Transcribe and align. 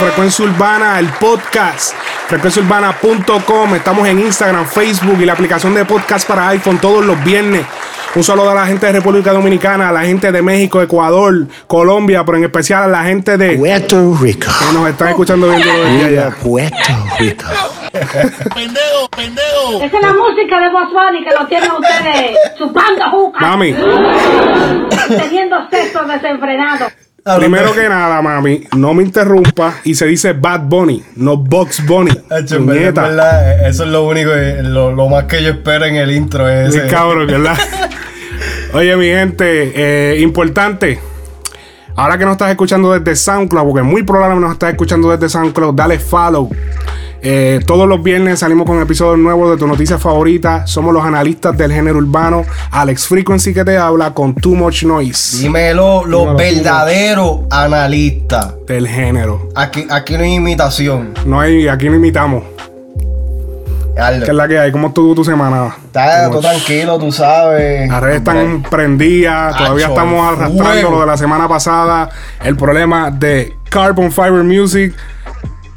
Frecuencia 0.00 0.46
Urbana, 0.46 0.98
el 0.98 1.08
podcast. 1.20 1.94
Frecuenciaurbana.com. 2.26 3.74
Estamos 3.74 4.08
en 4.08 4.20
Instagram, 4.20 4.66
Facebook 4.66 5.18
y 5.20 5.26
la 5.26 5.34
aplicación 5.34 5.74
de 5.74 5.84
podcast 5.84 6.26
para 6.26 6.48
iPhone 6.48 6.78
todos 6.78 7.04
los 7.04 7.22
viernes. 7.22 7.66
Un 8.14 8.24
saludo 8.24 8.50
a 8.50 8.54
la 8.54 8.66
gente 8.66 8.86
de 8.86 8.92
República 8.92 9.30
Dominicana, 9.30 9.90
a 9.90 9.92
la 9.92 10.00
gente 10.00 10.32
de 10.32 10.40
México, 10.40 10.80
Ecuador, 10.80 11.46
Colombia, 11.66 12.24
pero 12.24 12.38
en 12.38 12.44
especial 12.44 12.84
a 12.84 12.88
la 12.88 13.04
gente 13.04 13.36
de 13.36 13.58
Puerto 13.58 14.16
Rico. 14.18 14.46
que 14.58 14.72
nos 14.72 14.88
están 14.88 15.08
escuchando 15.08 15.48
bien 15.48 15.60
desde 15.60 16.04
allá. 16.06 16.30
Puerto 16.42 16.76
Rico. 17.18 17.44
Esa 17.92 19.96
es 19.96 20.02
la 20.02 20.12
música 20.14 20.60
de 20.60 20.70
Boss 20.70 20.90
Bunny 20.92 21.24
que 21.24 21.34
lo 21.38 21.46
tienen 21.46 21.70
ustedes 21.72 22.38
chupando 22.56 23.04
juca. 23.10 23.40
Mami, 23.40 23.74
Teniendo 25.08 25.68
sexo 25.68 26.04
desenfrenado. 26.04 26.86
Primero 27.38 27.72
que 27.74 27.88
nada, 27.88 28.22
mami, 28.22 28.64
no 28.76 28.94
me 28.94 29.02
interrumpa 29.02 29.74
y 29.84 29.94
se 29.94 30.06
dice 30.06 30.32
Bad 30.32 30.62
Bunny, 30.62 31.02
no 31.16 31.36
Box 31.36 31.84
Bunny. 31.86 32.10
En 32.30 32.46
verdad, 32.46 32.52
en 32.56 32.66
Puñeta. 32.66 33.02
verdad, 33.02 33.52
eh, 33.64 33.68
eso 33.68 33.84
es 33.84 33.90
lo 33.90 34.06
único, 34.06 34.30
eh, 34.32 34.62
lo, 34.62 34.92
lo 34.92 35.08
más 35.08 35.24
que 35.24 35.42
yo 35.42 35.50
espero 35.50 35.84
en 35.84 35.96
el 35.96 36.10
intro 36.12 36.48
es 36.48 36.74
ese. 36.74 36.86
cabrón, 36.88 37.26
¿verdad? 37.26 37.58
Oye, 38.72 38.96
mi 38.96 39.06
gente, 39.06 39.72
eh, 39.74 40.20
importante. 40.20 41.00
Ahora 41.96 42.16
que 42.16 42.24
nos 42.24 42.32
estás 42.32 42.50
escuchando 42.50 42.92
desde 42.98 43.14
SoundCloud, 43.16 43.64
porque 43.66 43.82
muy 43.82 44.02
probablemente 44.04 44.46
nos 44.46 44.52
estás 44.54 44.70
escuchando 44.70 45.10
desde 45.10 45.28
SoundCloud, 45.28 45.74
dale 45.74 45.98
follow. 45.98 46.48
Eh, 47.22 47.60
todos 47.66 47.86
los 47.86 48.02
viernes 48.02 48.38
salimos 48.38 48.66
con 48.66 48.80
episodios 48.80 49.18
nuevos 49.18 49.50
de 49.50 49.56
tu 49.58 49.66
noticia 49.66 49.98
favorita. 49.98 50.66
Somos 50.66 50.94
los 50.94 51.04
analistas 51.04 51.56
del 51.56 51.72
género 51.72 51.98
urbano. 51.98 52.44
Alex 52.70 53.06
Frequency 53.08 53.52
que 53.52 53.64
te 53.64 53.76
habla 53.76 54.14
con 54.14 54.34
Too 54.34 54.54
Much 54.54 54.84
Noise 54.84 55.38
Dímelo, 55.42 56.04
los 56.06 56.20
Dímelo, 56.22 56.36
verdaderos 56.36 57.40
analistas. 57.50 58.54
del 58.66 58.88
género. 58.88 59.48
Aquí, 59.54 59.86
aquí 59.90 60.16
no 60.16 60.24
hay 60.24 60.34
imitación. 60.34 61.12
No 61.26 61.40
hay, 61.40 61.68
aquí 61.68 61.88
no 61.90 61.96
imitamos. 61.96 62.42
Dale. 63.94 64.24
¿Qué 64.24 64.30
es 64.30 64.36
la 64.36 64.48
que 64.48 64.58
hay? 64.58 64.72
¿Cómo 64.72 64.88
estuvo 64.88 65.14
tu 65.14 65.24
semana? 65.24 65.74
Está 65.86 66.30
todo 66.30 66.40
tranquilo, 66.40 66.98
tú 66.98 67.12
sabes. 67.12 67.86
Las 67.88 68.00
redes 68.00 68.18
están 68.18 68.62
prendidas, 68.62 69.54
todavía 69.56 69.86
Acho, 69.86 69.94
estamos 69.94 70.26
arrastrando 70.26 70.64
fuego. 70.64 70.90
lo 70.92 71.00
de 71.00 71.06
la 71.06 71.16
semana 71.18 71.46
pasada. 71.48 72.08
El 72.42 72.56
problema 72.56 73.10
de 73.10 73.56
Carbon 73.68 74.10
Fiber 74.10 74.42
Music 74.44 74.94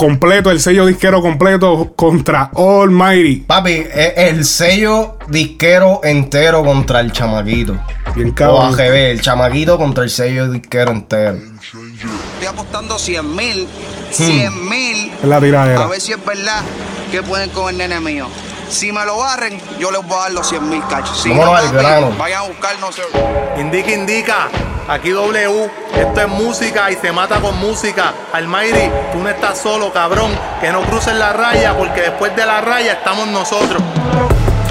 completo, 0.04 0.52
el 0.52 0.60
sello 0.60 0.86
disquero 0.86 1.22
completo 1.22 1.94
contra 1.96 2.52
Almighty. 2.58 3.38
Papi, 3.48 3.72
es 3.72 4.14
el 4.18 4.44
sello 4.44 5.18
disquero 5.30 6.02
entero 6.04 6.62
contra 6.62 7.00
el 7.00 7.14
chamaquito. 7.14 7.78
Bien 8.14 8.32
O 8.32 8.36
cabrón. 8.36 8.74
AGB, 8.74 9.12
el 9.12 9.22
chamaquito 9.22 9.78
contra 9.78 10.04
el 10.04 10.10
sello 10.10 10.50
disquero 10.52 10.92
entero. 10.92 11.38
Estoy 11.38 12.48
apostando 12.50 13.00
100 13.00 13.34
mil, 13.34 13.66
100 14.12 14.70
mil, 14.70 15.12
Es 15.22 15.24
la 15.24 15.38
a 15.38 15.40
tiradera. 15.40 15.88
ver 15.88 16.02
si 16.02 16.12
es 16.12 16.26
verdad 16.26 16.62
que 17.10 17.24
pueden 17.24 17.50
con 17.52 17.70
el 17.70 17.78
nene 17.78 18.02
mío. 18.02 18.28
Si 18.70 18.92
me 18.92 19.06
lo 19.06 19.18
barren, 19.18 19.62
yo 19.80 19.92
les 19.92 20.02
voy 20.04 20.18
a 20.18 20.22
dar 20.24 20.32
los 20.32 20.48
100 20.48 20.70
mil 20.70 20.84
cachos. 20.88 21.22
Si 21.22 21.30
Vámonos 21.30 21.60
al 21.60 21.72
grano. 21.72 22.12
vayan 22.18 22.40
a 22.40 22.48
buscar, 22.48 22.78
no 22.80 22.92
sé. 22.92 23.04
Indica, 23.58 23.92
indica. 23.92 24.48
Aquí 24.88 25.12
W. 25.12 25.72
Esto 25.96 26.22
es 26.22 26.28
música 26.28 26.92
y 26.92 26.96
se 26.96 27.12
mata 27.12 27.40
con 27.40 27.58
música. 27.60 28.14
Almighty, 28.34 28.90
tú 29.14 29.20
no 29.20 29.30
estás 29.30 29.60
solo, 29.60 29.94
cabrón. 29.94 30.32
Que 30.60 30.72
no 30.72 30.82
cruces 30.82 31.14
la 31.16 31.32
raya 31.34 31.76
porque 31.78 32.02
después 32.02 32.36
de 32.36 32.46
la 32.46 32.62
raya 32.62 32.94
estamos 32.94 33.28
nosotros. 33.28 33.82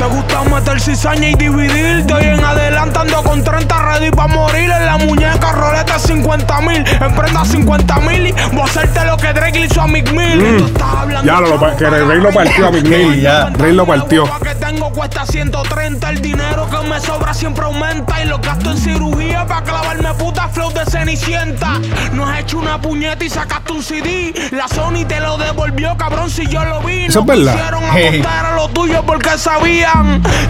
Te 0.03 0.09
gusta 0.09 0.43
meter 0.43 0.81
cizaña 0.81 1.29
y 1.29 1.35
dividir. 1.37 1.99
Estoy 2.01 2.25
en 2.25 2.43
adelantando 2.45 3.23
con 3.23 3.45
30 3.45 3.79
ready 3.83 4.11
pa' 4.11 4.27
morir. 4.27 4.69
En 4.69 4.85
la 4.87 4.97
muñeca 4.99 5.53
roleta 5.53 5.97
50 5.97 6.61
mil. 6.63 6.85
En 7.01 7.15
prenda 7.15 7.45
50 7.45 8.01
mil. 8.01 8.35
Voy 8.51 8.61
a 8.63 8.65
hacerte 8.65 9.05
lo 9.05 9.17
que 9.17 9.33
Drake 9.33 9.61
le 9.61 9.67
hizo 9.67 9.81
a 9.81 9.87
Mick 9.87 10.11
Mill. 10.11 10.43
Mm. 10.43 11.25
Ya, 11.25 11.41
lo- 11.41 11.51
lo 11.51 11.61
pa- 11.61 11.77
que 11.77 11.85
Drake 11.85 12.15
lo 12.17 12.31
partió 12.33 12.67
a 12.67 12.71
Mick 12.73 12.85
Mill. 12.85 13.21
Ya. 13.23 13.45
Drake 13.51 13.73
lo 13.75 13.87
partió. 13.87 14.25
Que 14.43 14.55
tengo 14.57 14.91
cuesta 14.91 15.25
130. 15.25 16.11
El 16.11 16.21
dinero 16.21 16.69
que 16.69 16.89
me 16.89 16.99
sobra 17.01 17.33
siempre 17.33 17.65
aumenta. 17.65 18.25
Y 18.25 18.27
los 18.27 18.41
gasto 18.41 18.73
en 18.73 18.79
cirugía 18.79 19.47
para 19.47 19.63
clavarme 19.63 20.13
puta 20.15 20.49
flow 20.49 20.73
de 20.73 20.85
cenicienta. 20.87 21.75
No 22.13 22.27
has 22.27 22.41
hecho 22.41 22.59
una 22.59 22.81
puñeta 22.81 23.25
y 23.25 23.31
sacaste 23.31 23.73
un 23.73 23.83
CD. 23.85 24.35
La 24.51 24.67
Sony 24.67 25.05
te 25.07 25.21
lo 25.21 25.39
devolvió, 25.39 25.97
cabrón, 25.97 26.29
si 26.29 26.45
yo 26.49 26.65
lo 26.65 26.81
vi. 26.81 27.05
Eso 27.05 27.25
no 27.25 27.33
es 27.33 27.45
verdad. 27.45 27.71
Hey. 27.95 28.25
a 28.27 28.57
lo 28.57 28.69
tuyo 28.71 29.03
porque 29.07 29.31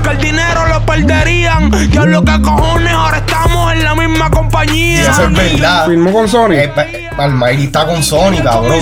que 0.02 0.10
el 0.10 0.18
dinero 0.18 0.66
lo 0.68 0.84
perderían. 0.86 1.70
Ya 1.90 2.04
lo 2.04 2.24
que 2.24 2.40
cojones, 2.42 2.92
ahora 2.92 3.18
estamos 3.18 3.72
en 3.72 3.84
la 3.84 3.94
misma 3.94 4.30
compañía. 4.30 5.00
Y 5.00 5.00
eso 5.00 5.24
es 5.24 5.32
verdad. 5.32 5.86
Firmó 5.86 6.12
con 6.12 6.28
Sony. 6.28 6.52
Eh, 6.52 6.72
pa- 6.74 7.22
Almighty 7.22 7.64
está 7.64 7.86
con 7.86 8.02
Sony, 8.02 8.42
cabrón. 8.42 8.72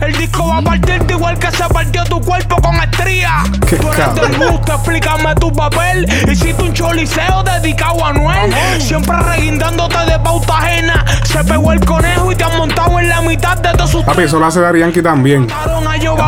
El 0.00 0.12
disco 0.16 0.48
va 0.48 0.58
a 0.58 0.62
partirte 0.62 1.14
igual 1.14 1.38
que 1.38 1.50
se 1.50 1.64
partió 1.64 2.04
tu 2.04 2.20
cuerpo 2.20 2.56
con 2.56 2.74
estría. 2.76 3.42
Qué 3.68 3.76
Tú 3.76 3.92
eres 3.92 4.14
del 4.14 4.38
gusto, 4.50 4.72
explícame 4.74 5.34
tu 5.36 5.52
papel. 5.52 6.06
Hiciste 6.30 6.62
un 6.62 6.72
choliseo 6.72 7.42
dedicado 7.42 8.04
a 8.04 8.12
Noel. 8.12 8.52
Siempre 8.80 9.16
reguindándote 9.18 9.98
de 10.06 10.18
pauta 10.18 10.58
ajena. 10.58 11.04
Se 11.24 11.44
pegó 11.44 11.72
el 11.72 11.84
conejo 11.84 12.32
y 12.32 12.34
te 12.34 12.44
han 12.44 12.56
montado 12.56 12.98
en 12.98 13.08
la 13.08 13.20
mitad 13.20 13.56
de 13.58 13.72
todos 13.72 13.90
sus 13.90 14.04
Papi, 14.04 14.22
eso 14.22 14.38
lo 14.38 14.46
hace 14.46 14.60
Dari 14.60 14.80
Yankee 14.80 15.02
también. 15.02 15.46
A 15.50 15.66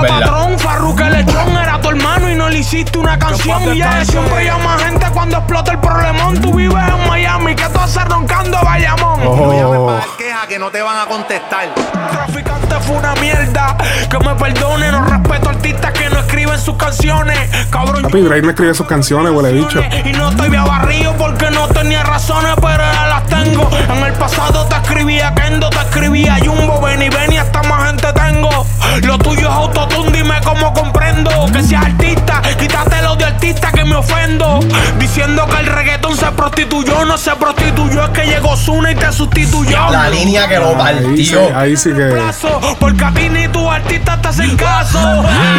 verdad. 0.02 0.20
Patrón, 0.20 0.58
Farruque 0.58 1.04
Lechón 1.04 1.56
era 1.56 1.80
tu 1.80 1.90
hermano 1.90 2.30
y 2.30 2.34
no 2.34 2.48
le 2.48 2.58
hiciste 2.58 2.98
una 2.98 3.18
canción. 3.18 3.62
Y 3.72 3.76
yeah, 3.76 4.04
siempre 4.04 4.44
llama 4.44 4.78
gente 4.78 5.06
cuando 5.12 5.38
explota 5.38 5.72
el 5.72 5.78
problemón. 5.78 6.40
Tú 6.40 6.54
vives 6.54 6.76
en 6.88 7.08
Miami, 7.08 7.54
que 7.54 7.64
tú 7.64 7.78
haces 7.78 8.04
roncando 8.04 8.58
Bayamón. 8.62 9.24
No 9.24 9.52
llames 9.52 9.62
Oh. 9.64 9.86
para 9.86 9.98
dar 9.98 10.16
queja 10.16 10.46
que 10.48 10.58
no 10.58 10.70
te 10.70 10.82
van 10.82 10.98
a 10.98 11.06
contestar. 11.06 11.68
Traficante 11.74 12.71
fue 12.82 12.96
una 12.96 13.14
mierda. 13.16 13.76
Que 14.10 14.18
me 14.18 14.34
perdone, 14.34 14.90
no 14.90 15.04
respeto 15.04 15.48
artistas 15.48 15.92
que 15.92 16.08
no 16.10 16.18
escriben 16.20 16.58
sus 16.60 16.76
canciones. 16.76 17.38
Cabrón, 17.70 18.02
Papi, 18.02 18.20
Drake 18.22 18.42
no 18.42 18.50
escribe 18.50 18.74
sus 18.74 18.86
canciones, 18.86 19.32
huele 19.32 19.52
bicho. 19.52 19.80
y 20.04 20.12
no 20.12 20.30
estoy 20.30 20.50
bien 20.50 20.64
barrio 20.64 21.14
porque 21.18 21.50
no 21.50 21.68
tenía 21.68 22.02
razones, 22.02 22.52
pero 22.56 22.82
ahora 22.84 23.08
las 23.08 23.26
tengo. 23.26 23.68
En 23.94 24.04
el 24.04 24.12
pasado 24.14 24.66
te 24.66 24.76
escribía 24.76 25.34
Kendo, 25.34 25.70
te 25.70 25.78
escribía 25.78 26.36
Jumbo, 26.44 26.80
ven 26.80 27.02
y 27.02 27.08
ven 27.08 27.32
y 27.32 27.36
hasta 27.38 27.62
más 27.64 27.88
gente 27.88 28.06
tengo. 28.12 28.66
Lo 29.04 29.18
tuyo 29.18 29.48
es 29.48 29.54
autotune, 29.54 30.10
dime 30.12 30.34
cómo 30.44 30.72
comprendo. 30.74 31.30
Que 31.52 31.62
seas 31.62 31.84
artista, 31.86 32.42
quítate 32.58 33.00
lo 33.02 33.16
de 33.16 33.24
artista 33.24 33.70
que 33.72 33.84
me 33.84 33.94
ofendo. 33.96 34.60
Diciendo 34.98 35.46
que 35.46 35.60
el 35.60 35.66
reggaetón 35.66 36.16
se 36.16 36.26
prostituyó, 36.32 37.04
no 37.04 37.16
se 37.16 37.30
prostituyó, 37.36 38.04
es 38.04 38.10
que 38.10 38.26
llegó 38.26 38.56
Zuna 38.56 38.92
y 38.92 38.94
te 38.94 39.10
sustituyó. 39.12 39.90
La 39.90 40.08
línea 40.08 40.48
que 40.48 40.58
lo 40.58 40.80
Ahí 40.82 41.24
sí, 41.24 41.32
partió. 41.34 41.58
ahí 41.58 41.76
sí 41.76 41.90
que. 41.92 42.08
Brazo, 42.72 42.78
Porque 42.78 43.04
a 43.04 43.10
ti 43.12 43.28
ni 43.28 43.48
tus 43.48 43.68
artistas 43.68 44.22
te 44.22 44.28
hacen 44.28 44.56
caso. 44.56 44.98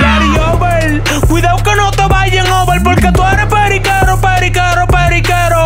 Larry 0.02 0.38
Over, 0.38 1.04
cuidado 1.28 1.58
que 1.64 1.76
no 1.76 1.92
te 1.92 2.06
vayan 2.08 2.48
over, 2.52 2.82
porque 2.84 3.12
tú 3.12 3.24
eres 3.24 3.46
periquero, 3.46 4.20
periquero, 4.20 4.88
periquero. 4.88 5.64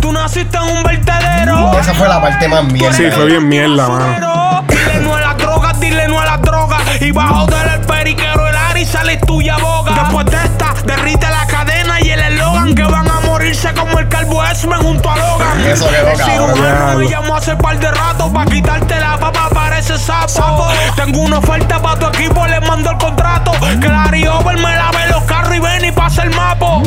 Tú 0.00 0.12
naciste 0.12 0.56
en 0.56 0.76
un 0.76 0.82
vertedero. 0.82 1.78
Esa 1.78 1.94
fue 1.94 2.08
la 2.08 2.20
parte 2.20 2.48
más 2.48 2.64
mierda. 2.64 2.92
Sí, 2.96 3.10
fue 3.10 3.26
bien 3.26 3.48
mierda, 3.48 3.88
mano. 3.88 4.64
Dile 4.68 5.00
no 5.02 5.14
a 5.16 5.20
las 5.20 5.36
drogas, 5.36 5.80
dile 5.80 6.08
no 6.08 6.20
a 6.20 6.24
las 6.24 6.42
drogas. 6.42 6.80
Y 7.00 7.10
va 7.10 7.24
a 7.24 7.28
joder 7.28 7.68
el 7.74 7.80
periquero, 7.80 8.46
el 8.48 8.54
Ari 8.56 8.84
sale 8.86 9.16
tuya 9.18 9.56
boga. 9.58 9.92
Después 9.94 10.26
de 10.26 10.36
esta, 10.36 10.74
derrite 10.84 11.26
la 11.28 11.46
cadena 11.46 12.00
y 12.00 12.10
el 12.10 12.20
eslogan 12.20 12.74
que 12.74 12.82
van 12.84 13.08
a 13.10 13.20
morirse 13.20 13.72
como 13.74 13.98
el 13.98 14.08
calvo 14.08 14.44
Esmen 14.44 14.80
junto 14.80 15.10
a 15.10 15.16
Logan. 15.16 15.60
Eso 15.66 15.88
quedó 15.88 16.08
El 16.10 16.18
cabrón. 16.18 16.54
cirujano 16.56 16.98
me 16.98 17.08
llamó 17.08 17.36
hace 17.36 17.56
par 17.56 17.78
de 17.78 17.90
rato 17.90 18.32
para 18.32 18.50
quitarte 18.50 19.00
la 19.00 19.18
papa, 19.18 19.48
parece 19.80 19.98
sapo. 19.98 20.66
Tengo 20.94 21.20
una 21.20 21.38
oferta 21.38 21.80
para 21.80 21.98
tu 21.98 22.06
equipo, 22.06 22.46
le 22.46 22.60
mando 22.60 22.90
el 22.90 22.98
contrato. 22.98 23.52
Que 23.80 23.88
Larry 23.88 24.26
Over 24.26 24.56
me 24.56 24.76
lave 24.76 25.08
los 25.10 25.22
carros 25.24 25.56
y 25.56 25.60
ven 25.60 25.84
y 25.84 25.92
pasa 25.92 26.22
el 26.22 26.30
mapo. 26.30 26.82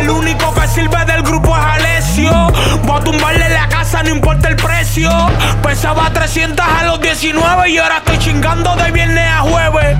El 0.00 0.08
único 0.08 0.54
que 0.54 0.66
sirve 0.68 1.04
del 1.04 1.22
grupo 1.22 1.56
es 1.56 1.64
Alessio. 1.64 2.30
Voy 2.84 3.00
a 3.00 3.04
tumbarle 3.04 3.48
la 3.50 3.68
casa, 3.68 4.02
no 4.02 4.10
importa 4.10 4.48
el 4.48 4.56
precio. 4.56 5.10
Pesaba 5.62 6.10
300 6.10 6.64
a 6.64 6.84
los 6.84 7.00
19 7.00 7.70
y 7.70 7.78
ahora 7.78 7.98
estoy 7.98 8.18
chingando 8.18 8.74
de 8.76 8.90
viernes 8.92 9.28
a 9.30 9.40
jueves. 9.40 9.98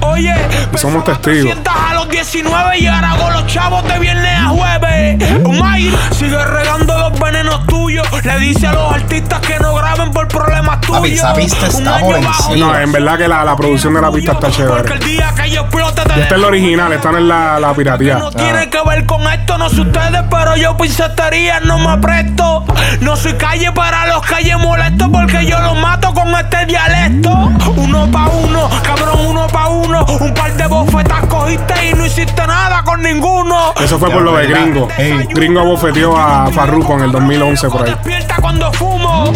Oye, 0.00 0.34
Somos 0.76 1.04
pesaba 1.04 1.18
testigos. 1.20 1.62
300 1.64 1.74
a 1.90 1.94
los 1.94 2.08
19 2.08 2.78
y 2.78 2.86
ahora 2.86 3.12
hago 3.12 3.30
los 3.30 3.46
chavos 3.46 3.84
de 3.88 3.98
viernes 3.98 4.38
a 4.38 4.48
jueves. 4.48 5.48
May 5.58 5.92
sigue 6.12 6.44
regando 6.44 6.96
los 6.96 7.18
venenos 7.18 7.66
tuyos. 7.66 8.06
Le 8.24 8.38
dice 8.40 8.66
a 8.66 8.72
los 8.72 8.92
artistas 8.92 9.40
que 9.40 9.58
no 9.58 9.74
graben 9.74 10.12
por 10.12 10.28
problemas 10.28 10.80
tuyos. 10.80 10.98
Papi, 10.98 11.12
esa 11.12 11.34
pista 11.34 11.66
está 11.66 11.87
por 12.00 12.16
encima. 12.16 12.56
No, 12.56 12.78
en 12.78 12.92
verdad 12.92 13.18
que 13.18 13.28
la, 13.28 13.44
la 13.44 13.56
producción 13.56 13.94
de 13.94 14.00
la 14.00 14.10
pista 14.10 14.32
está 14.32 14.50
chévere. 14.50 14.94
esta 14.94 16.34
es 16.34 16.40
la 16.40 16.46
original, 16.46 16.92
esta 16.92 17.12
no 17.12 17.18
es 17.18 17.24
la, 17.24 17.58
la 17.60 17.74
piratía. 17.74 18.18
No 18.18 18.30
tiene 18.30 18.68
que 18.70 18.78
ver 18.86 19.06
con 19.06 19.22
esto, 19.32 19.58
no 19.58 19.68
sé 19.70 19.80
ustedes, 19.80 20.22
pero 20.30 20.56
yo 20.56 20.76
pincetería 20.76 21.60
no 21.60 21.78
me 21.78 21.98
presto. 21.98 22.64
No 23.00 23.16
soy 23.16 23.34
calle 23.34 23.70
para 23.72 24.06
los 24.06 24.22
calles 24.22 24.58
molestos 24.58 25.08
porque 25.12 25.46
yo 25.46 25.58
los 25.60 25.76
mato 25.76 26.12
con 26.14 26.34
este 26.34 26.66
dialecto. 26.66 27.30
Uno 27.76 28.10
pa' 28.10 28.28
uno, 28.28 28.68
cabrón, 28.82 29.26
uno 29.26 29.46
pa' 29.48 29.68
uno. 29.68 30.04
Un 30.20 30.34
par 30.34 30.54
de 30.54 30.66
bofetas 30.66 31.26
cogiste 31.26 31.74
y 31.90 31.94
no 31.94 32.06
hiciste 32.06 32.46
nada 32.46 32.82
con 32.82 33.02
ninguno. 33.02 33.72
Eso 33.80 33.98
fue 33.98 34.10
por 34.10 34.22
lo 34.22 34.36
de. 34.36 34.46
Gringo. 34.48 34.88
Ey. 34.96 35.26
Gringo 35.30 35.64
bofeteó 35.64 36.16
a 36.16 36.50
Farruko 36.50 36.94
en 36.94 37.00
el 37.02 37.12
2011 37.12 37.68
por 37.68 37.82
ahí. 37.82 37.90
Despierta 37.90 38.36
cuando 38.40 38.72
fumo. 38.72 39.32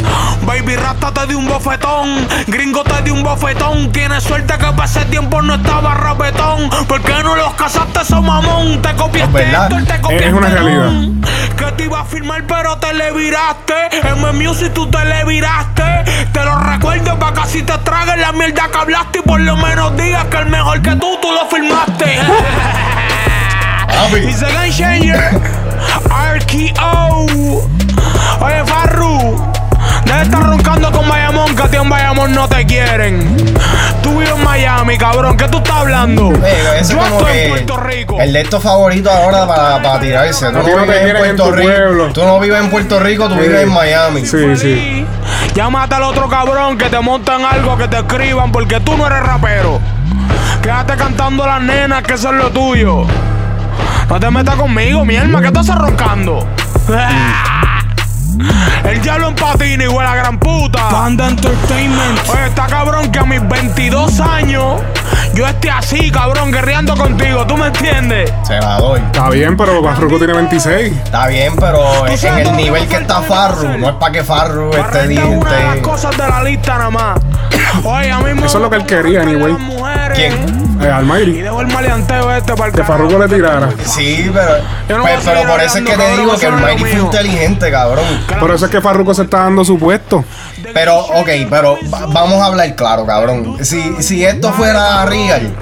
Baby 0.46 0.76
Rasta 0.76 1.12
te 1.12 1.26
di 1.26 1.34
un 1.34 1.46
bofetón. 1.46 2.26
Gringo 2.46 2.82
te 2.84 3.02
di 3.02 3.10
un 3.10 3.22
bofetón. 3.22 3.92
Tienes 3.92 4.22
suerte 4.24 4.54
que 4.58 4.84
ese 4.84 5.04
tiempo 5.06 5.40
no 5.42 5.54
estaba 5.54 5.94
rapetón. 5.94 6.70
¿Por 6.86 7.00
qué 7.02 7.14
no 7.22 7.36
los 7.36 7.54
casaste, 7.54 8.00
eso 8.02 8.20
mamón? 8.22 8.82
Te 8.82 8.94
copiaste 8.94 9.42
Es 9.42 9.52
verdad. 9.52 9.72
esto, 9.72 9.92
te 9.92 10.00
copiaste 10.00 10.28
Es 10.28 10.34
una 10.34 10.48
realidad. 10.48 10.90
Que 11.56 11.72
te 11.72 11.84
iba 11.84 12.00
a 12.00 12.04
firmar, 12.04 12.44
pero 12.46 12.76
te 12.78 12.92
le 12.94 13.12
viraste. 13.12 13.74
En 14.08 14.22
mi 14.22 14.46
music 14.46 14.72
tú 14.72 14.86
te 14.90 15.04
le 15.04 15.24
viraste. 15.24 15.82
Te 16.32 16.44
lo 16.44 16.58
recuerdo 16.58 17.18
para 17.18 17.34
que 17.34 17.40
así 17.40 17.62
te 17.62 17.76
tragues 17.78 18.18
la 18.18 18.32
mierda 18.32 18.68
que 18.70 18.78
hablaste. 18.78 19.18
Y 19.20 19.22
por 19.22 19.40
lo 19.40 19.56
menos 19.56 19.96
digas 19.96 20.24
que 20.26 20.36
el 20.38 20.46
mejor 20.46 20.82
que 20.82 20.90
tú, 20.96 21.18
tú 21.20 21.28
lo 21.32 21.46
firmaste. 21.48 22.18
It's 24.14 24.42
a 24.42 24.50
game 24.50 24.70
changer. 24.72 25.40
RKO. 26.10 27.26
Hablando? 36.02 36.32
Yo 36.32 36.46
es 36.74 36.90
como 36.90 37.04
estoy 37.18 37.32
que 37.32 37.42
en 37.44 37.50
Puerto 37.50 37.76
Rico. 37.78 38.20
el 38.20 38.32
de 38.32 38.40
estos 38.40 38.62
favoritos 38.62 39.12
ahora 39.12 39.46
para, 39.46 39.82
para 39.82 40.00
tirarse. 40.00 40.46
Tú 40.46 40.52
no, 40.52 40.62
vives 40.62 41.04
en 41.04 41.16
Puerto 41.16 41.52
Rico. 41.52 41.68
pueblo. 41.70 42.12
Tú 42.12 42.24
no 42.24 42.40
vives 42.40 42.60
en 42.60 42.70
Puerto 42.70 43.00
Rico, 43.00 43.28
tú 43.28 43.34
Sí. 43.34 43.40
vives 43.40 43.62
en 43.62 43.72
Miami. 43.72 44.26
Sí, 44.26 44.56
sí. 44.56 45.06
Llámate 45.54 45.94
al 45.94 46.02
otro 46.04 46.28
cabrón 46.28 46.78
que 46.78 46.86
te 46.88 47.00
montan 47.00 47.44
algo, 47.44 47.76
que 47.76 47.88
te 47.88 47.98
escriban, 47.98 48.52
porque 48.52 48.80
tú 48.80 48.96
no 48.96 49.06
eres 49.06 49.20
rapero. 49.20 49.80
Quédate 50.62 50.94
cantando 50.96 51.44
a 51.44 51.46
las 51.58 51.62
nenas, 51.62 52.02
que 52.02 52.14
eso 52.14 52.30
es 52.30 52.36
lo 52.36 52.50
tuyo. 52.50 53.04
No 54.08 54.20
te 54.20 54.30
metas 54.30 54.54
conmigo, 54.56 55.04
mi 55.04 55.16
alma, 55.16 55.40
que 55.40 55.48
estás 55.48 55.68
roncando. 55.76 56.46
El 58.84 59.00
diablo 59.02 59.28
en 59.28 59.34
patina 59.34 59.84
y 59.84 59.88
huele 59.88 60.08
a 60.08 60.14
gran 60.16 60.38
puta. 60.38 60.88
Panda 60.88 61.28
Entertainment. 61.28 62.18
Oye, 62.28 62.46
está 62.46 62.66
cabrón 62.66 63.10
que 63.12 63.18
a 63.18 63.24
mis 63.24 63.46
22 63.46 64.20
años 64.20 64.80
yo 65.34 65.46
esté 65.46 65.70
así, 65.70 66.10
cabrón, 66.10 66.50
guerreando 66.52 66.94
contigo. 66.96 67.46
¿Tú 67.46 67.56
me 67.56 67.68
entiendes? 67.68 68.30
Se 68.46 68.58
la 68.58 68.76
doy. 68.78 69.00
Está 69.00 69.30
bien, 69.30 69.56
pero 69.56 69.82
Farruko 69.82 70.18
tiene 70.18 70.34
26. 70.34 70.92
Está 71.04 71.26
bien, 71.28 71.54
pero 71.56 72.06
en 72.06 72.18
sabes 72.18 72.48
el 72.48 72.56
nivel 72.56 72.86
que 72.86 72.96
está 72.96 73.20
Farru, 73.22 73.78
no 73.78 73.88
es 73.90 73.94
para 73.96 74.12
que 74.12 74.22
Farru 74.24 74.70
esté 74.72 75.02
es 75.02 75.08
diente. 75.08 75.36
una 75.36 75.52
de 75.52 75.64
las 75.64 75.76
cosas 75.78 76.16
de 76.16 76.28
la 76.28 76.42
lista 76.42 76.78
nada 76.78 76.90
más. 76.90 77.20
Oye, 77.84 78.10
a 78.10 78.18
mí 78.18 78.34
me 78.34 78.46
Eso 78.46 78.58
es 78.58 78.62
lo 78.62 78.70
que 78.70 78.76
él 78.76 78.86
quería, 78.86 79.22
anyway. 79.22 79.56
¿Quién? 80.14 80.32
Eh, 80.80 80.84
Y 80.84 80.86
Almighty. 80.86 81.32
dejo 81.40 81.60
el 81.60 81.66
maleanteo 81.68 82.30
este 82.34 82.54
para 82.54 82.66
el 82.70 82.74
Que 82.74 82.84
Farruko 82.84 83.18
le 83.18 83.28
tirara. 83.28 83.68
Sí, 83.84 84.30
pero, 84.32 84.98
no 84.98 85.02
pues, 85.04 85.20
pero 85.24 85.42
por 85.44 85.60
eso 85.60 85.78
es 85.78 85.84
que 85.84 85.96
te 85.96 86.16
digo 86.16 86.36
que 86.36 86.46
es 86.46 86.52
lo 86.52 86.58
fue 86.58 86.90
inteligente, 86.92 87.70
cabrón. 87.70 88.04
Por 88.40 88.50
eso 88.50 88.66
es 88.66 88.70
que 88.70 88.80
Farruko 88.80 89.14
se 89.14 89.22
está 89.22 89.38
dando 89.38 89.64
su 89.64 89.78
puesto. 89.78 90.24
Pero, 90.74 90.98
ok, 90.98 91.28
pero 91.50 91.76
va- 91.92 92.06
vamos 92.06 92.40
a 92.40 92.46
hablar 92.46 92.74
claro, 92.76 93.04
cabrón. 93.06 93.64
Si, 93.64 94.02
si 94.02 94.24
esto 94.24 94.52
fuera 94.52 95.04
real, 95.04 95.54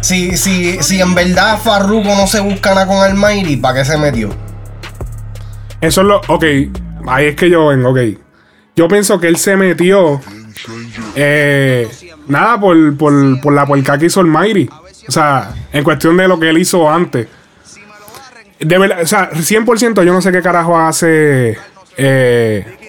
si, 0.00 0.36
si, 0.36 0.82
si 0.82 1.00
en 1.00 1.14
verdad 1.14 1.58
Farruko 1.58 2.08
no 2.14 2.26
se 2.26 2.40
busca 2.40 2.74
nada 2.74 2.86
con 2.86 2.96
Almighty, 2.98 3.56
¿para 3.56 3.78
qué 3.80 3.84
se 3.84 3.98
metió? 3.98 4.30
Eso 5.80 6.00
es 6.00 6.06
lo. 6.06 6.20
Ok, 6.28 6.44
ahí 7.08 7.26
es 7.26 7.36
que 7.36 7.50
yo 7.50 7.66
vengo, 7.68 7.90
ok. 7.90 7.98
Yo 8.76 8.88
pienso 8.88 9.18
que 9.20 9.28
él 9.28 9.36
se 9.36 9.56
metió. 9.56 10.20
eh, 11.14 11.88
nada, 12.28 12.58
por, 12.58 12.96
por, 12.96 13.40
por 13.40 13.52
la 13.52 13.66
puerca 13.66 13.98
que 13.98 14.06
hizo 14.06 14.22
Mayri. 14.22 14.68
O 15.08 15.12
sea, 15.12 15.50
en 15.72 15.82
cuestión 15.84 16.16
de 16.16 16.28
lo 16.28 16.38
que 16.38 16.48
él 16.48 16.58
hizo 16.58 16.88
antes. 16.88 17.26
De 18.60 18.78
verdad, 18.78 18.98
o 19.02 19.06
sea, 19.06 19.30
100% 19.32 20.04
yo 20.04 20.12
no 20.12 20.22
sé 20.22 20.30
qué 20.30 20.40
carajo 20.40 20.78
hace. 20.78 21.58
Eh, 21.96 22.81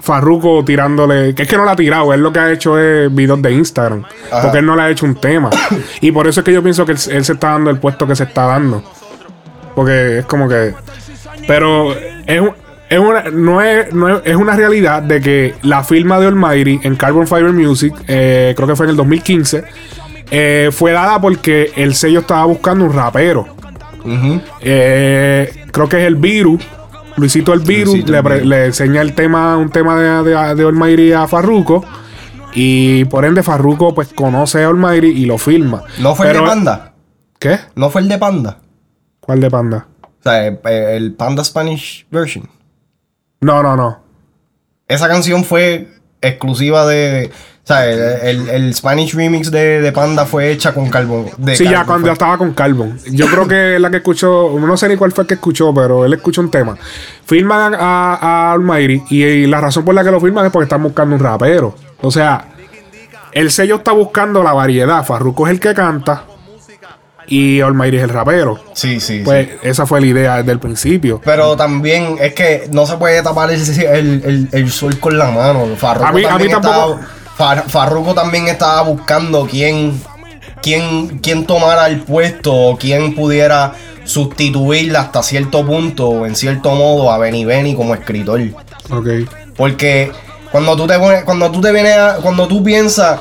Farruko 0.00 0.64
tirándole. 0.64 1.34
Que 1.34 1.42
es 1.42 1.48
que 1.48 1.56
no 1.56 1.64
la 1.64 1.72
ha 1.72 1.76
tirado, 1.76 2.12
él 2.14 2.20
lo 2.22 2.32
que 2.32 2.38
ha 2.38 2.50
hecho 2.52 2.78
es 2.78 3.14
videos 3.14 3.40
de 3.42 3.52
Instagram. 3.52 4.04
Ajá. 4.30 4.42
Porque 4.42 4.58
él 4.58 4.66
no 4.66 4.76
le 4.76 4.82
ha 4.82 4.90
hecho 4.90 5.06
un 5.06 5.14
tema. 5.16 5.50
y 6.00 6.12
por 6.12 6.26
eso 6.26 6.40
es 6.40 6.44
que 6.44 6.52
yo 6.52 6.62
pienso 6.62 6.84
que 6.86 6.92
él, 6.92 6.98
él 7.10 7.24
se 7.24 7.32
está 7.32 7.50
dando 7.50 7.70
el 7.70 7.78
puesto 7.78 8.06
que 8.06 8.14
se 8.16 8.24
está 8.24 8.46
dando. 8.46 8.82
Porque 9.74 10.18
es 10.20 10.24
como 10.26 10.48
que. 10.48 10.74
Pero 11.46 11.94
es, 12.26 12.40
un- 12.40 12.52
es 12.90 12.98
una, 12.98 13.24
no 13.30 13.60
es, 13.62 13.92
no 13.92 14.08
es, 14.08 14.22
es 14.24 14.36
una 14.36 14.56
realidad 14.56 15.02
de 15.02 15.20
que 15.20 15.54
la 15.62 15.84
firma 15.84 16.18
de 16.18 16.26
Almighty 16.26 16.80
en 16.82 16.96
Carbon 16.96 17.26
Fiber 17.26 17.52
Music, 17.52 17.94
eh, 18.08 18.54
creo 18.56 18.66
que 18.66 18.74
fue 18.76 18.86
en 18.86 18.90
el 18.90 18.96
2015, 18.96 19.64
eh, 20.30 20.70
fue 20.72 20.92
dada 20.92 21.20
porque 21.20 21.70
el 21.76 21.94
sello 21.94 22.20
estaba 22.20 22.44
buscando 22.46 22.84
un 22.86 22.92
rapero. 22.94 23.46
Eh, 24.60 25.64
creo 25.70 25.88
que 25.88 25.98
es 26.00 26.04
el 26.06 26.16
Virus. 26.16 26.62
Luisito 27.18 27.52
el 27.52 27.60
Virus 27.60 27.94
Luisito 27.94 28.12
le, 28.12 28.22
pre- 28.22 28.66
enseña 28.66 29.02
el 29.02 29.14
tema, 29.14 29.56
un 29.56 29.70
tema 29.70 29.98
de, 30.00 30.30
de, 30.30 30.54
de 30.54 30.64
Almighty 30.66 31.12
a 31.12 31.26
Farruko. 31.28 31.84
Y 32.54 33.04
por 33.06 33.24
ende 33.24 33.42
Farruko 33.42 33.94
pues 33.94 34.12
conoce 34.12 34.64
a 34.64 34.68
Almighty 34.68 35.08
y 35.08 35.26
lo 35.26 35.38
firma. 35.38 35.82
¿No 36.00 36.14
fue 36.14 36.28
el 36.30 36.36
de 36.36 36.42
Panda? 36.42 36.92
¿Qué? 37.38 37.58
¿No 37.76 37.90
fue 37.90 38.00
el 38.00 38.08
de 38.08 38.18
Panda? 38.18 38.58
¿Cuál 39.20 39.40
de 39.40 39.50
Panda? 39.50 39.86
O 40.02 40.22
sea, 40.22 40.46
eh, 40.48 40.58
eh, 40.64 40.94
el 40.96 41.12
Panda 41.14 41.44
Spanish 41.44 42.06
version. 42.10 42.48
No, 43.40 43.62
no, 43.62 43.76
no. 43.76 44.00
Esa 44.88 45.06
canción 45.08 45.44
fue 45.44 45.88
exclusiva 46.20 46.86
de. 46.86 47.30
O 47.68 47.70
sea, 47.70 47.84
el, 47.86 48.00
el- 48.22 48.48
el 48.48 48.74
Spanish 48.74 49.14
remix 49.14 49.50
de, 49.50 49.82
de 49.82 49.92
Panda 49.92 50.24
fue 50.24 50.50
hecha 50.50 50.72
con 50.72 50.88
Carbon. 50.88 51.26
De 51.36 51.54
Sí, 51.54 51.64
ya 51.64 51.84
cuando 51.84 52.10
estaba 52.10 52.38
con 52.38 52.54
Carbon. 52.54 52.98
Yo 53.10 53.26
creo 53.26 53.46
que 53.46 53.78
la 53.78 53.90
que 53.90 53.98
escuchó, 53.98 54.50
no 54.58 54.74
sé 54.78 54.88
ni 54.88 54.96
cuál 54.96 55.12
fue 55.12 55.24
el 55.24 55.28
que 55.28 55.34
escuchó, 55.34 55.74
pero 55.74 56.06
él 56.06 56.14
escuchó 56.14 56.40
un 56.40 56.50
tema. 56.50 56.78
Firman 57.26 57.74
a, 57.74 58.14
a 58.14 58.52
Almighty 58.52 59.02
y, 59.10 59.22
y 59.22 59.46
la 59.46 59.60
razón 59.60 59.84
por 59.84 59.94
la 59.94 60.02
que 60.02 60.10
lo 60.10 60.18
firman 60.18 60.46
es 60.46 60.50
porque 60.52 60.64
están 60.64 60.82
buscando 60.82 61.14
un 61.14 61.20
rapero. 61.22 61.74
O 62.00 62.10
sea, 62.10 62.46
el 63.32 63.50
sello 63.50 63.74
está 63.76 63.92
buscando 63.92 64.42
la 64.42 64.54
variedad. 64.54 65.04
Farruko 65.04 65.46
es 65.46 65.50
el 65.52 65.60
que 65.60 65.74
canta 65.74 66.24
y 67.26 67.60
Almighty 67.60 67.98
es 67.98 68.02
el 68.04 68.08
rapero. 68.08 68.58
Sí, 68.72 68.98
sí, 68.98 69.20
Pues 69.22 69.46
sí. 69.46 69.54
esa 69.62 69.84
fue 69.84 70.00
la 70.00 70.06
idea 70.06 70.36
desde 70.38 70.52
el 70.52 70.58
principio. 70.58 71.20
Pero 71.22 71.54
también 71.54 72.16
es 72.18 72.32
que 72.32 72.66
no 72.72 72.86
se 72.86 72.96
puede 72.96 73.22
tapar 73.22 73.50
el, 73.50 73.60
el- 73.60 74.22
el- 74.24 74.48
el 74.52 74.70
sol 74.70 74.98
con 74.98 75.18
la 75.18 75.30
mano. 75.30 75.66
Farruko 75.76 76.06
A 76.08 76.12
mí- 76.12 76.24
a 76.24 76.38
mí 76.38 76.48
tampoco- 76.48 76.94
estaba- 76.94 77.08
Far- 77.38 77.68
Farruko 77.70 78.14
también 78.14 78.48
estaba 78.48 78.82
buscando 78.82 79.46
quién, 79.48 79.98
quién, 80.60 81.18
quién 81.20 81.46
tomara 81.46 81.86
el 81.86 82.00
puesto 82.02 82.52
o 82.54 82.76
quién 82.76 83.14
pudiera 83.14 83.72
sustituirla 84.04 85.00
hasta 85.02 85.22
cierto 85.22 85.64
punto 85.64 86.08
o 86.08 86.26
en 86.26 86.34
cierto 86.34 86.72
modo 86.74 87.10
a 87.12 87.18
Benny 87.18 87.44
Benny 87.44 87.74
como 87.76 87.94
escritor. 87.94 88.40
Ok. 88.90 89.06
Porque 89.56 90.10
cuando 90.50 90.76
tú 90.76 90.86
te 90.86 90.98
pones, 90.98 91.24
cuando 91.24 91.50
tú 91.50 91.60
te 91.60 91.70
vienes 91.72 91.96
a- 91.96 92.16
cuando 92.22 92.48
tú 92.48 92.62
piensas, 92.64 93.20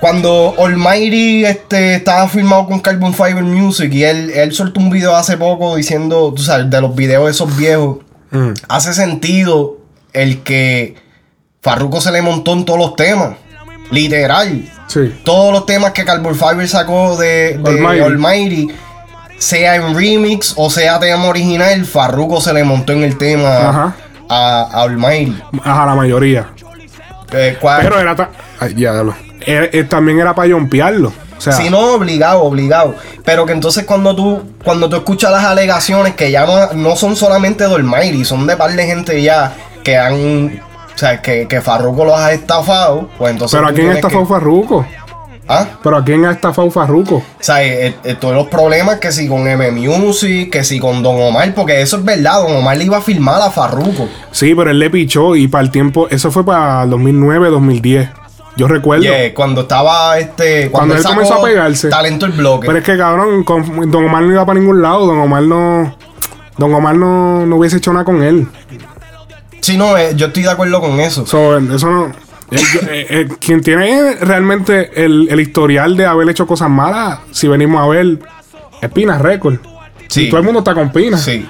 cuando 0.00 0.54
Almighty 0.58 1.44
este, 1.44 1.94
estaba 1.96 2.28
firmado 2.28 2.66
con 2.66 2.80
Carbon 2.80 3.14
Fiber 3.14 3.42
Music 3.44 3.92
y 3.94 4.02
él, 4.04 4.30
él 4.34 4.52
soltó 4.52 4.80
un 4.80 4.90
video 4.90 5.14
hace 5.14 5.36
poco 5.36 5.76
diciendo, 5.76 6.32
tú 6.34 6.42
sabes, 6.42 6.68
de 6.70 6.80
los 6.80 6.94
videos 6.94 7.30
esos 7.30 7.56
viejos, 7.56 7.98
Mm. 8.30 8.52
hace 8.68 8.94
sentido 8.94 9.76
el 10.14 10.42
que 10.42 10.94
Farruko 11.62 12.00
se 12.00 12.10
le 12.10 12.20
montó 12.22 12.52
en 12.54 12.64
todos 12.64 12.78
los 12.78 12.96
temas. 12.96 13.30
Literal. 13.90 14.62
Sí. 14.88 15.14
Todos 15.24 15.52
los 15.52 15.66
temas 15.66 15.92
que 15.92 16.04
Carbon 16.04 16.34
Fiber 16.34 16.68
sacó 16.68 17.16
de, 17.16 17.58
de 17.58 17.70
Almighty. 17.70 18.00
Almighty. 18.02 18.68
sea 19.38 19.76
en 19.76 19.94
remix 19.96 20.54
o 20.56 20.70
sea 20.70 20.98
tema 21.00 21.26
original, 21.26 21.84
Farruko 21.84 22.40
se 22.40 22.52
le 22.52 22.64
montó 22.64 22.92
en 22.92 23.02
el 23.04 23.18
tema 23.18 23.56
Ajá. 23.68 23.96
a, 24.28 24.62
a 24.72 24.82
Almighty. 24.82 25.36
Ajá, 25.64 25.86
la 25.86 25.94
mayoría. 25.94 26.48
Eh, 27.32 27.56
¿cuál- 27.60 27.82
Pero 27.82 27.98
era 28.00 28.14
ta- 28.14 28.30
Ay, 28.60 28.74
ya, 28.76 28.92
lo- 28.94 29.14
eh, 29.46 29.70
eh, 29.72 29.84
también 29.84 30.20
era 30.20 30.34
para 30.34 30.52
jompearlo. 30.52 31.12
O 31.36 31.40
sea, 31.40 31.54
Si 31.54 31.70
no, 31.70 31.94
obligado, 31.94 32.42
obligado. 32.42 32.94
Pero 33.24 33.46
que 33.46 33.52
entonces 33.52 33.84
cuando 33.84 34.14
tú, 34.14 34.42
cuando 34.64 34.88
tú 34.88 34.96
escuchas 34.96 35.32
las 35.32 35.44
alegaciones 35.44 36.14
que 36.14 36.30
ya 36.30 36.46
no, 36.46 36.72
no 36.74 36.94
son 36.96 37.16
solamente 37.16 37.66
de 37.66 37.74
Almighty, 37.74 38.24
son 38.24 38.46
de 38.46 38.56
par 38.56 38.72
de 38.72 38.86
gente 38.86 39.20
ya 39.22 39.52
que 39.82 39.96
han. 39.98 40.60
O 40.94 40.98
sea, 40.98 41.20
que, 41.22 41.48
que 41.48 41.60
Farruko 41.60 42.04
los 42.04 42.14
ha 42.18 42.32
estafado. 42.32 43.08
Pues 43.18 43.32
entonces. 43.32 43.56
pero 43.58 43.68
¿a 43.68 43.72
quién 43.72 43.86
tienes 43.86 43.96
estafó 44.04 44.20
que- 44.20 44.26
Farruko? 44.26 44.86
¿Ah? 45.48 45.66
Pero 45.82 45.96
¿a 45.96 46.04
quién 46.04 46.24
ha 46.24 46.30
estafado 46.32 46.70
Farruko? 46.70 47.16
O 47.16 47.24
sea, 47.40 47.62
eh, 47.64 47.94
eh, 48.04 48.14
todos 48.18 48.34
los 48.34 48.46
problemas 48.46 48.98
que 49.00 49.10
si 49.10 49.26
con 49.28 49.46
M 49.48 49.70
Music, 49.72 50.50
que 50.52 50.62
si 50.62 50.78
con 50.78 51.02
Don 51.02 51.20
Omar, 51.20 51.52
porque 51.54 51.82
eso 51.82 51.96
es 51.96 52.04
verdad, 52.04 52.42
Don 52.42 52.56
Omar 52.56 52.76
le 52.76 52.84
iba 52.84 52.98
a 52.98 53.00
firmar 53.02 53.42
a 53.42 53.50
Farruko. 53.50 54.08
Sí, 54.30 54.54
pero 54.54 54.70
él 54.70 54.78
le 54.78 54.88
pichó 54.88 55.34
y 55.34 55.48
para 55.48 55.64
el 55.64 55.70
tiempo, 55.70 56.06
eso 56.10 56.30
fue 56.30 56.44
para 56.44 56.84
el 56.84 56.90
2009, 56.90 57.50
2010. 57.50 58.08
Yo 58.56 58.68
recuerdo. 58.68 59.02
Yeah, 59.02 59.34
cuando 59.34 59.62
estaba 59.62 60.18
este. 60.18 60.70
Cuando 60.70 60.94
él 60.94 61.02
sacó 61.02 61.14
comenzó 61.14 61.34
a 61.34 61.42
pegarse. 61.42 61.88
Talento 61.88 62.26
el 62.26 62.32
bloque. 62.32 62.66
Pero 62.66 62.78
es 62.78 62.84
que 62.84 62.96
cabrón, 62.96 63.42
con- 63.44 63.90
Don 63.90 64.04
Omar 64.04 64.22
no 64.22 64.32
iba 64.32 64.44
para 64.46 64.60
ningún 64.60 64.80
lado. 64.82 65.06
Don 65.06 65.18
Omar 65.18 65.42
no. 65.42 65.96
Don 66.58 66.72
Omar 66.72 66.94
no, 66.94 67.46
no 67.46 67.56
hubiese 67.56 67.78
hecho 67.78 67.92
nada 67.94 68.04
con 68.04 68.22
él. 68.22 68.46
Sí, 69.62 69.76
no, 69.78 69.96
eh, 69.96 70.12
yo 70.14 70.26
estoy 70.26 70.42
de 70.42 70.50
acuerdo 70.50 70.80
con 70.80 71.00
eso. 71.00 71.24
So, 71.26 71.56
eso 71.56 71.90
no. 71.90 72.06
eh, 72.50 73.06
eh, 73.08 73.28
quien 73.40 73.62
tiene 73.62 74.16
realmente 74.20 75.02
el, 75.04 75.28
el 75.30 75.40
historial 75.40 75.96
de 75.96 76.04
haber 76.04 76.28
hecho 76.28 76.46
cosas 76.46 76.68
malas, 76.68 77.20
si 77.30 77.48
venimos 77.48 77.82
a 77.82 77.86
ver, 77.88 78.18
es 78.82 78.90
Pina 78.90 79.16
Record. 79.18 79.58
Sí. 80.08 80.28
Todo 80.28 80.40
el 80.40 80.44
mundo 80.44 80.58
está 80.58 80.74
con 80.74 80.90
Pina. 80.92 81.16
Sí. 81.16 81.46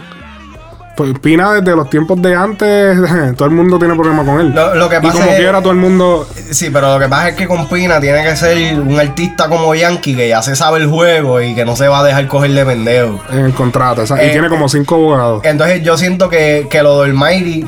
Pues 0.94 1.18
Pina 1.20 1.54
desde 1.54 1.74
los 1.74 1.88
tiempos 1.88 2.20
de 2.20 2.34
antes, 2.34 2.98
todo 3.36 3.48
el 3.48 3.54
mundo 3.54 3.78
tiene 3.78 3.94
problemas 3.94 4.26
con 4.26 4.38
él. 4.40 4.52
Lo- 4.54 4.74
lo 4.74 4.88
que 4.90 4.96
y 4.96 5.00
pasa 5.00 5.12
como 5.20 5.30
es- 5.32 5.36
quiera, 5.38 5.60
todo 5.62 5.72
el 5.72 5.78
mundo. 5.78 6.28
Sí, 6.50 6.68
pero 6.70 6.92
lo 6.92 7.00
que 7.00 7.08
pasa 7.08 7.30
es 7.30 7.34
que 7.34 7.48
con 7.48 7.66
Pina 7.66 7.98
tiene 7.98 8.22
que 8.22 8.36
ser 8.36 8.78
un 8.78 9.00
artista 9.00 9.48
como 9.48 9.74
Yankee 9.74 10.14
que 10.14 10.28
ya 10.28 10.42
se 10.42 10.54
sabe 10.54 10.80
el 10.80 10.88
juego 10.88 11.40
y 11.40 11.54
que 11.54 11.64
no 11.64 11.76
se 11.76 11.88
va 11.88 12.00
a 12.00 12.04
dejar 12.04 12.28
coger 12.28 12.50
de 12.52 12.64
pendejo. 12.66 13.20
En 13.32 13.38
el 13.46 13.54
contrato, 13.54 14.02
o 14.02 14.06
sea, 14.06 14.22
y 14.22 14.32
tiene 14.32 14.50
como 14.50 14.68
cinco 14.68 14.96
abogados. 14.96 15.40
Entonces 15.44 15.82
yo 15.82 15.96
siento 15.96 16.28
que, 16.28 16.66
que 16.70 16.82
lo 16.82 17.00
del 17.02 17.14
Mighty 17.14 17.64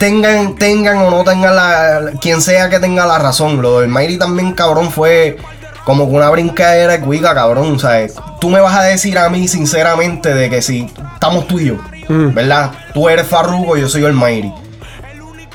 tengan, 0.00 0.56
tengan 0.56 0.96
o 0.98 1.10
no 1.10 1.22
tengan 1.22 1.54
la. 1.54 2.00
Quien 2.20 2.40
sea 2.42 2.68
que 2.68 2.80
tenga 2.80 3.06
la 3.06 3.18
razón. 3.20 3.62
Lo 3.62 3.78
del 3.80 3.88
Mighty 3.90 4.18
también, 4.18 4.52
cabrón, 4.54 4.90
fue 4.90 5.36
como 5.84 6.08
que 6.08 6.16
una 6.16 6.28
brincadera 6.30 6.94
de 6.94 7.00
cuica, 7.00 7.32
cabrón. 7.34 7.76
O 7.76 7.78
sea, 7.78 8.04
tú 8.40 8.50
me 8.50 8.58
vas 8.60 8.74
a 8.76 8.82
decir 8.82 9.16
a 9.18 9.28
mí 9.28 9.46
sinceramente 9.46 10.34
de 10.34 10.50
que 10.50 10.60
si 10.62 10.90
estamos 11.14 11.46
tú 11.46 11.60
y 11.60 11.66
yo, 11.66 11.76
Mm. 12.08 12.34
¿verdad? 12.34 12.72
Tú 12.92 13.08
eres 13.08 13.26
Farruko, 13.28 13.76
yo 13.76 13.88
soy 13.88 14.04
el 14.04 14.14
Mighty. 14.14 14.52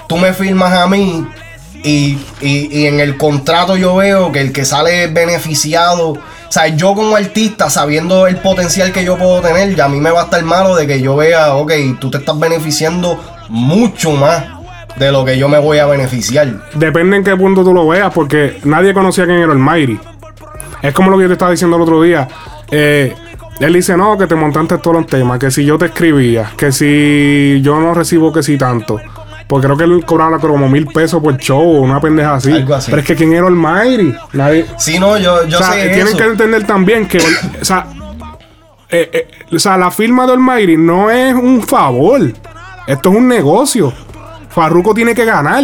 Tú 0.07 0.17
me 0.17 0.31
firmas 0.33 0.71
a 0.73 0.87
mí 0.87 1.27
y, 1.83 2.17
y- 2.39 2.69
y 2.71 2.85
en 2.87 2.99
el 3.01 3.17
contrato 3.17 3.75
yo 3.75 3.95
veo 3.95 4.31
que 4.31 4.39
el 4.39 4.53
que 4.53 4.63
sale 4.65 5.07
beneficiado, 5.07 6.11
o 6.11 6.17
sea, 6.51 6.67
yo 6.67 6.93
como 6.95 7.15
artista, 7.15 7.69
sabiendo 7.69 8.27
el 8.27 8.37
potencial 8.37 8.91
que 8.91 9.03
yo 9.03 9.17
puedo 9.17 9.41
tener, 9.41 9.75
ya 9.75 9.85
a 9.85 9.89
mí 9.89 9.99
me 9.99 10.11
va 10.11 10.21
a 10.21 10.23
estar 10.25 10.41
malo 10.43 10.75
de 10.75 10.87
que 10.87 11.01
yo 11.01 11.15
vea, 11.15 11.55
ok, 11.55 11.71
tú 11.99 12.09
te 12.11 12.19
estás 12.19 12.39
beneficiando 12.39 13.19
mucho 13.49 14.11
más 14.11 14.43
de 14.97 15.11
lo 15.11 15.25
que 15.25 15.37
yo 15.37 15.49
me 15.49 15.59
voy 15.59 15.77
a 15.79 15.85
beneficiar. 15.85 16.47
Depende 16.73 17.17
en 17.17 17.23
qué 17.23 17.35
punto 17.35 17.63
tú 17.63 17.73
lo 17.73 17.87
veas, 17.87 18.13
porque 18.13 18.59
nadie 18.63 18.93
conocía 18.93 19.25
quién 19.25 19.39
era 19.39 19.51
el 19.51 19.59
Mighty. 19.59 19.99
Es 20.81 20.93
como 20.93 21.09
lo 21.09 21.17
que 21.17 21.23
yo 21.23 21.27
te 21.29 21.33
estaba 21.33 21.51
diciendo 21.51 21.75
el 21.75 21.81
otro 21.83 22.01
día. 22.01 22.27
Eh, 22.71 23.13
él 23.59 23.73
dice, 23.73 23.95
no, 23.95 24.17
que 24.17 24.27
te 24.27 24.35
montaste 24.35 24.77
todos 24.77 24.97
los 24.97 25.07
temas, 25.07 25.39
que 25.39 25.49
si 25.49 25.65
yo 25.65 25.77
te 25.77 25.85
escribía, 25.85 26.51
que 26.57 26.71
si 26.71 27.61
yo 27.61 27.79
no 27.79 27.93
recibo 27.93 28.31
que 28.31 28.43
si 28.43 28.57
tanto. 28.57 28.99
Porque 29.47 29.67
creo 29.67 29.77
que 29.77 29.83
él 29.83 30.03
cobraba 30.05 30.39
como 30.39 30.67
mil 30.67 30.87
pesos 30.87 31.21
por 31.21 31.37
show 31.37 31.61
o 31.61 31.81
una 31.81 32.01
pendeja 32.01 32.35
así. 32.35 32.51
Algo 32.51 32.73
así. 32.73 32.89
Pero 32.89 33.01
es 33.01 33.07
que 33.07 33.15
quién 33.15 33.33
era 33.33 33.47
el 33.47 33.53
Mighty. 33.53 34.15
Nadie. 34.33 34.65
Sí, 34.77 34.97
no, 34.97 35.17
yo, 35.17 35.45
yo 35.47 35.59
o 35.59 35.61
sea, 35.61 35.73
sé 35.73 35.89
tienen 35.89 36.07
eso. 36.07 36.17
que 36.17 36.23
entender 36.23 36.65
también 36.65 37.07
que, 37.07 37.19
o 37.19 37.65
sea, 37.65 37.85
eh, 38.89 39.09
eh, 39.11 39.27
o 39.53 39.59
sea, 39.59 39.77
la 39.77 39.91
firma 39.91 40.25
de 40.25 40.33
Almighty 40.33 40.77
no 40.77 41.11
es 41.11 41.33
un 41.33 41.61
favor. 41.61 42.21
Esto 42.87 43.09
es 43.09 43.15
un 43.15 43.27
negocio. 43.27 43.93
Farruko 44.49 44.93
tiene 44.93 45.13
que 45.15 45.25
ganar. 45.25 45.63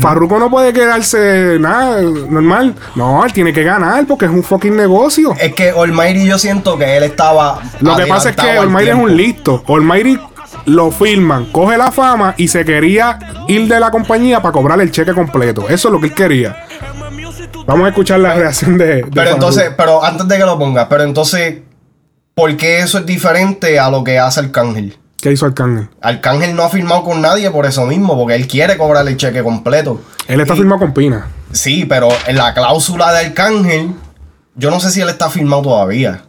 Farruko 0.00 0.38
no 0.38 0.50
puede 0.50 0.72
quedarse 0.72 1.56
nada 1.58 2.02
normal. 2.02 2.74
No, 2.94 3.24
él 3.24 3.32
tiene 3.32 3.52
que 3.52 3.62
ganar 3.62 4.06
porque 4.06 4.26
es 4.26 4.30
un 4.30 4.42
fucking 4.42 4.76
negocio. 4.76 5.34
Es 5.40 5.54
que 5.54 5.70
Almighty 5.70 6.26
yo 6.26 6.38
siento 6.38 6.76
que 6.76 6.96
él 6.98 7.04
estaba. 7.04 7.60
Lo 7.80 7.96
que 7.96 8.06
pasa 8.06 8.30
es 8.30 8.36
que 8.36 8.50
Almighty 8.50 8.90
es 8.90 8.94
un 8.96 9.16
listo. 9.16 9.64
Almighty 9.66 10.18
lo 10.66 10.90
firman, 10.90 11.46
coge 11.46 11.78
la 11.78 11.90
fama 11.90 12.34
y 12.36 12.48
se 12.48 12.64
quería 12.64 13.18
ir 13.48 13.66
de 13.68 13.80
la 13.80 13.90
compañía 13.90 14.42
para 14.42 14.52
cobrar 14.52 14.80
el 14.80 14.90
cheque 14.90 15.14
completo. 15.14 15.66
Eso 15.68 15.88
es 15.88 15.92
lo 15.92 16.00
que 16.00 16.08
él 16.08 16.14
quería. 16.14 16.64
Vamos 17.66 17.86
a 17.86 17.88
escuchar 17.88 18.20
la 18.20 18.34
reacción 18.34 18.76
de. 18.76 18.86
de 18.86 19.02
Pero 19.04 19.12
Farruko. 19.14 19.32
entonces, 19.34 19.70
pero 19.76 20.04
antes 20.04 20.28
de 20.28 20.36
que 20.36 20.44
lo 20.44 20.58
ponga, 20.58 20.88
pero 20.88 21.04
entonces, 21.04 21.58
¿por 22.34 22.54
qué 22.56 22.80
eso 22.80 22.98
es 22.98 23.06
diferente 23.06 23.78
a 23.78 23.88
lo 23.90 24.04
que 24.04 24.18
hace 24.18 24.40
Arcángel? 24.40 24.98
¿Qué 25.22 25.32
hizo 25.32 25.46
Arcángel? 25.46 25.88
Arcángel 26.00 26.54
no 26.56 26.62
ha 26.62 26.68
firmado 26.70 27.04
con 27.04 27.20
nadie 27.20 27.50
por 27.50 27.66
eso 27.66 27.84
mismo, 27.86 28.16
porque 28.16 28.34
él 28.34 28.46
quiere 28.48 28.76
cobrar 28.78 29.06
el 29.06 29.16
cheque 29.16 29.42
completo. 29.42 30.00
Él 30.28 30.40
está 30.40 30.54
Y- 30.54 30.58
firmado 30.58 30.80
con 30.80 30.94
Pina. 30.94 31.26
Sí, 31.52 31.84
pero 31.84 32.08
en 32.26 32.36
la 32.36 32.54
cláusula 32.54 33.12
de 33.12 33.26
Arcángel, 33.26 33.92
yo 34.54 34.70
no 34.70 34.80
sé 34.80 34.90
si 34.90 35.00
él 35.00 35.08
está 35.08 35.28
firmado 35.28 35.62
todavía. 35.62 36.22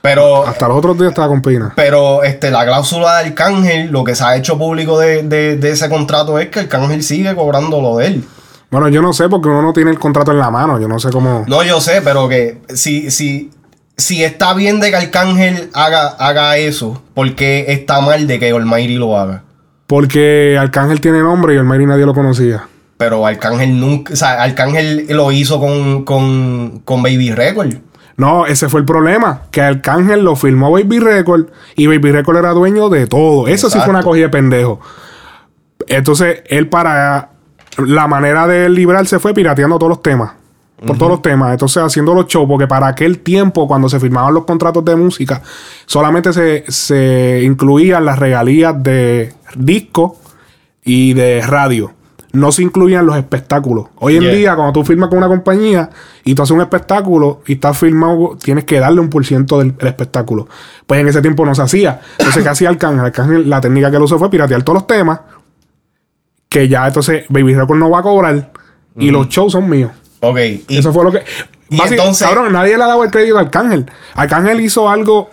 Pero, 0.00 0.46
Hasta 0.46 0.68
los 0.68 0.76
otros 0.78 0.98
días 0.98 1.10
estaba 1.10 1.28
con 1.28 1.40
Pina. 1.40 1.72
pero 1.76 2.22
este, 2.24 2.50
la 2.50 2.64
cláusula 2.64 3.18
de 3.18 3.28
Arcángel, 3.28 3.90
lo 3.90 4.04
que 4.04 4.14
se 4.14 4.22
ha 4.22 4.36
hecho 4.36 4.58
público 4.58 4.98
de, 4.98 5.22
de- 5.22 5.56
de 5.56 5.70
ese 5.70 5.88
contrato 5.88 6.38
es 6.38 6.48
que 6.48 6.60
Arcángel 6.60 7.02
sigue 7.02 7.34
cobrando 7.34 7.80
lo 7.80 7.96
de 7.96 8.06
él. 8.08 8.24
Bueno, 8.70 8.88
yo 8.88 9.00
no 9.00 9.12
sé 9.12 9.28
porque 9.28 9.48
uno 9.48 9.62
no 9.62 9.72
tiene 9.72 9.90
el 9.90 9.98
contrato 9.98 10.30
en 10.32 10.38
la 10.38 10.50
mano. 10.50 10.78
Yo 10.80 10.88
no 10.88 10.98
sé 10.98 11.10
cómo. 11.10 11.44
No, 11.46 11.62
yo 11.62 11.80
sé, 11.80 12.02
pero 12.02 12.28
que 12.28 12.60
si, 12.74 13.10
si, 13.10 13.50
si 13.96 14.24
está 14.24 14.54
bien 14.54 14.80
de 14.80 14.90
que 14.90 14.96
Arcángel 14.96 15.70
haga, 15.72 16.08
haga 16.08 16.56
eso, 16.56 17.02
¿por 17.14 17.34
qué 17.34 17.66
está 17.68 18.00
mal 18.00 18.26
de 18.26 18.38
que 18.38 18.50
Almighty 18.50 18.96
lo 18.96 19.16
haga? 19.18 19.44
Porque 19.86 20.56
Arcángel 20.58 21.00
tiene 21.00 21.20
nombre 21.20 21.54
y 21.54 21.56
el 21.58 21.64
Mary 21.64 21.86
nadie 21.86 22.06
lo 22.06 22.14
conocía. 22.14 22.66
Pero 22.96 23.26
Arcángel 23.26 23.78
nunca, 23.78 24.14
o 24.14 24.16
sea, 24.16 24.42
Arcángel 24.42 25.06
lo 25.10 25.30
hizo 25.32 25.60
con, 25.60 26.04
con, 26.04 26.80
con 26.84 27.02
Baby 27.02 27.32
Record. 27.32 27.74
No, 28.16 28.46
ese 28.46 28.68
fue 28.68 28.80
el 28.80 28.86
problema. 28.86 29.42
Que 29.50 29.60
Arcángel 29.60 30.22
lo 30.22 30.36
firmó 30.36 30.70
Baby 30.70 31.00
Record 31.00 31.46
y 31.74 31.86
Baby 31.86 32.12
Record 32.12 32.38
era 32.38 32.50
dueño 32.50 32.88
de 32.88 33.06
todo. 33.06 33.48
Eso 33.48 33.68
sí 33.68 33.78
fue 33.80 33.90
una 33.90 34.02
cogida 34.02 34.24
de 34.24 34.30
pendejo. 34.30 34.80
Entonces, 35.88 36.42
él 36.46 36.68
para. 36.68 37.30
La 37.76 38.06
manera 38.06 38.46
de 38.46 38.66
él 38.66 38.74
librarse 38.74 39.18
fue 39.18 39.34
pirateando 39.34 39.78
todos 39.78 39.90
los 39.90 40.02
temas. 40.02 40.34
Por 40.76 40.98
todos 40.98 41.12
los 41.12 41.22
temas. 41.22 41.52
Entonces, 41.52 41.82
haciendo 41.82 42.14
los 42.14 42.26
shows. 42.26 42.46
Porque 42.48 42.66
para 42.66 42.88
aquel 42.88 43.20
tiempo, 43.20 43.66
cuando 43.66 43.88
se 43.88 43.98
firmaban 44.00 44.34
los 44.34 44.44
contratos 44.44 44.84
de 44.84 44.96
música, 44.96 45.40
solamente 45.86 46.32
se, 46.32 46.64
se 46.68 47.42
incluían 47.44 48.04
las 48.04 48.18
regalías 48.18 48.82
de 48.82 49.32
disco 49.56 50.18
y 50.84 51.14
de 51.14 51.40
radio. 51.42 51.92
No 52.32 52.50
se 52.50 52.64
incluían 52.64 53.06
los 53.06 53.16
espectáculos. 53.16 53.86
Hoy 53.94 54.16
en 54.16 54.22
Yeah. 54.22 54.34
día, 54.34 54.56
cuando 54.56 54.72
tú 54.72 54.84
firmas 54.84 55.08
con 55.08 55.18
una 55.18 55.28
compañía 55.28 55.88
y 56.24 56.34
tú 56.34 56.42
haces 56.42 56.50
un 56.50 56.60
espectáculo 56.60 57.42
y 57.46 57.52
estás 57.52 57.78
firmado, 57.78 58.36
tienes 58.42 58.64
que 58.64 58.80
darle 58.80 59.00
un 59.00 59.08
por 59.08 59.24
ciento 59.24 59.60
del, 59.60 59.76
del 59.76 59.86
espectáculo. 59.86 60.48
Pues 60.86 61.00
en 61.00 61.06
ese 61.06 61.22
tiempo 61.22 61.46
no 61.46 61.54
se 61.54 61.62
hacía. 61.62 62.00
Entonces, 62.18 62.42
¿qué 62.42 62.48
hacía 62.48 62.68
Arcángel? 62.70 63.04
Arcángel, 63.04 63.48
la 63.48 63.60
técnica 63.60 63.88
que 63.90 63.96
él 63.98 64.02
usó 64.02 64.18
fue 64.18 64.28
piratear 64.30 64.64
todos 64.64 64.78
los 64.80 64.86
temas. 64.88 65.20
Que 66.48 66.68
ya 66.68 66.86
entonces 66.86 67.24
Baby 67.28 67.54
Record 67.54 67.78
no 67.78 67.88
va 67.90 68.00
a 68.00 68.02
cobrar. 68.02 68.50
Y 68.98 69.10
los 69.12 69.28
shows 69.28 69.52
son 69.52 69.70
míos. 69.70 69.92
Ok. 70.30 70.38
Y, 70.68 70.78
Eso 70.78 70.92
fue 70.92 71.04
lo 71.04 71.12
que. 71.12 71.22
y 71.70 71.80
entonces- 71.80 72.26
cabrón, 72.26 72.52
nadie 72.52 72.76
le 72.76 72.84
ha 72.84 72.86
dado 72.88 73.04
el 73.04 73.10
crédito 73.10 73.38
a 73.38 73.42
Arcángel. 73.42 73.86
Arcángel 74.14 74.60
hizo 74.60 74.88
algo. 74.88 75.30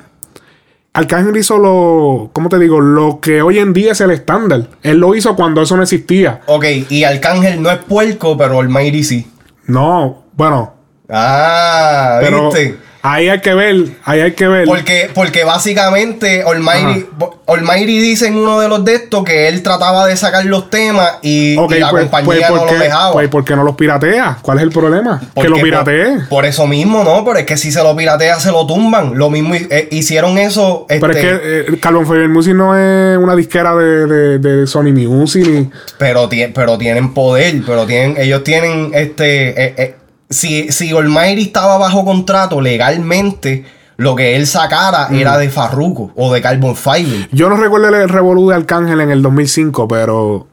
Arcángel 0.94 1.38
hizo 1.38 1.58
lo. 1.58 2.30
¿Cómo 2.34 2.50
te 2.50 2.60
digo? 2.60 2.82
Lo 2.82 3.20
que 3.22 3.42
hoy 3.42 3.60
en 3.60 3.72
día 3.74 3.94
es 3.94 4.02
el 4.02 4.12
estándar. 4.12 4.68
Él 4.84 4.98
lo 4.98 5.16
hizo 5.16 5.36
cuando 5.36 5.62
eso 5.62 5.78
no 5.78 5.84
existía. 5.84 6.42
ok, 6.48 6.66
y 6.90 7.04
Arcángel 7.06 7.62
no 7.62 7.72
es 7.72 7.78
puerco, 7.80 8.36
pero 8.38 8.60
Almighty 8.60 9.04
sí. 9.04 9.32
No, 9.68 10.26
bueno. 10.34 10.74
Ah, 11.10 12.18
Pero 12.22 12.46
¿viste? 12.52 12.78
Ahí 13.02 13.30
hay 13.30 13.42
que 13.42 13.54
ver. 13.54 13.76
Ahí 14.04 14.22
hay 14.22 14.34
que 14.34 14.48
ver. 14.48 14.66
Porque, 14.66 15.10
porque 15.14 15.44
básicamente 15.44 16.44
Almighty, 16.44 17.06
Almighty 17.48 18.00
dice 18.00 18.28
en 18.28 18.36
uno 18.36 18.60
de 18.60 18.68
los 18.68 18.84
de 18.86 18.96
estos 18.96 19.24
que 19.24 19.48
él 19.48 19.64
trataba 19.64 20.08
de 20.08 20.16
sacar 20.18 20.46
los 20.46 20.70
temas 20.70 21.20
y, 21.22 21.58
Ok, 21.58 21.74
y 21.76 21.80
la 21.80 21.90
pues, 21.90 22.04
compañía 22.04 22.48
pues, 22.48 22.50
no 22.50 22.58
¿por 22.58 22.66
lo 22.66 22.72
qué, 22.74 22.84
dejaba. 22.84 23.12
pues, 23.14 23.30
¿por 23.30 23.46
qué 23.46 23.56
no 23.56 23.64
los 23.64 23.76
piratea? 23.76 24.38
¿Cuál 24.42 24.58
es 24.58 24.64
el 24.64 24.72
problema? 24.72 25.22
Que 25.36 25.50
lo 25.50 25.58
piratee. 25.58 26.22
Por, 26.30 26.46
eso 26.46 26.68
mismo, 26.68 27.04
¿no? 27.04 27.24
Pero 27.24 27.40
es 27.40 27.46
que 27.46 27.58
si 27.58 27.72
se 27.72 27.84
lo 27.84 27.96
piratea, 27.96 28.40
se 28.40 28.52
lo 28.52 28.66
tumban. 28.66 29.18
Lo 29.18 29.30
mismo 29.30 29.56
eh, 29.56 29.88
hicieron 29.92 30.38
eso. 30.38 30.86
Pero 30.88 31.10
es 31.12 31.16
este, 31.18 31.28
que 31.66 31.74
eh, 31.74 31.80
Carbon 31.80 32.06
Fiber 32.06 32.30
Music 32.30 32.54
no 32.54 32.78
es 32.78 33.18
una 33.18 33.36
disquera 33.36 33.76
de, 33.76 34.08
de, 34.08 34.40
de 34.40 34.68
Sony 34.68 34.92
Music 34.92 35.46
ni. 35.48 35.70
pero, 35.98 36.30
pero 36.54 36.78
tienen 36.78 37.14
poder, 37.14 37.62
pero 37.66 37.86
tienen, 37.86 38.16
ellos 38.18 38.44
tienen 38.44 38.92
este. 38.94 39.50
eh, 39.50 39.74
eh, 39.78 39.96
si, 40.32 40.72
si 40.72 40.92
Almighty 40.96 41.44
estaba 41.44 41.78
bajo 41.78 42.04
contrato 42.04 42.60
legalmente, 42.62 43.64
lo 43.98 44.16
que 44.16 44.36
él 44.36 44.48
sacara 44.48 45.10
Mm. 45.10 45.16
era 45.16 45.38
de 45.38 45.50
Farruko 45.50 46.12
o 46.16 46.34
de 46.34 46.42
Carbon 46.42 46.76
Fiber. 46.76 47.30
Yo 47.32 47.50
no 47.50 47.58
recuerdo 47.58 47.90
el 47.90 48.10
revolú 48.10 48.50
de 48.50 48.56
Arcángel 48.56 49.00
en 49.02 49.12
el 49.12 49.22
2005, 49.22 49.88
pero. 49.88 50.48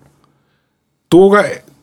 Tú. 1.09 1.35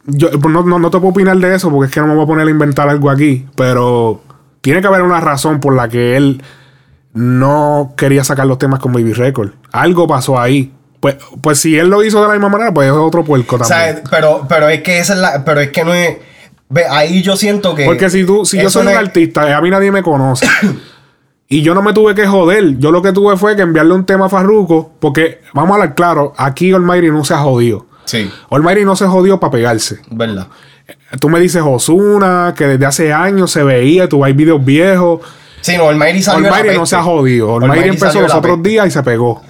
Yo 0.07 0.29
pues, 0.39 0.53
no, 0.53 0.61
no, 0.61 0.77
no 0.77 0.91
te 0.91 0.99
puedo 0.99 1.09
opinar 1.11 1.37
de 1.37 1.55
eso 1.55 1.71
porque 1.71 1.87
es 1.87 1.91
que 1.91 1.99
no 1.99 2.05
me 2.07 2.13
voy 2.13 2.25
a 2.25 2.27
poner 2.27 2.47
a 2.47 2.51
inventar 2.51 2.87
algo 2.89 3.09
aquí. 3.09 3.47
Pero. 3.55 4.21
Tiene 4.61 4.81
que 4.81 4.87
haber 4.87 5.01
una 5.01 5.19
razón 5.19 5.59
por 5.59 5.75
la 5.75 5.87
que 5.89 6.15
él 6.17 6.41
no 7.13 7.93
quería 7.95 8.23
sacar 8.23 8.45
los 8.47 8.57
temas 8.57 8.79
con 8.79 8.91
Baby 8.93 9.13
Record. 9.13 9.51
Algo 9.71 10.07
pasó 10.07 10.39
ahí. 10.39 10.71
Pues, 10.99 11.17
pues 11.41 11.59
si 11.59 11.77
él 11.77 11.87
lo 11.89 12.03
hizo 12.03 12.19
de 12.21 12.27
la 12.27 12.33
misma 12.33 12.49
manera, 12.49 12.73
pues 12.73 12.87
es 12.87 12.93
otro 12.93 13.23
puerco 13.23 13.57
O 13.57 13.59
también. 13.59 13.95
sea, 13.95 14.03
pero, 14.09 14.45
pero 14.49 14.67
es 14.69 14.81
que 14.81 14.99
esa 14.99 15.13
es 15.13 15.19
la. 15.19 15.45
Pero 15.45 15.61
es 15.61 15.69
que 15.71 15.83
no 15.83 15.93
es. 15.93 16.17
Ve, 16.69 16.83
ahí 16.89 17.21
yo 17.21 17.35
siento 17.37 17.75
que. 17.75 17.85
Porque 17.85 18.09
si 18.09 18.25
tú, 18.25 18.45
si 18.45 18.59
yo 18.59 18.69
soy 18.69 18.83
no 18.85 18.89
un 18.91 18.95
es- 18.97 19.01
artista, 19.01 19.55
a 19.55 19.61
mí 19.61 19.69
nadie 19.69 19.91
me 19.91 20.01
conoce. 20.03 20.47
y 21.47 21.61
yo 21.61 21.73
no 21.75 21.81
me 21.81 21.93
tuve 21.93 22.15
que 22.15 22.25
joder. 22.27 22.77
Yo 22.79 22.91
lo 22.91 23.01
que 23.01 23.11
tuve 23.11 23.37
fue 23.37 23.55
que 23.55 23.61
enviarle 23.61 23.93
un 23.93 24.05
tema 24.05 24.25
a 24.25 24.29
Farruko. 24.29 24.93
Porque, 24.99 25.41
vamos 25.53 25.71
a 25.71 25.73
hablar 25.75 25.95
claro, 25.95 26.33
aquí 26.37 26.71
Almighty 26.73 27.09
no 27.09 27.23
se 27.23 27.33
ha 27.33 27.39
jodido. 27.39 27.85
Sí, 28.05 28.29
Almighty 28.51 28.85
no 28.85 28.95
se 28.95 29.05
jodió 29.07 29.39
para 29.39 29.51
pegarse. 29.51 29.99
verdad. 30.11 30.47
Tú 31.19 31.29
me 31.29 31.39
dices 31.39 31.63
Osuna, 31.65 32.53
que 32.55 32.65
desde 32.67 32.85
hace 32.85 33.11
años 33.13 33.49
se 33.51 33.63
veía, 33.63 34.07
tú 34.07 34.23
hay 34.23 34.33
videos 34.33 34.63
viejos. 34.63 35.21
Sí, 35.61 35.75
no, 35.77 35.89
el 35.89 35.95
Mayri 35.97 36.21
salió. 36.21 36.51
no 36.77 36.85
se 36.85 36.95
ha 36.95 37.01
jodido. 37.01 37.55
Almighty 37.57 37.89
empezó 37.89 38.21
los 38.21 38.33
otros 38.33 38.61
días 38.61 38.85
y 38.87 38.91
se 38.91 39.01
pegó. 39.01 39.41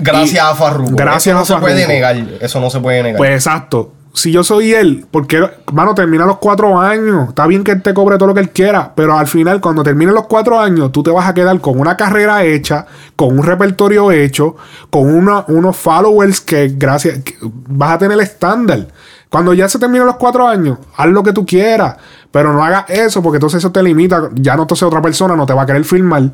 Gracias 0.00 0.34
y- 0.34 0.38
a 0.38 0.54
Farruko. 0.54 0.94
gracias 0.96 1.26
Eso 1.26 1.36
a 1.36 1.38
no 1.38 1.44
se 1.44 1.56
puede 1.60 1.86
negar. 1.86 2.16
Eso 2.40 2.60
no 2.60 2.70
se 2.70 2.80
puede 2.80 3.02
negar. 3.02 3.16
Pues 3.18 3.30
exacto. 3.32 3.92
Si 4.18 4.32
yo 4.32 4.42
soy 4.42 4.72
él, 4.72 5.06
porque, 5.12 5.48
mano, 5.72 5.94
termina 5.94 6.26
los 6.26 6.38
cuatro 6.38 6.76
años. 6.78 7.28
Está 7.28 7.46
bien 7.46 7.62
que 7.62 7.70
él 7.70 7.82
te 7.82 7.94
cobre 7.94 8.16
todo 8.18 8.26
lo 8.28 8.34
que 8.34 8.40
él 8.40 8.50
quiera, 8.50 8.92
pero 8.94 9.16
al 9.16 9.28
final, 9.28 9.60
cuando 9.60 9.84
terminen 9.84 10.12
los 10.12 10.26
cuatro 10.26 10.58
años, 10.58 10.90
tú 10.90 11.04
te 11.04 11.10
vas 11.12 11.28
a 11.28 11.34
quedar 11.34 11.60
con 11.60 11.78
una 11.78 11.96
carrera 11.96 12.42
hecha, 12.42 12.84
con 13.14 13.38
un 13.38 13.44
repertorio 13.44 14.10
hecho, 14.10 14.56
con 14.90 15.14
una- 15.14 15.44
unos 15.46 15.76
followers 15.76 16.40
que, 16.40 16.74
gracias, 16.76 17.18
que 17.22 17.36
vas 17.42 17.92
a 17.92 17.98
tener 17.98 18.18
estándar. 18.20 18.88
Cuando 19.30 19.54
ya 19.54 19.68
se 19.68 19.78
terminen 19.78 20.06
los 20.06 20.16
cuatro 20.16 20.48
años, 20.48 20.78
haz 20.96 21.06
lo 21.08 21.22
que 21.22 21.32
tú 21.32 21.46
quieras, 21.46 21.96
pero 22.32 22.52
no 22.52 22.64
hagas 22.64 22.90
eso, 22.90 23.22
porque 23.22 23.36
entonces 23.36 23.58
eso 23.58 23.70
te 23.70 23.82
limita. 23.84 24.30
Ya 24.34 24.56
no 24.56 24.62
entonces 24.62 24.82
otra 24.82 25.00
persona 25.00 25.36
no 25.36 25.46
te 25.46 25.52
va 25.54 25.62
a 25.62 25.66
querer 25.66 25.84
filmar. 25.84 26.24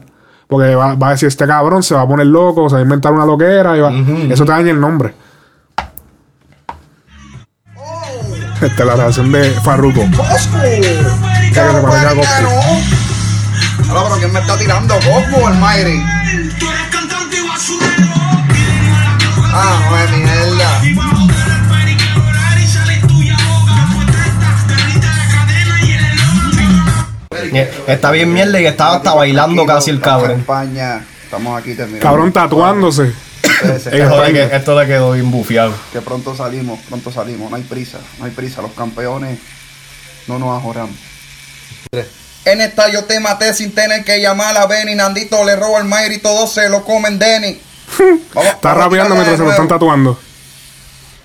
Porque 0.46 0.74
va, 0.74 0.94
va 0.94 1.08
a 1.08 1.10
decir, 1.12 1.26
este 1.28 1.46
cabrón 1.46 1.82
se 1.82 1.94
va 1.94 2.02
a 2.02 2.08
poner 2.08 2.26
loco, 2.28 2.68
se 2.68 2.74
va 2.76 2.80
a 2.80 2.82
inventar 2.84 3.12
una 3.12 3.26
loquera, 3.26 3.76
y 3.76 3.80
va- 3.80 3.90
eso 4.30 4.44
te 4.44 4.52
daña 4.52 4.70
el 4.70 4.80
nombre. 4.80 5.14
Esta 8.64 8.82
es 8.82 8.86
la 8.86 8.96
relación 8.96 9.30
de 9.30 9.50
Farruko. 9.60 10.00
¡Coscu! 10.16 10.58
que 10.58 10.82
se 10.82 11.12
parece 11.20 11.60
a 11.60 12.14
Coscu. 12.14 12.48
Ahora, 13.90 14.02
pero 14.04 14.16
¿quién 14.18 14.32
me 14.32 14.40
está 14.40 14.56
tirando? 14.56 14.94
¿Coscu 14.94 15.36
o 15.42 15.48
el 15.50 15.58
Mayri? 15.58 16.02
Ah, 19.52 19.80
no 19.90 19.98
es 19.98 20.10
mierda. 20.10 20.82
Está 27.86 28.10
bien 28.12 28.32
mierda 28.32 28.60
y 28.62 28.64
estaba 28.64 28.96
hasta 28.96 29.12
bailando 29.12 29.66
casi 29.66 29.90
el 29.90 30.00
cabrón. 30.00 30.40
España, 30.40 31.04
estamos 31.22 31.60
aquí 31.60 31.74
terminando. 31.74 32.02
Cabrón 32.02 32.32
tatuándose. 32.32 33.12
Que- 34.32 34.56
esto 34.56 34.80
le 34.80 34.86
quedó 34.86 35.12
bien 35.12 35.30
bufiado. 35.30 35.72
que 35.92 36.00
pronto 36.00 36.34
salimos, 36.34 36.78
pronto 36.88 37.10
salimos, 37.12 37.50
no 37.50 37.56
hay 37.56 37.62
prisa, 37.62 37.98
no 38.18 38.24
hay 38.24 38.30
prisa, 38.30 38.62
los 38.62 38.72
campeones 38.72 39.38
no 40.26 40.38
nos 40.38 40.58
ajoramos. 40.58 40.96
En 42.46 42.60
esta 42.60 42.88
yo 42.90 43.04
te 43.04 43.20
maté 43.20 43.54
sin 43.54 43.74
tener 43.74 44.04
que 44.04 44.20
llamar 44.20 44.56
a 44.56 44.66
Benny, 44.66 44.94
Nandito 44.94 45.44
le 45.44 45.56
roba 45.56 45.78
el 45.78 45.84
Mayri 45.84 46.16
y 46.16 46.18
todos 46.18 46.52
se 46.52 46.68
lo 46.68 46.84
comen 46.84 47.18
Denny. 47.18 47.60
Vamos- 48.34 48.52
Está 48.54 48.88
tirarle 48.88 49.14
mientras 49.14 49.36
se 49.38 49.44
lo 49.44 49.50
están 49.50 49.68
tatuando. 49.68 50.18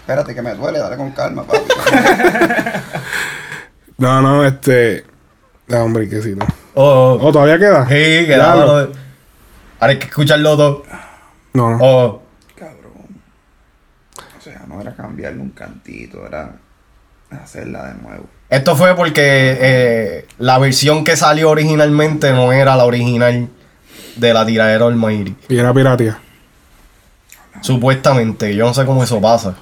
Espérate 0.01 0.33
que 0.33 0.41
me 0.41 0.53
duele, 0.55 0.79
dale 0.79 0.97
con 0.97 1.11
calma, 1.11 1.43
papi. 1.43 1.59
No, 3.97 4.21
no, 4.21 4.45
este. 4.45 5.03
No, 5.67 5.83
hombre, 5.83 6.07
que 6.07 6.21
sí, 6.21 6.33
no. 6.35 6.45
Oh, 6.75 7.17
Oh, 7.21 7.31
¿todavía 7.33 7.59
queda? 7.59 7.83
sí, 7.85 7.89
que 7.93 8.25
Diablo. 8.35 8.65
no, 8.65 8.81
no. 8.88 8.91
Ahora 9.81 9.91
hay 9.93 9.99
que 9.99 10.05
escucharlo 10.05 10.55
todo. 10.55 10.83
No, 11.53 11.72
no. 11.72 11.77
Oh, 11.82 12.22
Cabrón. 12.56 13.22
O 14.38 14.41
sea, 14.41 14.63
no 14.68 14.79
era 14.82 14.96
cambiarle 14.96 15.41
un 15.41 15.50
cantito, 15.50 16.25
era 16.25 16.56
hacerla 17.32 17.94
de 17.94 18.01
nuevo. 18.01 18.25
Esto 18.50 18.75
fue 18.75 18.96
porque 18.96 19.58
eh, 19.60 20.27
la 20.39 20.58
versión 20.58 21.03
que 21.03 21.15
salió 21.15 21.50
originalmente 21.51 22.32
no 22.34 22.51
era 22.51 22.75
la 22.75 22.86
original 22.86 23.48
de 24.15 24.34
la 24.34 24.46
tiradera 24.46 24.86
del 24.86 24.96
Mayri. 24.96 25.36
Y 25.48 25.58
era 25.58 25.74
piratia. 25.74 26.20
Supuestamente, 27.62 28.56
yo 28.56 28.65
no 28.65 28.74
sé 28.74 28.86
cómo 28.86 29.03
eso 29.03 29.22
pasa. 29.22 29.56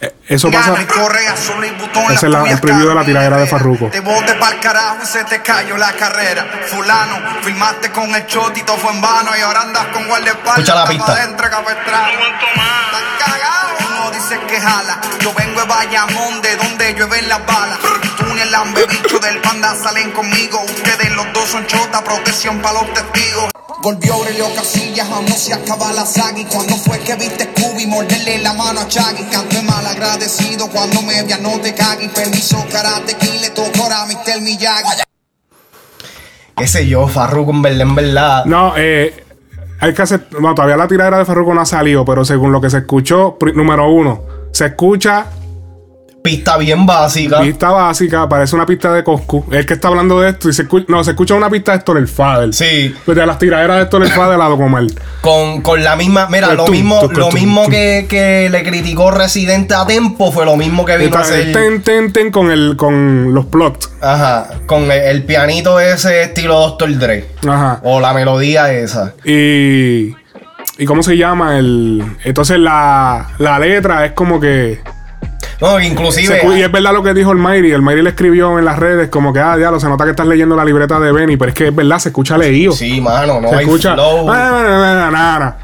Eh, 0.00 0.14
Eso 0.28 0.50
pasa. 0.50 0.72
Gana 0.72 0.82
y 0.82 0.86
corre 0.86 1.26
azul 1.28 1.64
y 1.64 1.70
botón, 1.70 2.04
Ese 2.12 2.26
es 2.26 2.32
la- 2.32 2.42
el 2.50 2.60
preview 2.60 2.88
de 2.88 2.94
la 2.94 3.04
tiradera 3.04 3.36
de. 3.38 3.46
Farruko. 3.46 3.86
Te 3.88 4.00
bote 4.00 4.34
pa'l 4.34 4.60
carajo 4.60 4.98
y 5.02 5.06
se 5.06 5.24
te 5.24 5.40
cayó 5.40 5.76
la 5.78 5.92
carrera. 5.92 6.44
Fulano, 6.66 7.18
filmaste 7.42 7.90
con 7.92 8.14
el 8.14 8.26
chotito, 8.26 8.76
fue 8.76 8.92
en 8.92 9.00
vano 9.00 9.30
y 9.36 9.40
ahora 9.40 9.62
andas 9.62 9.86
con 9.86 10.06
guardaespaldas. 10.06 10.58
Escucha 10.58 10.74
la 10.74 10.86
pista. 10.86 11.12
adentro, 11.12 11.50
capestrano. 11.50 12.08
Están 12.08 13.04
cagados. 13.18 13.80
Uno 13.90 14.10
dice 14.10 14.38
que 14.46 14.60
jala. 14.60 15.00
Yo 15.20 15.32
vengo 15.32 15.60
de 15.60 15.66
Bayamón, 15.66 16.42
de 16.42 16.56
donde 16.56 16.92
llueven 16.94 17.28
las 17.28 17.46
balas. 17.46 17.78
Tú 18.18 18.24
ni 18.34 18.40
el 18.40 18.50
lambe 18.52 18.84
bicho 18.86 19.18
del 19.18 19.40
panda 19.40 19.74
salen 19.82 20.10
conmigo. 20.12 20.60
Ustedes 20.62 21.10
los 21.12 21.32
dos 21.32 21.48
son 21.48 21.66
chota, 21.66 22.02
protección 22.04 22.60
para 22.60 22.82
los 22.82 22.92
testigos. 22.92 23.50
Volvió 23.82 24.14
Aurelio 24.14 24.46
Casillas, 24.54 25.08
aún 25.10 25.26
no 25.26 25.34
se 25.36 25.52
acaba 25.52 25.92
la 25.92 26.06
saga. 26.06 26.38
Y 26.38 26.44
cuando 26.44 26.74
fue 26.76 26.98
que 27.00 27.14
viste 27.16 27.44
Scooby 27.44 27.86
morderle 27.86 28.38
la 28.38 28.54
mano 28.54 28.80
a 28.80 28.88
Chaggy, 28.88 29.24
canto 29.24 29.62
mal 29.62 29.86
agradecido 29.86 30.68
cuando 30.68 31.02
me 31.02 31.22
vea 31.22 31.38
no 31.38 31.60
te 31.60 31.74
cagues. 31.74 32.10
Permiso, 32.10 32.64
karate, 32.72 33.16
y 33.20 33.38
le 33.38 33.50
tocó 33.50 33.82
ahora 33.82 34.02
a 34.02 34.06
Mr. 34.06 34.40
Miyagi. 34.40 35.02
Qué 36.56 36.66
sé 36.66 36.86
yo, 36.86 37.06
Farruko 37.06 37.50
en 37.50 37.62
verdad, 37.62 37.80
en 37.82 37.94
verdad. 37.94 38.44
No, 38.46 38.72
eh. 38.76 39.24
Hay 39.78 39.92
que 39.92 40.02
hacer. 40.02 40.26
No, 40.40 40.54
todavía 40.54 40.76
la 40.76 40.88
tiradera 40.88 41.18
de 41.18 41.26
Farruko 41.26 41.52
no 41.52 41.60
ha 41.60 41.66
salido, 41.66 42.04
pero 42.04 42.24
según 42.24 42.50
lo 42.50 42.62
que 42.62 42.70
se 42.70 42.78
escuchó, 42.78 43.36
número 43.54 43.90
uno, 43.90 44.22
se 44.52 44.66
escucha 44.66 45.26
Pista 46.26 46.56
bien 46.56 46.86
básica. 46.86 47.40
pista 47.40 47.70
básica, 47.70 48.28
parece 48.28 48.56
una 48.56 48.66
pista 48.66 48.92
de 48.92 49.04
Coscu. 49.04 49.44
El 49.52 49.64
que 49.64 49.74
está 49.74 49.88
hablando 49.88 50.20
de 50.20 50.30
esto, 50.30 50.48
y 50.48 50.52
se 50.52 50.62
escucha, 50.62 50.86
no, 50.88 51.04
se 51.04 51.12
escucha 51.12 51.34
una 51.34 51.48
pista 51.48 51.76
de 51.76 51.98
el 51.98 52.08
Fader. 52.08 52.52
Sí. 52.52 52.94
Pues 53.04 53.16
de 53.16 53.24
las 53.24 53.38
tiraderas 53.38 53.88
de 53.90 53.96
el 53.96 54.10
Fader 54.10 54.40
a 54.40 54.44
Docomar. 54.46 54.84
Con, 55.20 55.62
con 55.62 55.82
la 55.82 55.96
misma, 55.96 56.28
mira, 56.28 56.50
El 56.50 56.56
lo 56.56 56.66
mismo, 56.66 57.00
lo 57.12 57.30
mismo 57.30 57.68
que, 57.68 58.06
que 58.08 58.48
le 58.50 58.62
criticó 58.64 59.10
Residente 59.10 59.74
a 59.74 59.86
Tempo 59.86 60.32
fue 60.32 60.44
lo 60.44 60.56
mismo 60.56 60.84
que 60.84 60.96
vino 60.96 61.16
a 61.16 61.20
hacer. 61.20 61.52
Ten, 61.52 61.82
ten, 61.82 62.12
ten 62.12 62.30
con, 62.30 62.50
el, 62.50 62.76
con 62.76 63.32
los 63.32 63.46
plots. 63.46 63.90
Ajá, 64.00 64.48
con 64.66 64.90
el, 64.90 65.22
pianito 65.24 65.80
ese 65.80 66.22
estilo 66.22 66.58
Dr. 66.58 66.98
Dre. 66.98 67.24
Ajá. 67.48 67.80
O 67.84 68.00
la 68.00 68.12
melodía 68.12 68.72
esa. 68.72 69.14
Y. 69.24 70.14
¿Y 70.78 70.84
cómo 70.84 71.02
se 71.02 71.16
llama? 71.16 71.58
El, 71.58 72.02
entonces 72.24 72.58
la, 72.58 73.28
la 73.38 73.58
letra 73.58 74.04
es 74.06 74.12
como 74.12 74.40
que. 74.40 74.80
No, 75.60 75.80
inclusive. 75.80 76.40
y 76.56 76.62
es 76.62 76.70
verdad 76.70 76.92
lo 76.92 77.02
que 77.02 77.14
dijo 77.14 77.32
el 77.32 77.38
Mayri. 77.38 77.72
El 77.72 77.80
Mayri 77.82 78.02
le 78.02 78.10
escribió 78.10 78.58
en 78.58 78.64
las 78.66 78.78
redes 78.78 79.08
como 79.08 79.32
que, 79.32 79.40
ah, 79.40 79.56
diablo, 79.56 79.80
se 79.80 79.88
nota 79.88 80.04
que 80.04 80.10
estás 80.10 80.26
leyendo 80.26 80.54
la 80.54 80.64
libreta 80.64 81.00
de 81.00 81.12
Benny, 81.12 81.36
pero 81.38 81.48
es 81.48 81.54
que 81.54 81.68
es 81.68 81.74
verdad, 81.74 81.98
se 81.98 82.10
escucha 82.10 82.36
leído. 82.36 82.72
Sí, 82.72 83.00
mano, 83.00 83.40
no 83.40 83.48
se 83.48 83.54
hay 83.56 83.64
escucha. 83.64 83.94
flow. 83.94 84.26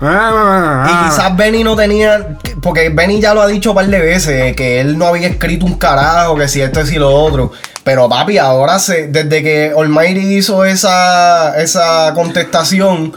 Ah, 0.00 0.86
Y 0.88 1.08
quizás 1.10 1.36
Benny 1.36 1.64
no 1.64 1.76
tenía. 1.76 2.36
Porque 2.62 2.88
Benny 2.88 3.20
ya 3.20 3.34
lo 3.34 3.42
ha 3.42 3.46
dicho 3.46 3.70
un 3.70 3.76
par 3.76 3.86
de 3.86 3.98
veces. 3.98 4.56
Que 4.56 4.80
él 4.80 4.96
no 4.98 5.06
había 5.06 5.28
escrito 5.28 5.66
un 5.66 5.74
carajo. 5.74 6.36
Que 6.36 6.48
si 6.48 6.60
esto 6.60 6.80
y 6.80 6.86
si 6.86 6.96
lo 6.98 7.10
otro. 7.14 7.52
Pero 7.84 8.08
papi, 8.08 8.38
ahora 8.38 8.78
se, 8.78 9.08
desde 9.08 9.42
que 9.42 9.72
Almighty 9.76 10.36
hizo 10.36 10.64
esa, 10.64 11.60
esa 11.60 12.12
contestación. 12.14 13.12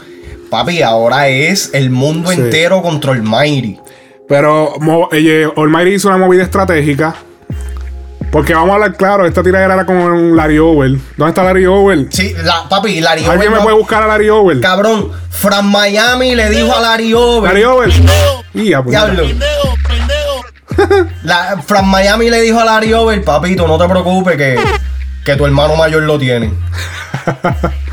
Papi, 0.50 0.82
ahora 0.82 1.28
es 1.28 1.70
el 1.72 1.90
mundo 1.90 2.30
Sí. 2.30 2.40
entero 2.40 2.82
contra 2.82 3.12
Almighty. 3.12 3.78
Pero 4.28 4.74
Almighty 5.56 5.90
hizo 5.94 6.08
una 6.08 6.18
movida 6.18 6.42
estratégica. 6.42 7.14
Porque 8.32 8.52
vamos 8.54 8.70
a 8.70 8.74
hablar 8.74 8.96
claro, 8.96 9.24
esta 9.24 9.42
tiradera 9.42 9.74
era 9.74 9.86
con 9.86 10.36
Larry 10.36 10.58
Over. 10.58 10.90
¿Dónde 11.16 11.28
está 11.30 11.42
Larry 11.44 11.64
Over? 11.66 12.06
Sí, 12.10 12.34
la, 12.42 12.68
papi, 12.68 13.00
Larry 13.00 13.24
¿Alguien 13.24 13.38
Over 13.38 13.50
me 13.50 13.56
no- 13.56 13.62
puede 13.62 13.76
buscar 13.76 14.02
a 14.02 14.06
Larry 14.08 14.28
Over? 14.28 14.60
Cabrón, 14.60 15.12
Fran 15.30 15.66
Miami 15.70 16.34
le 16.34 16.50
dijo 16.50 16.74
a 16.76 16.80
Larry 16.80 17.14
Over. 17.14 17.48
Larry 17.50 17.64
Over. 17.64 17.90
Pues, 17.92 18.02
Diablo. 18.52 19.22
La, 21.22 21.62
Fran 21.64 21.86
Miami 21.88 22.28
le 22.28 22.40
dijo 22.42 22.60
a 22.60 22.64
Larry 22.64 22.92
Over, 22.92 23.24
papito, 23.24 23.66
no 23.66 23.78
te 23.78 23.88
preocupes 23.88 24.36
que, 24.36 24.58
que 25.24 25.36
tu 25.36 25.46
hermano 25.46 25.76
mayor 25.76 26.02
lo 26.02 26.18
tiene. 26.18 26.52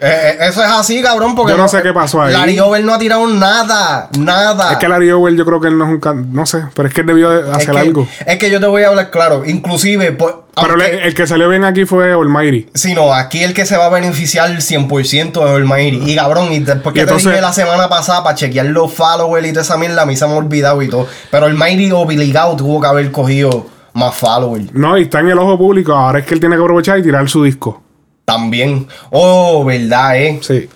Eh, 0.00 0.06
eh, 0.06 0.36
eso 0.48 0.62
es 0.62 0.70
así, 0.70 1.02
cabrón, 1.02 1.34
porque 1.34 1.52
Yo 1.52 1.58
no 1.58 1.66
sé 1.66 1.82
qué 1.82 1.92
pasó 1.92 2.22
ahí. 2.22 2.32
Larry 2.32 2.60
Over 2.60 2.84
no 2.84 2.94
ha 2.94 2.98
tirado 2.98 3.26
nada, 3.26 4.08
nada. 4.16 4.72
Es 4.72 4.78
que 4.78 4.88
Larry 4.88 5.10
Over 5.10 5.34
yo 5.34 5.44
creo 5.44 5.60
que 5.60 5.66
él 5.68 5.76
no 5.76 5.84
es 5.86 5.90
un 5.90 5.98
can- 5.98 6.32
No 6.32 6.46
sé, 6.46 6.62
pero 6.74 6.86
es 6.88 6.94
que 6.94 7.00
él 7.00 7.06
debió 7.08 7.36
Es 7.36 7.48
hacer 7.56 7.72
que- 7.72 7.78
algo. 7.80 8.06
es 8.24 8.38
que 8.38 8.48
yo 8.50 8.60
te 8.60 8.66
voy 8.66 8.84
a 8.84 8.88
hablar 8.88 9.10
claro, 9.10 9.42
inclusive, 9.44 10.12
pues, 10.12 10.34
Pero 10.54 10.72
aunque- 10.74 11.02
el 11.04 11.14
que 11.14 11.26
salió 11.26 11.48
bien 11.48 11.64
aquí 11.64 11.84
fue 11.84 12.12
Almighty. 12.12 12.68
Si 12.74 12.94
no, 12.94 13.12
aquí 13.12 13.42
el 13.42 13.54
que 13.54 13.66
se 13.66 13.76
va 13.76 13.86
a 13.86 13.88
beneficiar 13.90 14.60
100% 14.62 15.44
es 15.46 15.50
Almighty. 15.52 16.12
Y 16.12 16.14
cabrón, 16.14 16.52
y 16.52 16.60
después 16.60 16.94
que 16.94 17.00
entonces- 17.00 17.24
te 17.24 17.30
dije 17.30 17.42
la 17.42 17.52
semana 17.52 17.88
pasada 17.88 18.22
para 18.22 18.36
chequear 18.36 18.66
los 18.66 18.92
followers 18.92 19.46
y 19.48 19.50
toda 19.50 19.62
esa 19.62 19.76
mierda, 19.76 20.02
a 20.02 20.06
mí 20.06 20.16
se 20.16 20.26
me 20.26 20.32
ha 20.32 20.36
olvidado 20.36 20.80
y 20.82 20.88
todo. 20.88 21.08
Pero 21.32 21.46
Almighty 21.46 21.90
obligado 21.90 22.54
tuvo 22.54 22.80
que 22.80 22.86
haber 22.86 23.10
cogido 23.10 23.66
más 23.94 24.14
followers. 24.14 24.72
No, 24.72 24.96
y 24.96 25.02
está 25.02 25.18
en 25.20 25.28
el 25.30 25.38
ojo 25.38 25.58
público. 25.58 25.92
Ahora 25.92 26.20
es 26.20 26.24
que 26.24 26.34
él 26.34 26.40
tiene 26.40 26.54
que 26.54 26.62
aprovechar 26.62 26.98
y 26.98 27.02
tirar 27.02 27.28
su 27.28 27.42
disco. 27.42 27.82
También. 28.28 28.86
Oh, 29.10 29.64
verdad, 29.64 30.18
eh. 30.18 30.38
Sí. 30.42 30.68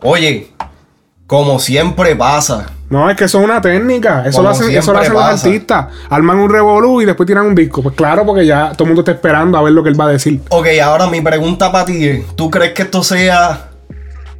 Oye, 0.00 0.52
como 1.26 1.58
siempre 1.58 2.14
pasa, 2.14 2.66
No, 2.88 3.10
es 3.10 3.16
que 3.16 3.24
eso 3.24 3.40
es 3.40 3.44
una 3.44 3.60
técnica. 3.60 4.24
Eso 4.24 4.36
Como 4.36 4.50
lo 4.50 4.54
hacen, 4.54 4.70
eso 4.70 4.92
lo 4.92 5.00
hacen 5.00 5.12
los 5.14 5.22
artistas. 5.24 5.86
Arman 6.08 6.38
un 6.38 6.48
revolú 6.48 7.02
y 7.02 7.06
después 7.06 7.26
tiran 7.26 7.46
un 7.46 7.56
disco. 7.56 7.82
Pues 7.82 7.96
claro, 7.96 8.24
porque 8.24 8.46
ya 8.46 8.70
todo 8.74 8.84
el 8.84 8.90
mundo 8.90 9.00
está 9.00 9.10
esperando 9.10 9.58
a 9.58 9.62
ver 9.62 9.72
lo 9.72 9.82
que 9.82 9.88
él 9.88 10.00
va 10.00 10.04
a 10.04 10.10
decir. 10.10 10.40
Ok, 10.50 10.68
ahora 10.80 11.08
mi 11.08 11.20
pregunta 11.20 11.72
para 11.72 11.84
ti 11.84 12.06
es, 12.06 12.36
¿tú 12.36 12.48
crees 12.48 12.74
que 12.74 12.82
esto 12.82 13.02
sea 13.02 13.70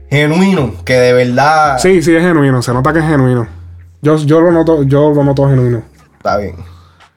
genuino? 0.08 0.74
Que 0.84 0.94
de 0.94 1.12
verdad... 1.12 1.76
Sí, 1.78 2.02
sí, 2.02 2.14
es 2.14 2.22
genuino. 2.22 2.62
Se 2.62 2.72
nota 2.72 2.92
que 2.92 3.00
es 3.00 3.04
genuino. 3.04 3.48
Yo, 4.00 4.16
yo 4.16 4.40
lo 4.40 4.52
noto, 4.52 4.84
yo 4.84 5.10
lo 5.12 5.24
noto 5.24 5.48
genuino. 5.48 5.82
Está 6.18 6.36
bien. 6.36 6.54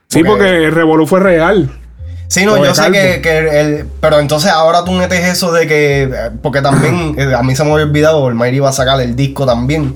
Sí, 0.07 0.23
porque 0.23 0.65
el 0.65 0.71
revolú 0.71 1.05
fue 1.05 1.19
real. 1.19 1.69
Sí, 2.33 2.45
no, 2.47 2.57
yo 2.63 2.73
sé 2.73 2.91
que, 2.91 3.21
que 3.21 3.59
el... 3.59 3.85
Pero 4.01 4.19
entonces 4.19 4.49
ahora 4.49 4.83
tú 4.83 4.91
metes 4.91 5.23
eso 5.23 5.51
de 5.51 5.67
que... 5.67 6.03
eh, 6.03 6.31
Porque 6.41 6.61
también 6.63 7.13
eh, 7.19 7.35
a 7.35 7.43
mí 7.43 7.55
se 7.55 7.63
me 7.63 7.71
había 7.73 7.85
olvidado, 7.85 8.27
el 8.27 8.33
Mayri 8.33 8.57
iba 8.57 8.69
a 8.69 8.73
sacar 8.73 8.99
el 9.01 9.15
disco 9.15 9.45
también. 9.45 9.95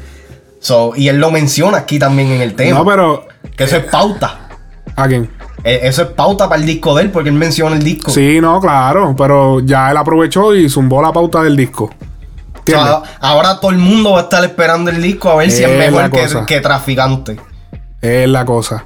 So, 0.60 0.94
y 0.96 1.08
él 1.08 1.18
lo 1.18 1.32
menciona 1.32 1.80
aquí 1.80 1.98
también 1.98 2.32
en 2.32 2.42
el 2.42 2.54
tema. 2.54 2.78
No, 2.80 2.86
pero. 2.86 3.28
Que 3.56 3.64
eso 3.64 3.78
es 3.78 3.86
pauta. 3.86 4.50
¿A 4.96 5.08
quién? 5.08 5.30
Eh, 5.64 5.80
Eso 5.84 6.04
es 6.04 6.08
pauta 6.10 6.48
para 6.48 6.62
el 6.62 6.68
disco 6.68 6.96
de 6.96 7.04
él 7.04 7.12
porque 7.12 7.30
él 7.30 7.36
menciona 7.36 7.76
el 7.76 7.84
disco. 7.84 8.12
Sí, 8.12 8.40
no, 8.40 8.60
claro. 8.62 9.16
Pero 9.18 9.60
ya 9.62 9.90
él 9.90 9.98
aprovechó 9.98 10.54
y 10.54 10.70
zumbó 10.70 11.02
la 11.02 11.12
pauta 11.12 11.42
del 11.42 11.56
disco. 11.56 11.86
O 11.86 12.58
¿Entiendes? 12.60 12.88
sea, 12.88 13.02
ahora 13.20 13.60
todo 13.60 13.72
el 13.72 13.78
mundo 13.78 14.12
va 14.12 14.20
a 14.20 14.24
estar 14.24 14.44
esperando 14.44 14.92
el 14.92 15.02
disco 15.02 15.32
a 15.32 15.36
ver 15.38 15.50
si 15.50 15.64
es 15.64 15.70
mejor 15.70 16.12
que, 16.12 16.28
que 16.46 16.62
Traficante. 16.62 17.38
Es 18.02 18.30
la 18.30 18.46
cosa. 18.46 18.86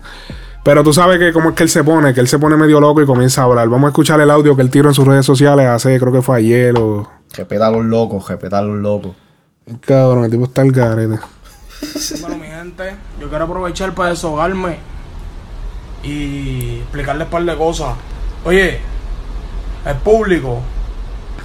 Pero 0.63 0.83
tú 0.83 0.93
sabes 0.93 1.17
que 1.17 1.33
cómo 1.33 1.49
es 1.49 1.55
que 1.55 1.63
él 1.63 1.69
se 1.69 1.83
pone, 1.83 2.13
que 2.13 2.19
él 2.19 2.27
se 2.27 2.37
pone 2.37 2.55
medio 2.55 2.79
loco 2.79 3.01
y 3.01 3.05
comienza 3.05 3.41
a 3.41 3.45
hablar. 3.45 3.67
Vamos 3.67 3.87
a 3.87 3.89
escuchar 3.89 4.21
el 4.21 4.29
audio 4.29 4.55
que 4.55 4.61
él 4.61 4.69
tiró 4.69 4.89
en 4.89 4.93
sus 4.93 5.07
redes 5.07 5.25
sociales 5.25 5.67
hace, 5.67 5.99
creo 5.99 6.11
que 6.11 6.21
fue 6.21 6.37
ayer 6.37 6.77
o. 6.77 7.09
Respeta 7.33 7.67
a 7.67 7.71
los 7.71 7.85
locos, 7.85 8.27
respeta 8.27 8.59
a 8.59 8.61
los 8.61 8.77
locos. 8.77 9.15
Cabrón, 9.79 10.25
el 10.25 10.31
tipo 10.31 10.43
está 10.45 10.61
el 10.61 10.71
garete. 10.71 11.19
Bueno, 12.21 12.37
mi 12.37 12.45
gente, 12.45 12.95
yo 13.19 13.29
quiero 13.29 13.45
aprovechar 13.45 13.95
para 13.95 14.09
desahogarme 14.09 14.77
y 16.03 16.79
explicarles 16.81 17.25
un 17.25 17.31
par 17.31 17.43
de 17.43 17.57
cosas. 17.57 17.95
Oye, 18.45 18.79
el 19.85 19.95
público 19.97 20.59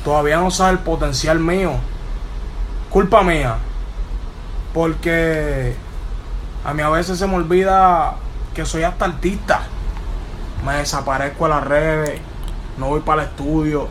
todavía 0.05 0.39
no 0.39 0.51
sabe 0.51 0.73
el 0.73 0.79
potencial 0.81 1.39
mío. 1.39 1.73
Culpa 2.91 3.23
mía. 3.23 3.57
Porque 4.75 5.75
a 6.65 6.75
mí 6.75 6.83
a 6.83 6.91
veces 6.91 7.19
se 7.19 7.27
me 7.27 7.37
olvida 7.37 8.17
que 8.57 8.65
soy 8.65 8.83
hasta 8.83 9.05
artista. 9.05 9.61
Me 10.65 10.75
desaparezco 10.79 11.47
a 11.47 11.49
las 11.51 11.65
redes, 11.65 12.19
no 12.79 12.87
voy 12.89 13.01
para 13.01 13.23
el 13.23 13.29
estudio. 13.29 13.87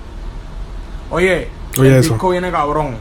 Oye, 1.11 1.49
Oye, 1.77 1.89
el 1.89 1.95
eso. 1.97 2.13
disco 2.13 2.29
viene 2.31 2.51
cabrón. 2.51 2.97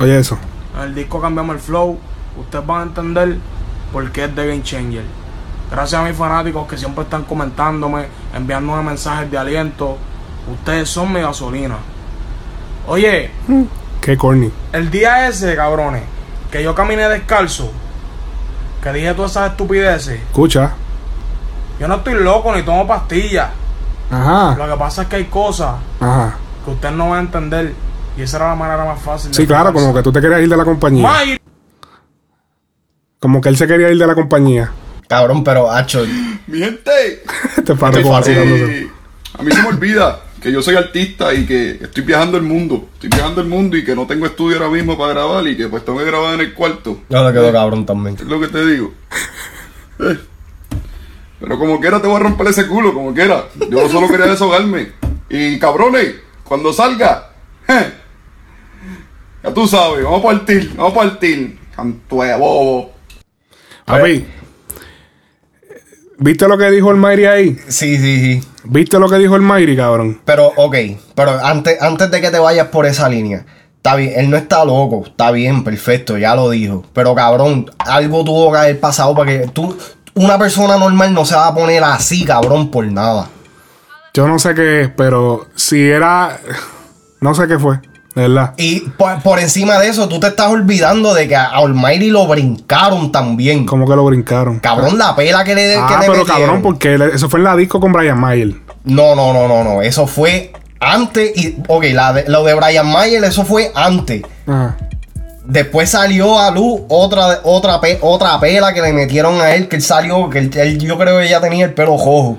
Oye, 0.00 0.18
eso. 0.18 0.36
En 0.76 0.82
el 0.82 0.94
disco 0.94 1.20
cambiamos 1.20 1.54
el 1.54 1.62
flow. 1.62 1.98
Ustedes 2.36 2.66
van 2.66 2.80
a 2.80 2.82
entender 2.84 3.36
por 3.92 4.10
qué 4.10 4.24
es 4.24 4.34
The 4.34 4.46
Game 4.48 4.62
Changer. 4.62 5.04
Gracias 5.70 6.00
a 6.00 6.04
mis 6.04 6.16
fanáticos 6.16 6.66
que 6.68 6.76
siempre 6.76 7.04
están 7.04 7.22
comentándome, 7.24 8.06
enviándome 8.34 8.82
mensajes 8.82 9.30
de 9.30 9.38
aliento. 9.38 9.96
Ustedes 10.52 10.88
son 10.88 11.12
mi 11.12 11.20
gasolina. 11.20 11.76
Oye, 12.88 13.30
Qué 14.00 14.16
corny. 14.16 14.50
el 14.72 14.90
día 14.90 15.28
ese, 15.28 15.54
cabrones, 15.54 16.02
que 16.50 16.62
yo 16.64 16.74
caminé 16.74 17.08
descalzo, 17.08 17.70
que 18.82 18.92
dije 18.92 19.14
todas 19.14 19.32
esas 19.32 19.50
estupideces, 19.50 20.20
Escucha. 20.20 20.72
yo 21.78 21.86
no 21.88 21.96
estoy 21.96 22.14
loco 22.14 22.54
ni 22.54 22.62
tomo 22.62 22.86
pastillas. 22.86 23.50
Ajá. 24.10 24.54
Lo 24.56 24.66
que 24.72 24.76
pasa 24.78 25.02
es 25.02 25.08
que 25.08 25.16
hay 25.16 25.24
cosas 25.26 25.74
Ajá. 26.00 26.36
que 26.64 26.70
ustedes 26.70 26.94
no 26.94 27.10
van 27.10 27.18
a 27.18 27.22
entender. 27.22 27.74
Y 28.16 28.22
esa 28.22 28.38
era 28.38 28.48
la 28.48 28.54
manera 28.56 28.84
más 28.84 29.00
fácil 29.00 29.30
de 29.30 29.36
Sí, 29.36 29.46
claro, 29.46 29.72
como 29.72 29.94
que 29.94 30.02
tú 30.02 30.12
te 30.12 30.20
querías 30.20 30.40
ir 30.40 30.48
de 30.48 30.56
la 30.56 30.64
compañía. 30.64 31.02
Mayri, 31.08 31.40
Como 33.20 33.40
que 33.40 33.48
él 33.50 33.56
se 33.56 33.66
quería 33.66 33.90
ir 33.90 33.98
de 33.98 34.06
la 34.06 34.14
compañía. 34.14 34.70
Cabrón, 35.08 35.44
pero 35.44 35.70
hacho, 35.70 36.04
Mi 36.46 36.58
gente, 36.58 37.22
Este 37.56 37.74
párrafo 37.76 38.10
vacilándose. 38.10 38.90
a 39.38 39.42
mí 39.42 39.52
se 39.52 39.62
me 39.62 39.68
olvida 39.68 40.20
que 40.40 40.50
yo 40.50 40.62
soy 40.62 40.76
artista 40.76 41.34
y 41.34 41.44
que 41.44 41.72
estoy 41.82 42.02
viajando 42.02 42.36
el 42.36 42.42
mundo. 42.42 42.88
Estoy 42.94 43.10
viajando 43.10 43.40
el 43.42 43.48
mundo 43.48 43.76
y 43.76 43.84
que 43.84 43.94
no 43.94 44.06
tengo 44.06 44.26
estudio 44.26 44.56
ahora 44.56 44.70
mismo 44.70 44.96
para 44.96 45.12
grabar 45.12 45.46
y 45.46 45.56
que 45.56 45.68
pues 45.68 45.84
tengo 45.84 45.98
que 45.98 46.06
grabar 46.06 46.34
en 46.34 46.40
el 46.40 46.54
cuarto. 46.54 47.00
no 47.08 47.26
le 47.26 47.32
quedó 47.32 47.52
cabrón 47.52 47.84
también. 47.84 48.16
Es 48.16 48.24
lo 48.24 48.40
que 48.40 48.48
te 48.48 48.64
digo. 48.66 48.92
Eh. 50.02 50.18
Pero 51.40 51.58
como 51.58 51.78
quiera 51.78 52.00
te 52.00 52.06
voy 52.06 52.16
a 52.16 52.20
romper 52.20 52.46
ese 52.48 52.66
culo, 52.66 52.94
como 52.94 53.12
quiera. 53.12 53.44
Yo 53.70 53.88
solo 53.88 54.08
quería 54.08 54.26
desahogarme. 54.26 54.92
Y 55.28 55.58
cabrones, 55.58 56.16
cuando 56.42 56.72
salga, 56.72 57.32
eh, 57.68 57.92
ya 59.42 59.54
tú 59.54 59.66
sabes, 59.66 60.04
vamos 60.04 60.20
a 60.20 60.24
partir, 60.24 60.72
vamos 60.74 60.92
a 60.92 60.96
partir. 60.96 61.58
Canto 61.76 62.22
de 62.22 62.36
bobo. 62.36 62.92
Papi. 63.84 64.26
¿Viste 66.22 66.46
lo 66.46 66.58
que 66.58 66.70
dijo 66.70 66.90
el 66.90 66.98
Mayri 66.98 67.24
ahí? 67.24 67.58
Sí, 67.68 67.96
sí, 67.96 68.20
sí. 68.20 68.48
¿Viste 68.64 68.98
lo 68.98 69.08
que 69.08 69.16
dijo 69.16 69.36
el 69.36 69.40
Mayri, 69.40 69.74
cabrón? 69.74 70.20
Pero, 70.26 70.52
ok, 70.54 70.76
pero 71.14 71.42
antes, 71.42 71.80
antes 71.80 72.10
de 72.10 72.20
que 72.20 72.30
te 72.30 72.38
vayas 72.38 72.66
por 72.66 72.84
esa 72.84 73.08
línea, 73.08 73.46
está 73.76 73.96
bien, 73.96 74.12
él 74.14 74.28
no 74.28 74.36
está 74.36 74.62
loco, 74.66 75.04
está 75.06 75.30
bien, 75.30 75.64
perfecto, 75.64 76.18
ya 76.18 76.34
lo 76.34 76.50
dijo. 76.50 76.84
Pero 76.92 77.14
cabrón, 77.14 77.70
algo 77.78 78.22
tuvo 78.22 78.52
que 78.52 78.58
haber 78.58 78.78
pasado 78.78 79.14
para 79.14 79.30
que 79.30 79.48
tú, 79.48 79.74
una 80.12 80.38
persona 80.38 80.76
normal 80.76 81.14
no 81.14 81.24
se 81.24 81.36
va 81.36 81.46
a 81.46 81.54
poner 81.54 81.82
así, 81.82 82.22
cabrón, 82.26 82.70
por 82.70 82.84
nada. 82.84 83.30
Yo 84.12 84.28
no 84.28 84.38
sé 84.38 84.54
qué 84.54 84.82
es, 84.82 84.90
pero 84.94 85.46
si 85.54 85.88
era. 85.88 86.38
No 87.22 87.34
sé 87.34 87.48
qué 87.48 87.58
fue, 87.58 87.80
verdad. 88.14 88.54
Y 88.56 88.80
por, 88.80 89.22
por 89.22 89.38
encima 89.38 89.78
de 89.78 89.88
eso, 89.88 90.08
tú 90.08 90.18
te 90.20 90.26
estás 90.28 90.48
olvidando 90.48 91.14
de 91.14 91.28
que 91.28 91.36
a 91.36 91.46
Almighty 91.50 92.10
lo 92.10 92.26
brincaron 92.26 93.12
también. 93.12 93.66
Como 93.66 93.88
que 93.88 93.94
lo 93.96 94.04
brincaron. 94.04 94.58
Cabrón, 94.58 94.98
la 94.98 95.14
pela 95.14 95.44
que 95.44 95.54
le, 95.54 95.74
que 95.74 95.76
Ah, 95.78 95.98
le 96.00 96.06
pero 96.06 96.12
metieron. 96.18 96.26
cabrón, 96.42 96.62
porque 96.62 96.98
eso 97.14 97.28
fue 97.28 97.40
en 97.40 97.44
la 97.44 97.56
disco 97.56 97.78
con 97.80 97.92
Brian 97.92 98.18
Mayer. 98.20 98.54
No, 98.84 99.14
no, 99.14 99.32
no, 99.32 99.46
no, 99.46 99.62
no. 99.62 99.82
Eso 99.82 100.06
fue 100.06 100.52
antes. 100.80 101.36
Y, 101.36 101.56
ok, 101.68 101.84
la 101.92 102.12
de- 102.12 102.24
lo 102.28 102.42
de 102.44 102.54
Brian 102.54 102.90
Mayer, 102.90 103.22
eso 103.24 103.44
fue 103.44 103.70
antes. 103.74 104.22
Ajá. 104.46 104.76
Después 105.44 105.90
salió 105.90 106.38
a 106.38 106.50
luz 106.52 106.82
otra, 106.88 107.40
otra, 107.44 107.80
otra 108.02 108.38
pela 108.38 108.72
que 108.72 108.82
le 108.82 108.92
metieron 108.92 109.40
a 109.40 109.52
él, 109.54 109.66
que 109.68 109.76
él 109.76 109.82
salió, 109.82 110.30
que 110.30 110.38
él, 110.38 110.50
él- 110.56 110.78
yo 110.78 110.96
creo 110.96 111.18
que 111.18 111.28
ya 111.28 111.40
tenía 111.40 111.64
el 111.64 111.74
pelo 111.74 111.92
rojo. 111.96 112.38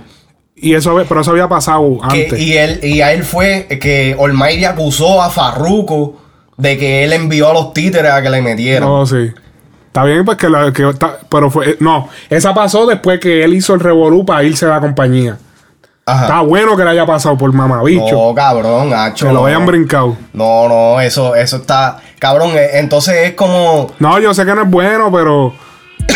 Y 0.64 0.76
eso, 0.76 0.96
pero 1.10 1.22
eso 1.22 1.32
había 1.32 1.48
pasado 1.50 1.98
Que- 2.12 2.24
antes. 2.26 2.40
y, 2.40 2.56
él, 2.58 2.80
y 2.84 3.02
a 3.02 3.12
él 3.14 3.24
fue 3.24 3.68
que 3.82 4.16
Olmairi 4.18 4.66
acusó 4.66 5.22
a 5.22 5.30
Farruko 5.32 6.22
de 6.58 6.78
que 6.78 7.04
él 7.04 7.14
envió 7.14 7.50
a 7.50 7.54
los 7.54 7.74
títeres 7.74 8.12
a 8.12 8.22
que 8.22 8.30
le 8.30 8.42
metieran. 8.44 8.88
No, 8.88 9.06
sí. 9.06 9.32
Está 9.88 10.04
bien, 10.06 10.24
pues 10.24 10.38
que, 10.38 10.50
la, 10.50 10.72
que 10.72 10.88
está- 10.88 11.18
pero 11.30 11.50
fue. 11.50 11.78
No, 11.80 12.08
esa 12.30 12.54
pasó 12.54 12.86
después 12.86 13.20
que 13.20 13.44
él 13.44 13.54
hizo 13.56 13.74
el 13.74 13.80
revolú 13.80 14.24
para 14.26 14.44
irse 14.44 14.66
de 14.68 14.72
la 14.72 14.80
compañía. 14.80 15.38
Ajá. 16.06 16.22
Está 16.24 16.42
bueno 16.42 16.78
que 16.78 16.84
le 16.84 16.92
haya 16.92 17.06
pasado 17.06 17.38
por 17.38 17.52
mamabicho. 17.54 18.12
No, 18.30 18.34
cabrón, 18.36 18.94
hacho. 18.94 19.28
que 19.28 19.34
lo 19.34 19.46
hayan 19.46 19.66
brincado. 19.66 20.16
No, 20.34 20.68
no, 20.68 21.02
eso, 21.02 21.36
eso 21.36 21.58
está. 21.58 22.00
Cabrón, 22.20 22.52
eh, 22.56 22.70
entonces 22.80 23.16
es 23.30 23.34
como. 23.34 23.92
No, 24.00 24.20
yo 24.20 24.34
sé 24.34 24.46
que 24.46 24.54
no 24.54 24.62
es 24.64 24.70
bueno, 24.70 25.12
pero. 25.12 25.54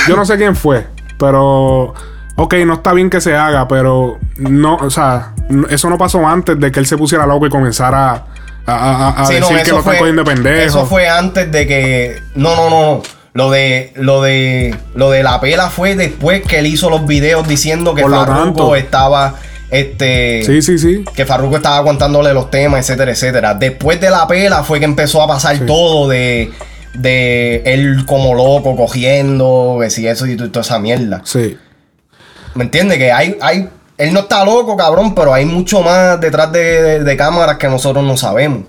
Yo 0.08 0.16
no 0.16 0.26
sé 0.26 0.38
quién 0.38 0.56
fue. 0.56 0.86
Pero. 1.18 1.94
Ok, 2.38 2.54
no 2.66 2.74
está 2.74 2.94
bien 2.94 3.10
que 3.10 3.22
se 3.22 3.36
haga, 3.36 3.68
pero. 3.68 4.18
No, 4.38 4.76
o 4.76 4.90
sea, 4.90 5.34
eso 5.70 5.90
no 5.90 5.98
pasó 5.98 6.26
antes 6.28 6.60
de 6.60 6.72
que 6.72 6.80
él 6.80 6.86
se 6.86 6.98
pusiera 6.98 7.26
loco 7.26 7.46
y 7.48 7.50
comenzara 7.50 8.12
a, 8.14 8.26
a- 8.68 9.08
a- 9.10 9.22
a 9.22 9.26
Sí, 9.26 9.36
no, 9.40 9.48
decir 9.50 9.64
que 9.64 9.72
lo 9.72 9.78
están 9.80 9.84
fue- 9.84 9.98
cogiendo 10.00 10.24
de 10.24 10.32
pendejo. 10.34 10.62
Eso 10.66 10.86
fue 10.86 11.08
antes 11.08 11.52
de 11.52 11.66
que. 11.68 12.20
No, 12.36 12.56
no, 12.56 12.70
no. 12.70 13.02
Lo 13.34 13.52
de, 13.52 13.92
lo 13.96 14.22
de, 14.22 14.74
lo 14.96 15.12
de 15.12 15.22
la 15.22 15.42
pela 15.42 15.70
fue 15.70 15.96
después 15.96 16.42
que 16.44 16.60
él 16.60 16.68
hizo 16.68 16.90
los 16.90 17.06
videos 17.06 17.46
diciendo 17.48 17.94
que 17.94 18.02
Farruko 18.08 18.78
estaba, 18.78 19.36
este, 19.70 20.42
Sí, 20.46 20.62
sí, 20.62 20.78
sí. 20.78 21.04
que 21.14 21.26
Farruko 21.26 21.58
estaba 21.58 21.76
aguantándole 21.76 22.34
los 22.34 22.50
temas, 22.50 22.80
etcétera, 22.80 23.12
etcétera. 23.12 23.54
Después 23.54 24.00
de 24.00 24.10
la 24.10 24.26
pela 24.26 24.64
fue 24.64 24.80
que 24.80 24.86
empezó 24.86 25.22
a 25.22 25.28
pasar 25.28 25.60
todo 25.66 26.08
de, 26.08 26.50
de 26.94 27.62
él 27.66 28.06
como 28.06 28.34
loco 28.36 28.78
cogiendo, 28.78 29.80
que 29.82 29.90
si 29.90 30.08
eso 30.08 30.26
y 30.28 30.38
toda 30.38 30.62
esa 30.62 30.80
mierda. 30.80 31.20
Sí. 31.26 31.58
¿Me 32.56 32.64
entiendes? 32.66 32.98
Que 32.98 33.12
hay, 33.12 33.38
hay, 33.42 33.70
él 33.98 34.14
no 34.14 34.22
está 34.22 34.44
loco, 34.44 34.76
cabrón, 34.76 35.14
pero 35.14 35.34
hay 35.34 35.46
mucho 35.46 35.82
más 35.82 36.20
detrás 36.20 36.52
de, 36.52 36.82
de- 36.82 37.04
de 37.04 37.18
cámaras 37.18 37.58
que 37.58 37.68
nosotros 37.68 38.04
no 38.04 38.18
sabemos. 38.18 38.62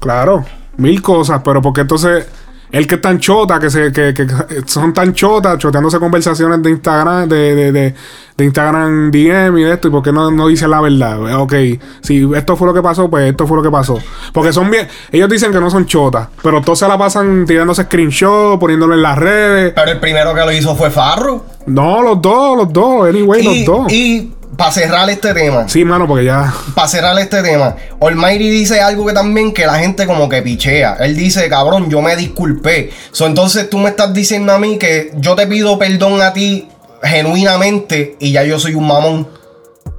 Claro, 0.00 0.44
mil 0.76 1.00
cosas, 1.02 1.40
pero 1.44 1.62
porque 1.62 1.82
entonces 1.82 2.26
el 2.74 2.88
que 2.88 2.96
es 2.96 3.00
tan 3.00 3.20
chota, 3.20 3.60
que 3.60 3.70
se 3.70 3.92
que, 3.92 4.12
que 4.12 4.26
son 4.66 4.92
tan 4.92 5.14
chotas, 5.14 5.58
choteándose 5.58 6.00
conversaciones 6.00 6.60
de 6.60 6.70
Instagram, 6.70 7.28
de, 7.28 7.54
de, 7.54 7.72
de, 7.72 7.94
de 8.36 8.44
Instagram 8.44 9.12
DM 9.12 9.58
y 9.58 9.62
de 9.62 9.72
esto, 9.74 9.86
y 9.86 9.90
por 9.92 10.02
qué 10.02 10.10
no, 10.10 10.28
no 10.32 10.48
dicen 10.48 10.70
la 10.70 10.80
verdad. 10.80 11.40
Ok, 11.40 11.54
si 12.00 12.28
esto 12.34 12.56
fue 12.56 12.66
lo 12.66 12.74
que 12.74 12.82
pasó, 12.82 13.08
pues 13.08 13.30
esto 13.30 13.46
fue 13.46 13.58
lo 13.58 13.62
que 13.62 13.70
pasó. 13.70 14.00
Porque 14.32 14.52
son 14.52 14.72
bien, 14.72 14.88
ellos 15.12 15.28
dicen 15.28 15.52
que 15.52 15.60
no 15.60 15.70
son 15.70 15.86
chotas, 15.86 16.26
pero 16.42 16.62
todos 16.62 16.80
se 16.80 16.88
la 16.88 16.98
pasan 16.98 17.46
tirándose 17.46 17.84
screenshot, 17.84 18.58
poniéndolo 18.58 18.94
en 18.94 19.02
las 19.02 19.18
redes. 19.18 19.72
Pero 19.72 19.92
el 19.92 20.00
primero 20.00 20.34
que 20.34 20.40
lo 20.40 20.50
hizo 20.50 20.74
fue 20.74 20.90
Farru. 20.90 21.44
No, 21.66 22.02
los 22.02 22.20
dos, 22.20 22.56
los 22.56 22.72
dos, 22.72 23.08
anyway, 23.08 23.40
y, 23.40 23.44
los 23.44 23.66
dos. 23.66 23.92
y 23.92 24.32
para 24.56 24.72
cerrar 24.72 25.08
este 25.10 25.34
tema. 25.34 25.68
Sí, 25.68 25.84
mano, 25.84 26.06
porque 26.06 26.24
ya. 26.26 26.52
Para 26.74 26.88
cerrar 26.88 27.18
este 27.18 27.42
tema, 27.42 27.74
Almighty 28.00 28.50
dice 28.50 28.80
algo 28.80 29.06
que 29.06 29.12
también 29.12 29.52
que 29.52 29.66
la 29.66 29.78
gente 29.78 30.06
como 30.06 30.28
que 30.28 30.42
pichea. 30.42 30.96
Él 31.00 31.16
dice, 31.16 31.48
cabrón, 31.48 31.90
yo 31.90 32.00
me 32.02 32.14
disculpé. 32.16 32.90
So, 33.12 33.26
entonces 33.26 33.68
tú 33.70 33.78
me 33.78 33.90
estás 33.90 34.12
diciendo 34.14 34.52
a 34.52 34.58
mí 34.58 34.78
que 34.78 35.12
yo 35.16 35.34
te 35.34 35.46
pido 35.46 35.78
perdón 35.78 36.20
a 36.22 36.32
ti 36.32 36.68
genuinamente 37.02 38.16
y 38.20 38.32
ya 38.32 38.44
yo 38.44 38.58
soy 38.58 38.74
un 38.74 38.86
mamón. 38.86 39.28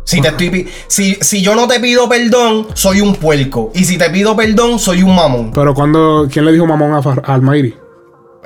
Si, 0.03 0.21
te 0.21 0.27
estoy, 0.27 0.69
si, 0.87 1.15
si 1.15 1.41
yo 1.41 1.55
no 1.55 1.67
te 1.67 1.79
pido 1.79 2.07
perdón, 2.07 2.67
soy 2.75 3.01
un 3.01 3.15
puerco. 3.15 3.71
Y 3.73 3.85
si 3.85 3.97
te 3.97 4.09
pido 4.11 4.35
perdón, 4.35 4.77
soy 4.77 5.01
un 5.01 5.15
mamón. 5.15 5.51
Pero 5.51 5.73
cuando. 5.73 6.27
¿Quién 6.31 6.45
le 6.45 6.51
dijo 6.51 6.67
mamón 6.67 6.93
a, 6.93 7.01
Far- 7.01 7.23
a 7.25 7.33
Almighty? 7.33 7.73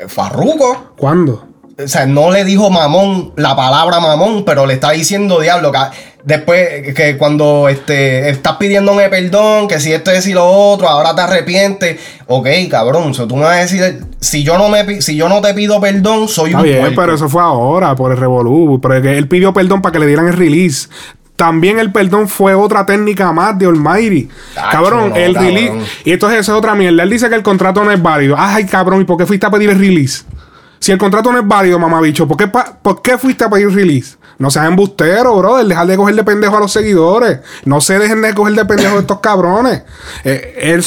Farruko. 0.08 0.94
¿Cuándo? 0.98 1.49
O 1.84 1.88
sea, 1.88 2.06
no 2.06 2.30
le 2.32 2.44
dijo 2.44 2.70
mamón 2.70 3.32
la 3.38 3.56
palabra 3.56 4.00
mamón, 4.00 4.44
pero 4.46 4.66
le 4.66 4.74
está 4.74 4.92
diciendo 4.92 5.40
diablo. 5.40 5.72
que 5.72 5.80
después 6.24 6.94
que 6.94 7.18
cuando 7.18 7.70
este, 7.70 8.30
estás 8.30 8.58
pidiéndome 8.58 9.08
perdón, 9.08 9.68
que 9.70 9.80
si 9.80 9.94
esto 9.94 10.12
es 10.12 10.28
y 10.28 10.34
lo 10.34 10.46
otro, 10.46 10.90
ahora 10.90 11.16
te 11.16 11.22
arrepientes. 11.22 12.00
Ok, 12.28 12.48
cabrón. 12.70 13.14
so 13.14 13.28
tú 13.28 13.38
me 13.38 13.44
vas 13.44 13.58
a 13.58 13.60
decir, 13.62 14.04
si 14.20 14.44
yo 14.44 14.58
no, 14.58 14.68
me, 14.68 15.02
si 15.02 15.16
yo 15.16 15.30
no 15.30 15.42
te 15.42 15.54
pido 15.54 15.80
perdón, 15.80 16.28
soy 16.28 16.50
Está 16.50 16.58
un 16.58 16.64
bien, 16.66 16.80
puerco. 16.80 17.02
pero 17.02 17.16
eso 17.16 17.30
fue 17.30 17.42
ahora, 17.42 17.96
por 17.96 18.12
el 18.12 18.18
Revolú. 18.18 18.80
Pero 18.82 18.96
él 18.96 19.28
pidió 19.30 19.54
perdón 19.54 19.82
para 19.82 19.94
que 19.94 20.00
le 20.00 20.08
dieran 20.08 20.28
el 20.28 20.34
release. 20.34 20.90
También 21.38 21.80
el 21.80 21.94
perdón 21.94 22.28
fue 22.28 22.54
otra 22.54 22.86
técnica 22.86 23.32
más 23.32 23.58
de 23.58 23.66
Almighty. 23.68 24.28
Tacho, 24.54 24.70
cabrón, 24.70 25.10
no, 25.12 25.16
el 25.16 25.34
cabrón. 25.34 25.56
release. 25.56 25.74
Y 26.04 26.12
entonces 26.12 26.40
eso 26.42 26.52
es 26.52 26.58
otra 26.58 26.76
mierda. 26.76 27.04
Él 27.04 27.10
dice 27.10 27.30
que 27.30 27.36
el 27.36 27.44
contrato 27.44 27.82
no 27.86 27.92
es 27.92 28.02
válido. 28.02 28.36
Ay, 28.38 28.66
cabrón, 28.66 29.00
¿y 29.00 29.06
por 29.06 29.16
qué 29.18 29.26
fuiste 29.26 29.46
a 29.46 29.50
pedir 29.50 29.70
el 29.70 29.80
release? 29.80 30.26
Si 30.80 30.92
el 30.92 30.98
contrato 30.98 31.32
no 31.32 31.40
es 31.40 31.48
válido, 31.48 31.78
mamabicho, 31.78 32.28
¿por 32.28 32.38
qué, 32.38 32.48
¿por 32.48 33.02
qué 33.02 33.18
fuiste 33.18 33.44
a 33.44 33.50
pedir 33.50 33.70
release? 33.74 34.18
No 34.40 34.50
seas 34.50 34.68
embustero, 34.68 35.36
brother. 35.36 35.68
Dejar 35.68 35.86
de 35.86 35.98
coger 35.98 36.16
de 36.16 36.24
pendejo 36.24 36.56
a 36.56 36.62
los 36.62 36.72
seguidores. 36.72 37.40
No 37.66 37.82
se 37.82 38.00
dejen 38.00 38.22
de 38.22 38.34
coger 38.34 38.56
de 38.56 38.64
pendejo 38.64 38.96
a 38.96 39.00
estos 39.02 39.20
cabrones. 39.20 39.84
Eh, 40.24 40.80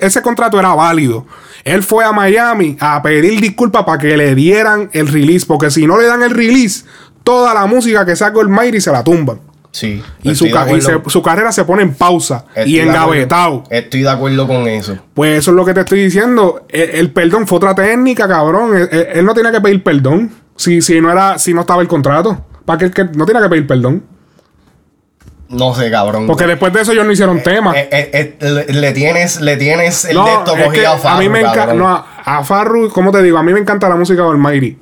ese 0.00 0.22
contrato 0.22 0.58
era 0.58 0.74
válido. 0.74 1.24
Él 1.62 1.84
fue 1.84 2.04
a 2.04 2.10
Miami 2.10 2.76
a 2.80 3.00
pedir 3.00 3.40
disculpas 3.40 3.84
para 3.84 3.98
que 3.98 4.16
le 4.16 4.34
dieran 4.34 4.90
el 4.92 5.06
release. 5.06 5.46
Porque 5.46 5.70
si 5.70 5.86
no 5.86 5.98
le 5.98 6.06
dan 6.06 6.24
el 6.24 6.30
release, 6.30 6.84
toda 7.22 7.54
la 7.54 7.66
música 7.66 8.04
que 8.04 8.16
sacó 8.16 8.40
el 8.40 8.48
Mayri 8.48 8.80
se 8.80 8.90
la 8.90 9.04
tumban. 9.04 9.49
Sí. 9.72 10.02
Y, 10.22 10.34
su, 10.34 10.50
ca- 10.50 10.70
y 10.76 10.80
se- 10.80 11.00
su 11.06 11.22
carrera 11.22 11.52
se 11.52 11.64
pone 11.64 11.82
en 11.82 11.94
pausa 11.94 12.44
Estoy 12.54 12.72
y 12.74 12.76
de 12.78 12.82
engavetado. 12.82 13.62
Estoy 13.70 14.02
de 14.02 14.10
acuerdo 14.10 14.46
con 14.48 14.66
eso. 14.66 14.98
Pues 15.14 15.38
eso 15.38 15.52
es 15.52 15.56
lo 15.56 15.64
que 15.64 15.72
te 15.74 15.80
estoy 15.80 16.02
diciendo. 16.02 16.66
El, 16.68 16.90
el 16.90 17.10
perdón 17.12 17.46
fue 17.46 17.58
otra 17.58 17.74
técnica, 17.74 18.26
cabrón. 18.26 18.76
Él, 18.76 18.88
él- 18.90 19.06
él 19.14 19.24
no 19.24 19.32
tenía 19.34 19.52
que 19.52 19.60
pedir 19.60 19.82
perdón 19.84 20.32
si, 20.56 20.82
si 20.82 21.00
no 21.00 21.10
era, 21.12 21.38
si 21.38 21.54
no 21.54 21.60
estaba 21.60 21.82
el 21.82 21.88
contrato. 21.88 22.44
Para 22.64 22.78
que, 22.78 22.90
que 22.90 23.04
no 23.16 23.24
tiene 23.24 23.40
que 23.40 23.48
pedir 23.48 23.66
perdón. 23.66 24.02
No 25.48 25.74
sé, 25.74 25.90
cabrón. 25.90 26.26
Porque 26.28 26.46
después 26.46 26.72
de 26.72 26.80
eso 26.80 26.92
ellos 26.92 27.04
no 27.04 27.10
hicieron 27.12 27.42
tema. 27.42 27.72
Eh, 27.76 27.88
eh, 27.90 28.36
eh, 28.40 28.66
le, 28.68 28.80
le 28.80 28.92
tienes, 28.92 29.40
le 29.40 29.56
tienes 29.56 30.04
el 30.04 30.16
no, 30.16 30.24
de 30.24 30.32
es 30.32 30.58
que 30.58 30.64
cogido 30.64 30.90
a 30.92 30.98
Farru, 30.98 31.16
a 31.16 31.18
mí 31.20 31.28
me 31.28 31.40
encanta. 31.40 31.74
No, 31.74 31.88
a, 31.88 32.06
a 32.24 32.44
Farru, 32.44 32.88
como 32.90 33.10
te 33.10 33.20
digo, 33.22 33.36
a 33.38 33.42
mí 33.42 33.52
me 33.52 33.58
encanta 33.58 33.88
la 33.88 33.96
música 33.96 34.22
de 34.22 34.28
Almighty. 34.28 34.78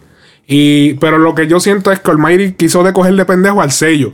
Y, 0.46 0.94
pero 0.94 1.16
lo 1.18 1.34
que 1.34 1.46
yo 1.46 1.58
siento 1.60 1.90
es 1.90 2.00
que 2.00 2.10
Almighty 2.10 2.52
quiso 2.52 2.82
de 2.82 2.92
coger 2.92 3.14
de 3.14 3.24
pendejo 3.24 3.62
al 3.62 3.70
sello. 3.72 4.12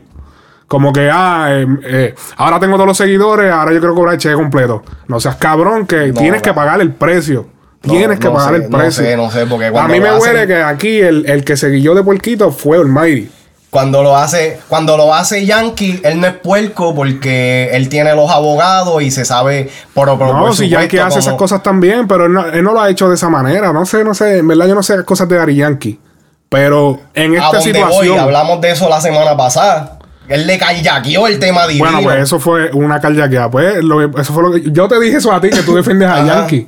Como 0.75 0.93
que, 0.93 1.09
ah, 1.09 1.47
eh, 1.53 1.67
eh, 1.85 2.15
ahora 2.37 2.59
tengo 2.59 2.75
todos 2.75 2.89
los 2.89 2.97
seguidores, 2.97 3.49
ahora 3.53 3.73
yo 3.73 3.79
quiero 3.79 3.95
cobrar 3.95 4.15
el 4.15 4.21
cheque 4.21 4.35
completo. 4.35 4.83
No 5.07 5.21
seas 5.21 5.37
cabrón, 5.37 5.87
que 5.87 6.09
No, 6.09 6.15
tienes 6.21 6.43
que 6.43 6.49
no. 6.51 6.57
pagar 6.57 6.81
el 6.81 6.91
precio. 6.91 7.47
No, 7.85 7.93
Tienes 7.93 8.19
que 8.19 8.27
no 8.27 8.35
pagar 8.35 8.51
sé, 8.57 8.57
el 8.65 8.71
no 8.71 8.79
precio. 8.79 9.05
sé, 9.05 9.17
no 9.17 9.31
sé, 9.31 9.47
porque 9.47 9.67
A 9.67 9.87
mí 9.87 10.01
me 10.01 10.13
huele 10.17 10.41
hacen- 10.41 10.47
que 10.49 10.63
aquí 10.65 10.99
el, 11.01 11.31
el 11.31 11.45
que 11.45 11.57
se 11.57 11.69
guilló 11.71 11.95
de 11.95 12.03
puerquito 12.03 12.51
fue 12.51 12.77
Almighty. 12.77 13.31
Cuando 13.71 14.03
lo 14.03 14.17
hace, 14.17 14.59
cuando 14.69 14.97
lo 14.97 15.15
hace 15.15 15.47
Yankee, 15.47 16.01
él 16.03 16.21
no 16.21 16.27
es 16.27 16.33
puerco 16.35 16.93
porque 16.93 17.71
él 17.73 17.89
tiene 17.89 18.13
los 18.17 18.29
abogados 18.33 19.01
y 19.01 19.13
se 19.13 19.25
sabe 19.25 19.71
por, 19.95 20.09
por, 20.19 20.27
No, 20.35 20.41
por 20.41 20.57
si 20.57 20.69
Yankee 20.69 20.99
hace 20.99 21.09
cómo- 21.11 21.19
esas 21.21 21.35
cosas 21.35 21.63
también, 21.63 22.09
pero 22.09 22.27
él 22.27 22.33
no, 22.33 22.45
él 22.47 22.65
no 22.65 22.73
lo 22.73 22.81
ha 22.81 22.91
hecho 22.91 23.09
de 23.09 23.15
esa 23.15 23.29
manera. 23.31 23.73
No 23.73 23.87
sé, 23.87 24.03
no 24.03 24.13
sé. 24.13 24.39
En 24.39 24.49
verdad, 24.49 24.67
yo 24.67 24.75
no 24.75 24.83
sé 24.83 25.05
cosas 25.05 25.29
de 25.29 25.39
Ari 25.39 25.55
Yankee. 25.55 26.01
Pero 26.49 26.99
en 27.15 27.33
a 27.35 27.37
esta 27.37 27.47
dónde 27.59 27.63
situación. 27.75 27.91
voy, 28.17 28.19
hablamos 28.19 28.61
de 28.61 28.71
eso 28.73 28.89
la 28.89 29.01
semana 29.01 29.37
pasada. 29.37 29.99
Él 30.29 30.47
le 30.47 30.59
callaqueó 30.59 31.27
el 31.27 31.39
tema 31.39 31.67
divino. 31.67 31.85
Bueno, 31.85 32.03
pues 32.03 32.19
eso 32.23 32.41
fue 32.41 32.71
una 32.73 33.01
carjaquea. 33.01 33.51
Pues 33.51 33.83
lo 33.85 33.99
que- 34.11 34.21
eso 34.21 34.33
fue 34.33 34.43
lo 34.43 34.53
que. 34.53 34.63
Yo 34.71 34.89
te 34.89 34.99
dije 35.01 35.19
eso 35.19 35.33
a 35.33 35.41
ti, 35.41 35.51
que 35.51 35.63
tú 35.63 35.75
defiendes 35.75 36.09
a. 36.09 36.25
Yankee. 36.27 36.67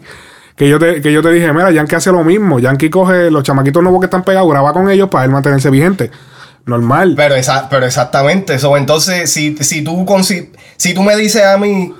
Que 0.56 0.68
yo, 0.70 0.78
te, 0.78 1.02
que 1.02 1.12
yo 1.12 1.20
te 1.22 1.30
dije, 1.30 1.52
mira, 1.52 1.70
Yankee 1.70 1.96
hace 1.96 2.10
lo 2.10 2.24
mismo. 2.24 2.58
Yankee 2.58 2.88
coge 2.88 3.30
los 3.30 3.42
chamaquitos 3.42 3.82
nuevos 3.82 4.00
que 4.00 4.06
están 4.06 4.24
pegados, 4.24 4.50
graba 4.50 4.72
con 4.72 4.90
ellos 4.90 5.08
para 5.10 5.24
él 5.24 5.30
mantenerse 5.30 5.68
vigente. 5.70 6.10
Normal. 6.64 7.12
Pero, 7.16 7.34
esa- 7.34 7.68
pero 7.68 7.84
exactamente 7.86 8.54
eso. 8.54 8.76
Entonces, 8.76 9.30
si, 9.30 9.56
si, 9.60 9.82
tú, 9.84 10.04
si 10.78 10.94
tú 10.94 11.02
me 11.02 11.14
dices 11.16 11.44
a 11.44 11.58
mí, 11.58 11.94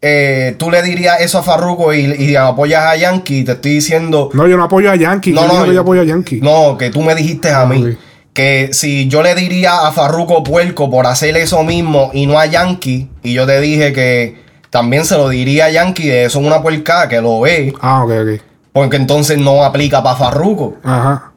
eh, 0.00 0.56
tú 0.58 0.70
le 0.70 0.82
dirías 0.82 1.20
eso 1.20 1.38
a 1.38 1.42
Farruko 1.44 1.94
y, 1.94 2.12
y 2.18 2.34
apoyas 2.36 2.84
a 2.84 2.96
Yankee, 2.96 3.44
te 3.44 3.52
estoy 3.52 3.74
diciendo... 3.74 4.30
no, 4.34 4.46
yo 4.48 4.56
no 4.56 4.64
apoyo 4.64 4.90
a 4.90 4.96
Yankee. 4.96 5.32
No, 5.32 5.42
¿Quién 5.46 5.60
no, 5.60 5.66
yo 5.66 5.72
yo- 5.72 5.80
apoyo 5.82 6.00
a 6.00 6.04
Yankee. 6.04 6.40
No, 6.42 6.76
que 6.76 6.90
tú 6.90 7.02
me 7.02 7.14
dijiste 7.14 7.50
a 7.52 7.64
mí. 7.66 7.96
Que 8.32 8.70
si 8.72 9.08
yo 9.08 9.22
le 9.22 9.34
diría 9.34 9.86
a 9.86 9.92
Farruko 9.92 10.42
Puerco 10.42 10.90
por 10.90 11.06
hacer 11.06 11.36
eso 11.36 11.62
mismo 11.64 12.10
y 12.14 12.26
no 12.26 12.38
a 12.38 12.46
Yankee, 12.46 13.10
y 13.22 13.34
yo 13.34 13.46
te 13.46 13.60
dije 13.60 13.92
que 13.92 14.40
también 14.70 15.04
se 15.04 15.16
lo 15.16 15.28
diría 15.28 15.66
a 15.66 15.70
Yankee 15.70 16.06
de 16.08 16.24
eso 16.24 16.40
es 16.40 16.46
una 16.46 16.62
puerca 16.62 17.08
que 17.08 17.20
lo 17.20 17.40
ve, 17.42 17.74
Ah, 17.82 18.02
ok, 18.04 18.10
ok. 18.10 18.42
porque 18.72 18.96
entonces 18.96 19.36
no 19.38 19.62
aplica 19.64 20.02
para 20.02 20.16
Farruko. 20.16 20.78
Ajá. 20.82 21.32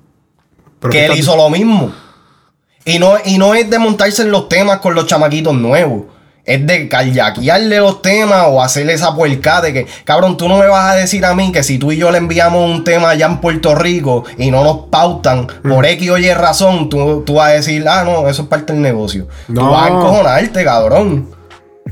Pero 0.79 0.91
que 0.91 0.99
¿qué 0.99 1.05
él 1.08 1.19
hizo 1.19 1.36
lo 1.36 1.49
mismo. 1.49 1.91
Y 2.86 2.97
no, 2.99 3.15
y 3.25 3.38
no 3.39 3.55
es 3.55 3.69
de 3.69 3.77
montarse 3.79 4.21
en 4.21 4.31
los 4.31 4.47
temas 4.47 4.77
con 4.79 4.95
los 4.95 5.05
chamaquitos 5.08 5.53
nuevos. 5.53 6.03
Es 6.45 6.65
de 6.67 6.88
callaquearle 6.88 7.79
los 7.79 8.03
temas 8.03 8.45
o 8.47 8.62
hacerle 8.62 8.93
esa 8.93 9.15
puerca 9.15 9.62
de 9.62 9.73
que, 9.73 9.88
cabrón, 10.03 10.38
tú 10.38 10.47
no 10.47 10.58
me 10.60 10.67
vas 10.67 10.93
a 10.93 10.95
decir 10.95 11.25
a 11.25 11.34
mí 11.34 11.51
que 11.51 11.63
si 11.63 11.79
tú 11.79 11.91
y 11.91 11.97
yo 11.97 12.12
le 12.12 12.19
enviamos 12.19 12.69
un 12.69 12.84
tema 12.84 13.10
allá 13.10 13.25
en 13.25 13.39
Puerto 13.41 13.73
Rico 13.73 14.23
y 14.38 14.51
no 14.51 14.63
nos 14.63 14.77
pautan 14.91 15.47
Mm. 15.63 15.69
por 15.69 15.86
X 15.88 16.10
o 16.12 16.17
Y 16.19 16.31
razón, 16.34 16.88
tú, 16.89 17.23
tú 17.25 17.34
vas 17.36 17.47
a 17.49 17.53
decir, 17.53 17.84
ah, 17.88 18.03
no, 18.05 18.29
eso 18.29 18.43
es 18.43 18.47
parte 18.47 18.73
del 18.73 18.81
negocio. 18.84 19.27
Tú 19.47 19.53
No. 19.53 19.71
vas 19.71 19.86
a 19.86 19.88
encojonarte, 19.89 20.63
cabrón. 20.63 21.29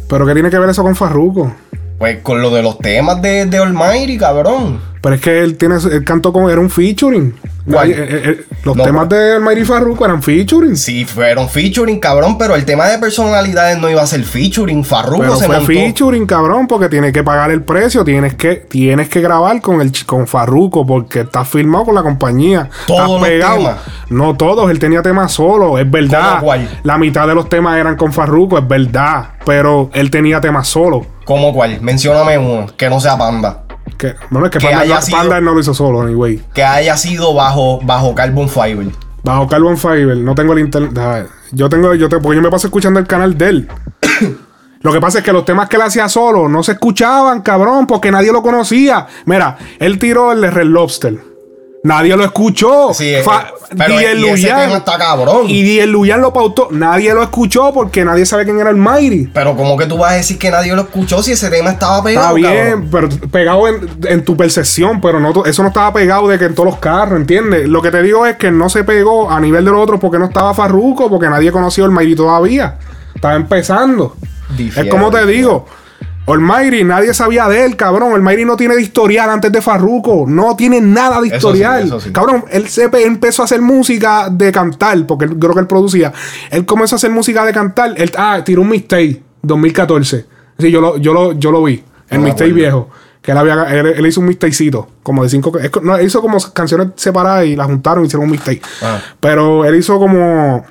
Pero 0.08 0.26
¿qué 0.28 0.34
tiene 0.34 0.50
que 0.52 0.60
ver 0.60 0.70
eso 0.70 0.84
con 0.84 0.96
Farruko? 0.96 1.52
Pues 1.98 2.20
con 2.22 2.42
lo 2.42 2.50
de 2.52 2.62
los 2.62 2.78
temas 2.78 3.22
de, 3.22 3.46
de 3.48 3.58
Almighty, 3.58 4.18
cabrón. 4.18 4.80
Pero 5.02 5.16
es 5.16 5.22
que 5.22 5.39
él 5.42 5.58
tiene 5.58 5.76
él 5.92 6.04
cantó 6.06 6.32
con 6.32 6.50
era 6.52 6.60
un 6.62 6.70
featuring. 6.70 7.34
Eh, 7.65 7.71
eh, 7.88 8.21
eh, 8.26 8.45
los 8.65 8.76
No, 8.76 8.84
temas 8.84 9.08
de 9.08 9.36
Almighty 9.36 9.63
Farruko 9.63 10.04
eran 10.04 10.21
featuring. 10.21 10.76
Sí, 10.76 11.06
fueron 11.06 11.47
featuring, 11.47 11.97
cabrón, 11.99 12.38
pero 12.38 12.56
el 12.56 12.65
tema 12.65 12.88
de 12.88 12.97
personalidades 12.97 13.78
no 13.78 13.89
iba 13.89 14.02
a 14.02 14.08
ser 14.08 14.23
featuring. 14.23 14.84
Farruko 14.84 15.21
Pero 15.21 15.36
se 15.38 15.45
fue 15.45 15.56
montó. 15.56 15.71
featuring, 15.71 16.26
cabrón, 16.26 16.67
porque 16.67 16.89
tienes 16.89 17.13
que 17.13 17.23
pagar 17.23 17.52
el 17.52 17.62
precio, 17.63 18.04
tienes 18.04 18.34
que, 18.36 18.56
tienes 18.56 19.08
que 19.08 19.21
grabar 19.21 19.62
con 19.62 19.80
el 19.80 19.93
con 20.06 20.28
Farruko, 20.28 20.86
porque 20.86 21.21
estás 21.21 21.47
firmado 21.47 21.86
con 21.86 21.95
la 21.95 22.04
compañía. 22.04 22.69
Todos 22.86 22.99
estás 23.02 23.10
los 23.12 23.21
pegado. 23.30 23.58
temas. 23.58 23.76
No 24.10 24.36
todos, 24.36 24.69
él 24.69 24.80
tenía 24.80 25.02
temas 25.02 25.32
solo, 25.32 25.78
es 25.80 25.89
verdad. 25.89 26.32
¿Cómo 26.32 26.43
cuál? 26.43 26.69
La 26.84 26.97
mitad 26.97 27.28
de 27.28 27.36
los 27.36 27.47
temas 27.47 27.78
eran 27.78 27.95
con 27.95 28.12
Farruko, 28.12 28.58
es 28.58 28.67
verdad. 28.67 29.30
Pero 29.45 29.89
él 29.93 30.12
tenía 30.12 30.41
temas 30.41 30.67
solo. 30.67 31.06
¿Cómo 31.23 31.54
cuál? 31.54 31.80
Mencióname 31.82 32.38
uno, 32.38 32.65
que 32.76 32.89
no 32.89 32.99
sea 32.99 33.17
Panda. 33.17 33.63
Que, 33.97 34.15
bueno, 34.29 34.45
es 34.47 34.51
que, 34.51 34.60
Que 34.60 34.65
Panda, 34.67 34.82
haya 34.82 34.95
no, 34.95 35.01
sido- 35.01 35.17
Panda 35.17 35.38
él 35.38 35.45
no 35.45 35.53
lo 35.53 35.60
hizo 35.60 35.73
solo, 35.73 36.01
anyway. 36.01 36.41
Que 36.53 36.63
haya 36.63 36.97
sido 36.97 37.34
bajo, 37.34 37.79
bajo 37.84 38.13
Carbon 38.15 38.49
Fiber. 38.49 38.88
Bajo 39.23 39.47
Carbon 39.47 39.77
Fiber, 39.77 40.17
no 40.17 40.36
tengo 40.36 40.53
el 40.53 40.60
internet. 40.60 41.27
Yo 41.51 41.69
tengo, 41.69 41.93
yo 41.95 42.10
te, 42.10 42.17
porque 42.19 42.36
yo 42.36 42.41
me 42.41 42.49
paso 42.49 42.67
escuchando 42.67 42.99
el 42.99 43.08
canal 43.08 43.38
de 43.38 43.47
él. 43.49 43.67
Lo 44.82 44.91
que 44.91 44.99
pasa 44.99 45.19
es 45.19 45.23
que 45.23 45.32
los 45.32 45.45
temas 45.45 45.69
que 45.69 45.77
él 45.77 45.82
hacía 45.84 46.10
solo 46.10 46.49
no 46.49 46.62
se 46.62 46.73
escuchaban, 46.73 47.41
cabrón, 47.41 47.88
porque 47.88 48.12
nadie 48.12 48.34
lo 48.34 48.41
conocía. 48.41 49.08
Mira, 49.25 49.58
él 49.79 49.97
tiró 49.97 50.34
el 50.34 50.41
de 50.41 50.51
Red 50.51 50.65
Lobster. 50.65 51.33
Nadie 51.84 52.15
lo 52.15 52.24
escuchó. 52.24 52.93
Sí, 52.93 53.13
eh, 53.13 53.24
Fa- 53.24 53.52
pero 53.78 54.00
y 54.00 54.06
ese 54.06 54.15
Luyan- 54.15 54.62
tema 54.67 54.78
está 54.78 54.98
cabrón. 54.98 55.50
Y 55.50 55.63
Diez 55.63 55.86
Luyan 55.86 56.22
lo 56.22 56.32
pautó. 56.32 56.69
Nadie 56.72 57.13
lo 57.13 57.22
escuchó 57.22 57.74
porque 57.74 58.06
nadie 58.06 58.26
sabe 58.26 58.46
quién 58.46 58.58
era 58.58 58.69
el 58.69 58.78
Mighty. 58.78 59.28
Pero 59.34 59.54
como 59.58 59.76
que 59.78 59.86
tú 59.86 59.98
vas 59.98 60.13
a 60.13 60.15
decir 60.15 60.39
que 60.39 60.50
nadie 60.50 60.74
lo 60.74 60.84
escuchó 60.84 61.22
si 61.22 61.34
ese 61.34 61.50
tema 61.50 61.72
estaba 61.72 62.02
pegado, 62.02 62.38
Está 62.38 62.50
bien, 62.54 62.88
cabrón? 62.88 62.89
pero 63.19 63.30
pegado 63.30 63.67
en, 63.67 63.89
en 64.08 64.24
tu 64.24 64.38
percepción, 64.38 65.02
pero 65.02 65.19
no 65.19 65.43
eso 65.46 65.62
no 65.62 65.67
estaba 65.67 65.91
pegado 65.91 66.30
de 66.30 66.39
que 66.39 66.46
en 66.46 66.56
todos 66.56 66.69
los 66.69 66.80
carros, 66.80 67.19
¿entiendes? 67.19 67.67
Lo 67.67 67.82
que 67.82 67.91
te 67.91 68.02
digo 68.02 68.26
es 68.26 68.38
que 68.38 68.50
no 68.50 68.69
se 68.69 68.86
pegó 68.86 69.30
a 69.30 69.41
nivel 69.41 69.65
de 69.65 69.72
los 69.72 69.82
otros 69.82 70.00
porque 70.00 70.17
no 70.19 70.26
estaba 70.26 70.54
Farruko, 70.54 71.10
porque 71.10 71.28
nadie 71.30 71.52
conoció 71.52 71.84
el 71.84 71.91
Mighty 71.91 72.15
todavía. 72.15 72.78
Estaba 73.13 73.36
empezando. 73.36 74.15
Es 74.58 74.86
como 74.89 75.12
te 75.12 75.26
digo. 75.26 75.65
Almighty, 76.26 76.84
nadie 76.84 77.14
sabía 77.14 77.48
de 77.50 77.66
él, 77.66 77.76
cabrón. 77.76 78.14
Almighty 78.14 78.46
no 78.46 78.56
tiene 78.56 78.76
de 78.76 78.82
historial 78.82 79.30
antes 79.30 79.52
de 79.52 79.62
Farruko. 79.62 80.26
No 80.28 80.56
tiene 80.56 80.80
nada 80.80 81.20
de 81.20 81.28
Eso 81.28 81.32
sí, 81.32 81.36
historial. 81.58 81.84
eso 81.86 82.00
sí. 82.00 82.12
Cabrón, 82.12 82.46
él 82.50 82.68
se 82.70 82.90
empezó 83.04 83.42
a 83.42 83.46
hacer 83.46 83.62
música 83.62 84.30
de 84.30 84.52
cantar, 84.52 85.06
porque 85.06 85.26
él- 85.26 85.38
creo 85.38 85.54
que 85.54 85.60
él 85.60 85.68
producía. 85.68 86.14
Él 86.50 86.66
comenzó 86.66 86.96
a 86.96 86.98
hacer 86.98 87.12
música 87.12 87.44
de 87.46 87.52
cantar. 87.52 87.94
Él, 87.98 88.12
ah, 88.18 88.42
tiró 88.46 88.62
un 88.62 88.70
mixtape 88.70 89.22
2014. 89.42 90.26
Sí, 90.60 90.72
yo 90.72 90.80
lo, 90.80 90.98
yo 90.98 91.14
lo, 91.14 91.34
yo 91.34 91.52
lo 91.52 91.64
vi. 91.64 91.84
El 92.10 92.24
No 92.24 92.34
viejo. 92.54 92.90
Que 93.22 93.32
él, 93.32 93.38
había, 93.38 93.64
él, 93.74 93.86
él 93.88 94.06
hizo 94.06 94.20
un 94.20 94.28
mixtapecito, 94.28 94.88
como 95.02 95.24
de 95.24 95.30
cinco. 95.30 95.52
no, 95.82 95.96
él 95.98 96.06
hizo 96.06 96.22
como 96.22 96.38
canciones 96.54 96.90
separadas 96.96 97.46
y 97.46 97.56
las 97.56 97.68
juntaron 97.68 98.04
y 98.04 98.08
hicieron 98.08 98.26
un 98.26 98.32
mixtape. 98.32 98.62
Ah. 98.82 99.00
Pero 99.20 99.66
él 99.66 99.76
hizo 99.76 99.98
como 99.98 100.66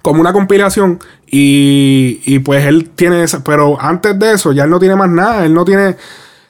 como 0.00 0.20
una 0.20 0.34
compilación 0.34 0.98
Y, 1.30 2.20
y 2.24 2.38
pues 2.40 2.64
él 2.66 2.90
tiene 2.94 3.22
esa. 3.22 3.42
Pero 3.42 3.80
antes 3.80 4.18
de 4.18 4.32
eso, 4.32 4.52
ya 4.52 4.64
él 4.64 4.70
no 4.70 4.78
tiene 4.78 4.96
más 4.96 5.08
nada. 5.10 5.44
Él 5.44 5.54
no 5.54 5.64
tiene. 5.64 5.96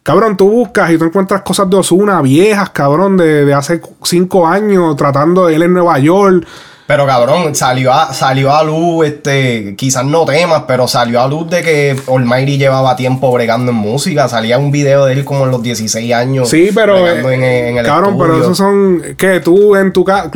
Cabrón, 0.02 0.37
tú 0.37 0.50
buscas 0.50 0.90
y 0.90 0.98
tú 0.98 1.04
encuentras 1.04 1.42
cosas 1.42 1.70
de 1.70 1.76
Osuna 1.76 2.20
viejas, 2.20 2.70
cabrón, 2.70 3.16
de, 3.16 3.46
de 3.46 3.54
hace 3.54 3.80
cinco 4.02 4.46
años, 4.46 4.94
tratando 4.96 5.46
de 5.46 5.54
él 5.54 5.62
en 5.62 5.72
Nueva 5.72 5.98
York. 5.98 6.46
Pero 6.87 7.06
cabrón, 7.06 7.54
salió 7.54 7.90
a, 7.94 8.12
salió 8.12 8.54
a 8.54 8.62
luz, 8.62 9.06
este, 9.06 9.74
quizás 9.74 10.04
no 10.04 10.26
temas, 10.26 10.64
pero 10.68 10.87
salió 10.87 11.22
a 11.22 11.26
luz 11.26 11.48
de 11.48 11.62
que 11.62 11.96
Almighty 12.06 12.58
llevaba 12.58 12.94
tiempo 12.94 13.32
bregando 13.32 13.72
en 13.72 13.78
música. 13.78 14.28
Salía 14.28 14.58
un 14.58 14.70
video 14.70 15.06
de 15.06 15.14
él 15.14 15.24
como 15.24 15.44
en 15.46 15.50
los 15.50 15.62
16 15.62 16.12
años. 16.12 16.50
Sí, 16.50 16.68
pero. 16.74 16.98
eh, 17.08 17.20
en, 17.20 17.42
en 17.42 17.78
el 17.78 17.87
cabrón, 17.87 18.18
pero 18.18 18.38
esos 18.38 18.58
son. 18.58 19.00
que 19.16 19.40
Tú 19.40 19.74
en 19.76 19.92
tu 19.94 20.04
casa. 20.04 20.30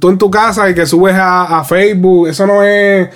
Tú 0.00 0.08
en 0.08 0.18
tu 0.18 0.28
casa 0.28 0.68
y 0.68 0.74
que 0.74 0.86
subes 0.86 1.14
a, 1.14 1.60
a 1.60 1.62
Facebook. 1.64 2.26
Eso 2.26 2.44
no 2.48 2.64
es. 2.64 3.08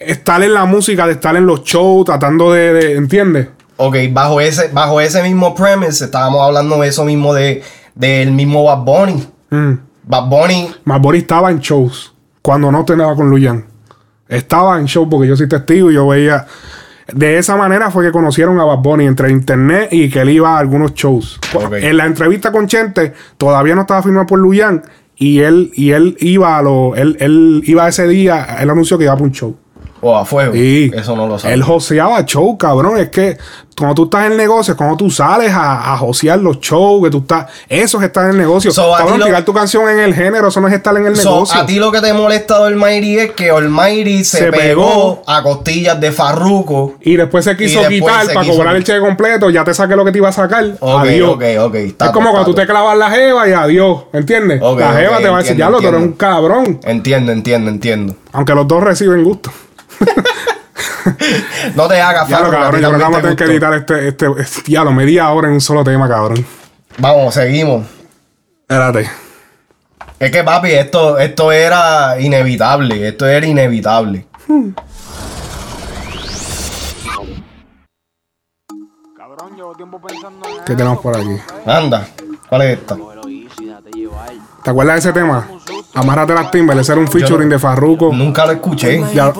Estar 0.00 0.42
en 0.42 0.54
la 0.54 0.64
música, 0.64 1.06
de 1.06 1.12
estar 1.12 1.36
en 1.36 1.46
los 1.46 1.62
shows, 1.62 2.06
tratando 2.06 2.50
de. 2.52 2.72
de- 2.72 2.94
¿Entiendes? 2.96 3.48
Ok, 3.76 3.96
bajo 4.12 4.40
ese, 4.40 4.68
bajo 4.72 5.00
ese 5.00 5.22
mismo 5.22 5.54
premise, 5.54 6.04
estábamos 6.06 6.40
hablando 6.42 6.80
de 6.80 6.88
eso 6.88 7.04
mismo 7.04 7.32
de 7.34 7.62
del 7.94 8.32
mismo 8.32 8.64
Bad 8.64 8.78
Bunny. 8.84 9.26
Mm. 9.50 9.72
Bad 10.04 10.28
Bunny, 10.28 10.70
Marbury 10.84 11.18
estaba 11.18 11.50
en 11.50 11.60
shows 11.60 12.14
cuando 12.42 12.72
no 12.72 12.84
tenía 12.84 13.14
con 13.14 13.28
Luyan. 13.30 13.64
Estaba 14.28 14.78
en 14.78 14.86
shows 14.86 15.08
porque 15.10 15.28
yo 15.28 15.36
soy 15.36 15.48
testigo 15.48 15.90
y 15.90 15.94
yo 15.94 16.08
veía. 16.08 16.46
De 17.12 17.38
esa 17.38 17.56
manera 17.56 17.90
fue 17.90 18.04
que 18.04 18.12
conocieron 18.12 18.58
a 18.60 18.64
Bad 18.64 18.78
Bunny 18.78 19.04
entre 19.04 19.30
internet 19.30 19.88
y 19.92 20.08
que 20.08 20.20
él 20.20 20.30
iba 20.30 20.54
a 20.56 20.58
algunos 20.58 20.94
shows. 20.94 21.38
En 21.80 21.96
la 21.96 22.06
entrevista 22.06 22.52
con 22.52 22.66
Chente 22.68 23.12
todavía 23.36 23.74
no 23.74 23.82
estaba 23.82 24.02
firmado 24.02 24.26
por 24.26 24.38
Luyan 24.38 24.82
y 25.16 25.40
él 25.40 25.72
y 25.74 25.90
él 25.90 26.16
iba 26.20 26.56
a 26.56 26.62
lo 26.62 26.94
él, 26.96 27.16
él 27.20 27.62
iba 27.66 27.88
ese 27.88 28.06
día, 28.06 28.56
él 28.60 28.70
anunció 28.70 28.96
que 28.96 29.04
iba 29.04 29.14
para 29.14 29.24
un 29.24 29.32
show. 29.32 29.56
O 30.00 30.16
a 30.16 30.24
fuego. 30.24 30.54
Y 30.54 30.90
Eso 30.94 31.14
no 31.16 31.26
lo 31.26 31.38
sabía. 31.38 31.54
Él 31.54 31.62
joseaba 31.62 32.24
show, 32.24 32.56
cabrón. 32.58 32.98
Es 32.98 33.08
que 33.10 33.36
cuando 33.76 33.94
tú 33.94 34.04
estás 34.04 34.26
en 34.26 34.32
el 34.32 34.38
negocio, 34.38 34.76
cuando 34.76 34.96
tú 34.96 35.10
sales 35.10 35.52
a, 35.52 35.94
a 35.94 35.96
josear 35.96 36.38
los 36.38 36.60
shows, 36.60 37.02
que 37.04 37.10
tú 37.10 37.18
estás. 37.18 37.46
Eso 37.68 37.98
es 37.98 38.04
estar 38.04 38.24
en 38.26 38.32
el 38.32 38.36
negocio. 38.38 38.70
So, 38.72 38.92
cabrón, 38.96 39.20
lo- 39.20 39.26
tirar 39.26 39.44
tu 39.44 39.54
canción 39.54 39.88
en 39.88 40.00
el 40.00 40.14
género, 40.14 40.48
eso 40.48 40.60
no 40.60 40.68
es 40.68 40.74
estar 40.74 40.94
en 40.96 41.06
el 41.06 41.16
So, 41.16 41.30
negocio. 41.30 41.60
a 41.60 41.64
ti 41.66 41.76
lo 41.78 41.90
que 41.90 42.00
te 42.00 42.12
molesta 42.12 42.58
de 42.60 42.66
Almighty 42.66 43.18
es 43.18 43.30
que 43.32 43.50
Almighty 43.50 44.22
se, 44.24 44.38
Se 44.38 44.50
pegó, 44.52 44.60
pegó. 44.88 45.22
a 45.26 45.42
costillas 45.42 45.98
de 45.98 46.12
Farruko. 46.12 46.96
Y 47.00 47.16
después 47.16 47.44
se 47.44 47.56
quiso 47.56 47.80
quitar 47.88 48.26
para 48.26 48.40
quiso 48.42 48.56
cobrar 48.56 48.76
el 48.76 48.84
cheque 48.84 49.00
completo. 49.00 49.48
Ya 49.50 49.64
te 49.64 49.72
saqué 49.72 49.96
lo 49.96 50.04
que 50.04 50.12
te 50.12 50.18
iba 50.18 50.28
a 50.28 50.32
sacar. 50.32 50.64
Ok, 50.80 51.00
adiós. 51.00 51.30
ok, 51.34 51.42
ok. 51.60 51.74
está 51.76 52.06
es 52.06 52.10
como 52.12 52.30
cuando 52.32 52.50
tú 52.50 52.54
te 52.54 52.66
clavas 52.66 52.98
la 52.98 53.10
jeva 53.10 53.48
y 53.48 53.52
adiós. 53.52 54.04
¿Entiendes? 54.12 54.60
La 54.60 54.92
jeva 54.92 55.18
te 55.18 55.28
va 55.28 55.38
a 55.38 55.40
decir, 55.42 55.56
ya 55.56 55.70
lo, 55.70 55.80
tú 55.80 55.86
eres 55.88 56.00
un 56.02 56.12
cabrón. 56.12 56.80
Entiendo, 56.84 57.32
entiendo, 57.32 57.70
entiendo. 57.70 58.14
Aunque 58.32 58.54
los 58.54 58.68
dos 58.68 58.82
reciben 58.82 59.24
gusto. 59.24 59.50
No 61.74 61.88
te 61.88 62.00
hagas 62.00 62.28
Ya 62.28 62.40
lo 62.40 62.50
cabrón, 62.50 62.80
yo 62.80 62.88
creo 62.88 62.98
que 62.98 63.04
vamos 63.04 63.18
a 63.18 63.22
te 63.22 63.22
tener 63.22 63.36
que 63.36 63.44
editar 63.44 63.74
este, 63.74 64.08
este, 64.08 64.26
ya 64.66 64.84
lo 64.84 64.92
media 64.92 65.30
hora 65.30 65.48
en 65.48 65.54
un 65.54 65.60
solo 65.60 65.84
tema, 65.84 66.08
cabrón. 66.08 66.44
Vamos, 66.98 67.34
seguimos. 67.34 67.86
Espérate. 68.62 69.10
Es 70.18 70.30
que 70.30 70.44
papi, 70.44 70.72
esto, 70.72 71.18
esto 71.18 71.50
era 71.50 72.20
inevitable. 72.20 73.08
Esto 73.08 73.26
era 73.26 73.46
inevitable. 73.46 74.26
¿Qué 80.66 80.74
tenemos 80.74 81.00
por 81.00 81.16
aquí? 81.16 81.36
Anda, 81.66 82.06
¿cuál 82.48 82.62
es 82.62 82.78
esta? 82.78 82.96
¿Te 84.62 84.70
acuerdas 84.70 84.94
de 84.96 84.98
ese 84.98 85.12
tema? 85.12 85.48
Amárrate 85.92 86.34
las 86.34 86.50
timbas, 86.52 86.78
ese 86.78 86.92
era 86.92 87.00
un 87.00 87.08
featuring 87.08 87.48
de 87.48 87.58
Farruko. 87.58 88.12
Nunca 88.12 88.46
lo 88.46 88.52
escuché. 88.52 89.02
Ya- 89.12 89.32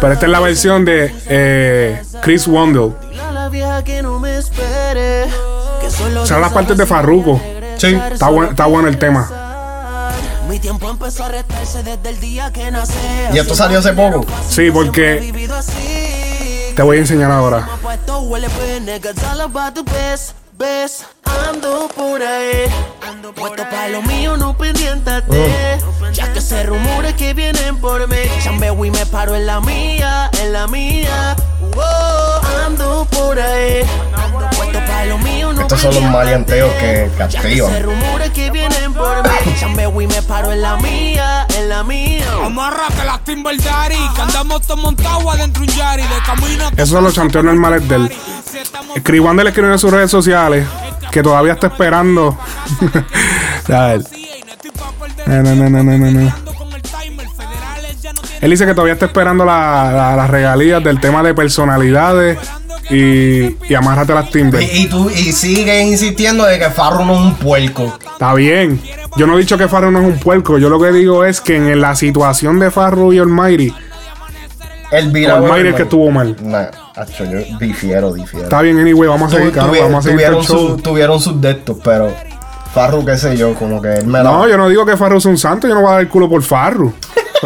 pero 0.00 0.12
esta 0.12 0.26
es 0.26 0.32
la 0.32 0.40
versión 0.40 0.84
de 0.84 1.14
eh, 1.28 2.02
Chris 2.22 2.46
Wondle. 2.48 2.92
O 6.20 6.26
sea, 6.26 6.38
las 6.38 6.52
partes 6.52 6.76
de 6.76 6.84
Farruko. 6.86 7.40
Sí. 7.76 7.96
Está, 8.12 8.28
buen- 8.28 8.50
está 8.50 8.66
bueno 8.66 8.88
el 8.88 8.98
tema. 8.98 9.30
Mi 10.48 10.58
tiempo 10.58 10.90
empezó 10.90 11.24
a 11.24 11.28
restarse 11.28 11.82
desde 11.82 12.08
el 12.08 12.18
día 12.20 12.50
que 12.52 12.70
nací. 12.70 12.92
Y 13.32 13.38
esto 13.38 13.54
salió 13.54 13.78
hace 13.78 13.92
poco. 13.92 14.24
Sí, 14.48 14.70
porque 14.72 15.32
te 16.74 16.82
voy 16.82 16.96
a 16.96 17.00
enseñar 17.00 17.30
ahora. 17.30 17.68
Best. 20.58 21.04
Ando 21.48 21.88
por 21.94 22.20
ahí, 22.20 22.66
ando 23.08 23.32
puesto 23.32 23.62
para 23.62 23.88
lo 23.90 24.02
mío, 24.02 24.36
no 24.36 24.58
pendiéntate. 24.58 25.78
Ya 26.12 26.32
que 26.32 26.40
se 26.40 26.64
rumores 26.64 27.14
que 27.14 27.32
vienen 27.32 27.76
por 27.80 28.08
mí. 28.08 28.16
Chambeo 28.42 28.84
y 28.84 28.90
me 28.90 29.06
paro 29.06 29.36
en 29.36 29.46
la 29.46 29.60
mía, 29.60 30.28
en 30.40 30.52
la 30.52 30.66
mía. 30.66 31.36
Wow, 31.76 32.64
ando 32.66 33.06
por 33.12 33.38
ahí, 33.38 33.84
ando 34.16 34.50
Estos 35.60 35.80
son 35.80 35.94
los 35.94 36.02
maleanteos 36.04 36.72
que 36.74 37.10
que 37.10 37.10
castigan. 37.18 37.70
se 37.70 37.82
rumores 37.82 38.30
que 38.30 38.50
vienen 38.50 38.92
por 38.94 39.22
mí. 39.22 39.54
Chambeo 39.58 40.00
y 40.00 40.06
me 40.06 40.22
paro 40.22 40.52
en 40.52 40.62
la 40.62 40.76
mía, 40.76 41.46
en 41.56 41.68
la 41.68 41.82
mía. 41.84 42.24
Amarrate 42.44 43.04
las 43.04 43.22
Timber 43.24 43.56
Daddy, 43.62 43.96
que 44.14 44.22
andamos 44.22 44.62
todos 44.62 44.80
montados 44.80 45.24
adentro 45.34 45.62
un 45.62 45.68
Yari 45.68 46.02
de 46.02 46.08
camino. 46.24 46.64
Esos 46.76 46.88
son 46.90 47.04
los 47.04 47.14
chanteos 47.14 47.44
normales 47.44 47.86
de 47.88 47.96
él. 47.96 48.12
Chris 49.02 49.20
Wondle 49.20 49.48
escribió 49.48 49.72
en 49.72 49.78
sus 49.78 49.90
redes 49.92 50.10
sociales 50.10 50.66
que 51.10 51.22
todavía 51.22 51.52
está 51.54 51.66
esperando. 51.68 52.38
A 53.72 53.86
ver. 53.86 54.02
No, 55.26 55.42
no, 55.42 55.54
no, 55.54 55.68
no, 55.70 55.82
no, 55.82 55.98
no, 55.98 56.10
no. 56.10 56.34
Él 58.40 58.50
dice 58.50 58.64
que 58.66 58.72
todavía 58.74 58.94
está 58.94 59.06
esperando 59.06 59.44
la- 59.44 59.90
la- 59.92 60.16
las 60.16 60.30
regalías 60.30 60.82
del 60.82 61.00
tema 61.00 61.22
de 61.24 61.34
personalidades 61.34 62.38
y, 62.90 63.56
y 63.70 63.74
amárrate 63.74 64.14
las 64.14 64.30
timbres. 64.30 64.72
Y, 64.72 64.82
y 64.82 64.86
tú 64.88 65.10
y 65.10 65.32
sigues 65.32 65.86
insistiendo 65.86 66.44
de 66.44 66.58
que 66.58 66.70
Farro 66.70 67.04
no 67.04 67.14
es 67.14 67.20
un 67.20 67.34
puerco. 67.34 67.96
Está 68.12 68.34
bien. 68.34 68.80
Yo 69.16 69.26
no 69.26 69.36
he 69.36 69.40
dicho 69.40 69.58
que 69.58 69.68
Farru 69.68 69.90
no 69.90 70.00
es 70.00 70.06
un 70.06 70.18
puerco. 70.18 70.58
Yo 70.58 70.68
lo 70.68 70.80
que 70.80 70.90
digo 70.92 71.24
es 71.24 71.40
que 71.40 71.56
en 71.56 71.80
la 71.80 71.94
situación 71.94 72.58
de 72.58 72.70
Farru 72.70 73.12
y 73.12 73.18
Almighty, 73.18 73.72
El 74.90 75.30
Almighty 75.30 75.68
es 75.68 75.74
que 75.74 75.82
estuvo 75.82 76.10
mal. 76.10 76.36
Nah, 76.42 76.66
acho, 76.96 77.24
yo 77.24 77.38
difiero, 77.60 78.12
difiero. 78.14 78.44
Está 78.44 78.62
bien, 78.62 78.78
anyway, 78.78 79.08
vamos 79.08 79.32
a 79.32 79.36
seguir, 79.36 79.52
tuvi- 79.52 79.80
vamos 79.80 79.98
a 79.98 80.02
seguir 80.02 80.16
tuvieron, 80.18 80.38
el 80.40 80.46
show. 80.46 80.68
su- 80.76 80.82
tuvieron 80.82 81.20
sus 81.20 81.40
de 81.40 81.50
estos, 81.50 81.76
pero 81.84 82.14
Farru, 82.72 83.04
qué 83.04 83.16
sé 83.18 83.36
yo, 83.36 83.54
como 83.54 83.82
que 83.82 83.96
él 83.96 84.06
me 84.06 84.18
la. 84.22 84.24
No, 84.24 84.48
yo 84.48 84.56
no 84.56 84.68
digo 84.68 84.86
que 84.86 84.96
Farru 84.96 85.18
es 85.18 85.24
un 85.26 85.36
santo, 85.36 85.68
yo 85.68 85.74
no 85.74 85.80
voy 85.82 85.90
a 85.90 85.92
dar 85.94 86.00
el 86.00 86.08
culo 86.08 86.28
por 86.28 86.42
Farru. 86.42 86.92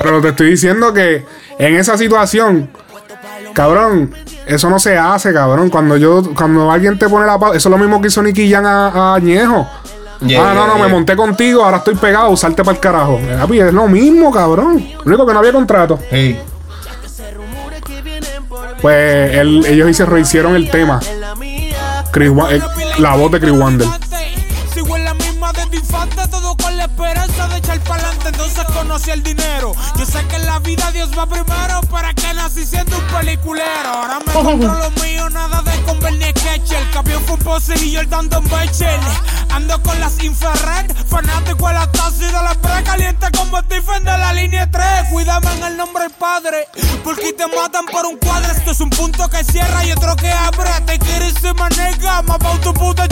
Pero 0.02 0.20
te 0.20 0.28
estoy 0.28 0.50
diciendo 0.50 0.92
que 0.92 1.24
en 1.58 1.74
esa 1.76 1.98
situación, 1.98 2.70
cabrón, 3.54 4.14
eso 4.54 4.70
no 4.70 4.78
se 4.78 4.96
hace, 4.96 5.32
cabrón. 5.32 5.70
Cuando 5.70 5.96
yo, 5.96 6.22
cuando 6.36 6.70
alguien 6.70 6.98
te 6.98 7.08
pone 7.08 7.26
la 7.26 7.38
pausa, 7.38 7.56
eso 7.56 7.68
es 7.68 7.70
lo 7.70 7.78
mismo 7.78 8.00
que 8.00 8.08
hizo 8.08 8.22
Nicky 8.22 8.50
Jam 8.50 8.64
a, 8.66 9.14
a 9.14 9.18
Ñejo. 9.18 9.68
Yeah, 10.20 10.50
ah, 10.50 10.54
no, 10.54 10.66
no, 10.68 10.76
yeah. 10.76 10.84
me 10.84 10.92
monté 10.92 11.16
contigo, 11.16 11.64
ahora 11.64 11.78
estoy 11.78 11.96
pegado, 11.96 12.30
usarte 12.30 12.62
para 12.62 12.74
el 12.76 12.80
carajo. 12.80 13.18
Eh, 13.20 13.66
es 13.66 13.74
lo 13.74 13.88
mismo, 13.88 14.30
cabrón. 14.30 14.86
Lo 14.98 15.04
único 15.04 15.26
que 15.26 15.32
no 15.32 15.38
había 15.40 15.52
contrato. 15.52 15.98
Sí. 16.10 16.38
Pues 18.80 19.34
él- 19.34 19.64
ellos 19.66 19.90
hicieron, 19.90 20.18
hicieron 20.20 20.56
el 20.56 20.70
tema. 20.70 21.00
Chris 22.10 22.30
eh, 22.50 22.60
la 22.98 23.14
voz 23.16 23.32
de 23.32 23.40
Chris 23.40 23.52
Wander. 23.52 23.88
La 26.82 26.86
esperanza 26.86 27.48
de 27.48 27.58
echar 27.58 27.80
para 27.80 28.02
adelante. 28.02 28.28
Entonces 28.28 28.64
conocí 28.74 29.10
el 29.10 29.22
dinero. 29.22 29.72
Yo 29.96 30.04
sé 30.04 30.24
que 30.26 30.36
en 30.36 30.46
la 30.46 30.58
vida 30.58 30.90
Dios 30.90 31.10
va 31.16 31.26
primero. 31.26 31.80
Para 31.90 32.12
que 32.14 32.34
nací 32.34 32.64
siendo 32.64 32.98
un 32.98 33.04
peliculero. 33.04 33.88
Ahora 33.88 34.18
me 34.26 34.32
compro 34.32 34.74
lo 34.74 34.90
mío, 35.02 35.30
nada 35.30 35.62
de 35.62 35.82
comer 35.82 36.12
ni 36.14 36.24
sketch. 36.24 36.72
El 36.72 36.90
camión 36.90 37.22
fue 37.24 37.34
un 37.34 37.40
pose 37.40 37.74
y 37.84 37.92
yo 37.92 38.00
el 38.00 38.08
dando 38.08 38.38
un 38.40 38.48
Bechel. 38.48 39.00
Ando 39.50 39.80
con 39.82 40.00
las 40.00 40.22
infrared, 40.22 40.90
fanático 41.06 41.68
de 41.68 41.74
la 41.74 41.86
taza 41.92 42.24
y 42.24 42.26
de 42.26 42.32
la 42.32 42.54
pre 42.54 42.82
caliente 42.84 43.26
como 43.36 43.58
Stephen 43.60 44.02
de 44.04 44.18
la 44.18 44.32
línea 44.32 44.70
3. 44.70 45.10
Cuídame 45.10 45.52
en 45.56 45.62
el 45.64 45.76
nombre 45.76 46.04
del 46.04 46.12
padre, 46.12 46.68
porque 47.04 47.32
te 47.34 47.46
matan 47.46 47.84
por 47.86 48.06
un 48.06 48.16
cuadro. 48.16 48.50
Esto 48.50 48.70
es 48.70 48.80
un 48.80 48.90
punto 48.90 49.28
que 49.28 49.44
cierra 49.44 49.84
y 49.84 49.92
otro 49.92 50.16
que 50.16 50.32
abre. 50.32 50.70
Te 50.86 50.98
quieres 50.98 51.34
ser 51.34 51.54
manega, 51.54 52.22
más 52.22 52.38
tu 52.62 52.72
puta. 52.72 53.06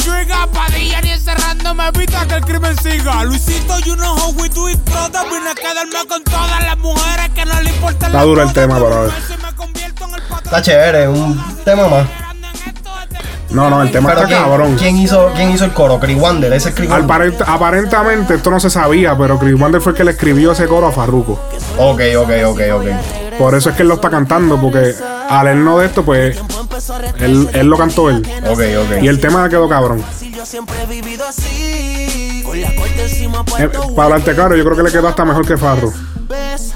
Padilla 0.53 1.01
ni 1.01 1.11
encerrando 1.11 1.75
me 1.75 1.89
evita 1.89 2.27
que 2.27 2.35
el 2.35 2.45
crimen 2.45 2.77
siga. 2.79 3.21
Luisito, 3.61 3.79
you 3.87 3.97
know 3.97 4.15
how 4.17 4.31
we 4.41 4.49
do 4.49 4.69
it, 4.69 4.79
brother. 4.85 5.21
Vine 5.31 5.49
a 5.51 5.55
quedarme 5.55 6.07
con 6.09 6.23
todas 6.25 6.63
las 6.65 6.79
mujeres 6.79 7.29
que 7.35 7.45
no 7.45 7.61
le 7.61 7.71
importan 7.71 8.11
Está 8.11 8.23
duro 8.23 8.43
el 8.43 8.53
tema, 8.53 8.79
pero 8.79 9.07
Está 10.45 10.63
chévere, 10.63 11.09
un 11.09 11.41
tema 11.65 11.89
más. 11.89 12.07
No, 13.51 13.69
no, 13.69 13.83
el 13.83 13.91
tema 13.91 14.11
Pero 14.11 14.21
está 14.23 14.29
¿quién, 14.37 14.49
cabrón. 14.49 14.77
¿quién 14.79 14.97
hizo, 14.97 15.33
¿quién 15.35 15.51
hizo 15.51 15.65
el 15.65 15.73
coro? 15.73 15.99
Chris 15.99 16.17
Wander, 16.17 16.53
ese 16.53 16.69
es 16.69 16.75
Chris 16.75 16.89
Wander. 16.89 17.09
Aparent- 17.09 17.45
aparentemente 17.47 18.35
esto 18.35 18.49
no 18.51 18.61
se 18.61 18.71
sabía, 18.71 19.17
pero 19.19 19.39
Chris 19.41 19.61
Wander 19.61 19.81
fue 19.81 19.91
el 19.93 19.99
que 19.99 20.05
le 20.05 20.13
escribió 20.13 20.53
ese 20.53 20.67
coro 20.67 20.87
a 20.87 20.93
Farruko. 20.93 21.33
Ok, 21.79 22.01
ok, 22.17 22.31
ok, 22.47 22.61
ok. 22.75 22.87
Por 23.39 23.55
eso 23.57 23.71
es 23.71 23.77
que 23.77 23.83
él 23.83 23.89
lo 23.89 23.95
está 23.97 24.09
cantando, 24.09 24.61
porque 24.61 24.95
al 25.29 25.49
él 25.49 25.65
no 25.65 25.79
de 25.79 25.87
esto, 25.87 26.05
pues 26.05 26.37
él, 27.19 27.49
él 27.53 27.67
lo 27.67 27.77
cantó 27.77 28.09
él. 28.09 28.19
Ok, 28.49 28.61
ok. 28.61 29.03
Y 29.03 29.09
el 29.09 29.21
tema 29.21 29.49
quedó 29.49 29.69
cabrón. 29.69 30.05
Yo 30.37 30.47
siempre 30.47 30.77
he 30.83 30.87
vivido 30.87 31.27
así. 31.27 32.10
Encima 32.55 33.45
Eh, 33.59 33.69
para 33.95 34.07
hablarte 34.07 34.35
claro, 34.35 34.57
yo 34.57 34.65
creo 34.65 34.77
que 34.77 34.83
le 34.83 34.91
quedó 34.91 35.09
hasta 35.09 35.25
mejor 35.25 35.47
que 35.47 35.57
Farru. 35.57 35.93
ves. 36.29 36.75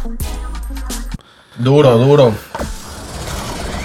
Duro, 1.58 1.98
duro. 1.98 2.32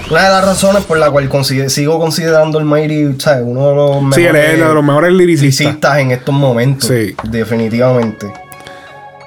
Una 0.10 0.24
de 0.24 0.30
las 0.30 0.46
razones 0.46 0.84
por 0.86 0.98
la 0.98 1.12
cual 1.12 1.30
consider- 1.30 1.70
sigo 1.70 2.00
considerando 2.00 2.58
el 2.58 2.66
Mighty, 2.66 3.20
¿sabes? 3.20 3.44
Uno 3.46 3.70
de 3.70 3.76
los 3.76 3.96
mejores 4.02 4.16
Sí, 4.16 4.26
él 4.26 4.36
es 4.36 4.58
uno 4.58 4.70
de 4.70 4.74
los 4.74 4.84
mejores 4.84 5.12
lyricistas. 5.14 5.60
lyricistas 5.66 5.98
en 6.00 6.12
estos 6.12 6.34
momentos. 6.34 6.90
Sí. 6.90 7.16
Definitivamente. 7.24 8.32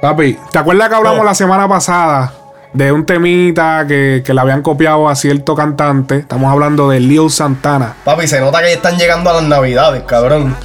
Papi, 0.01 0.37
¿te 0.51 0.59
acuerdas 0.59 0.89
que 0.89 0.95
hablamos 0.97 1.25
la 1.25 1.35
semana 1.35 1.69
pasada 1.69 2.33
de 2.73 2.91
un 2.91 3.07
temita 3.07 3.85
que, 3.87 4.23
que 4.27 4.35
le 4.35 4.41
habían 4.41 4.63
copiado 4.63 5.09
a 5.09 5.15
cierto 5.15 5.55
cantante? 5.55 6.19
Estamos 6.19 6.51
hablando 6.51 6.91
de 6.91 6.99
Leo 6.99 7.29
Santana. 7.29 7.95
Papi, 8.05 8.27
se 8.27 8.41
nota 8.41 8.59
que 8.61 8.67
ya 8.71 8.75
están 8.75 8.97
llegando 8.99 9.31
a 9.31 9.35
las 9.35 9.45
navidades, 9.45 10.03
cabrón. 10.03 10.57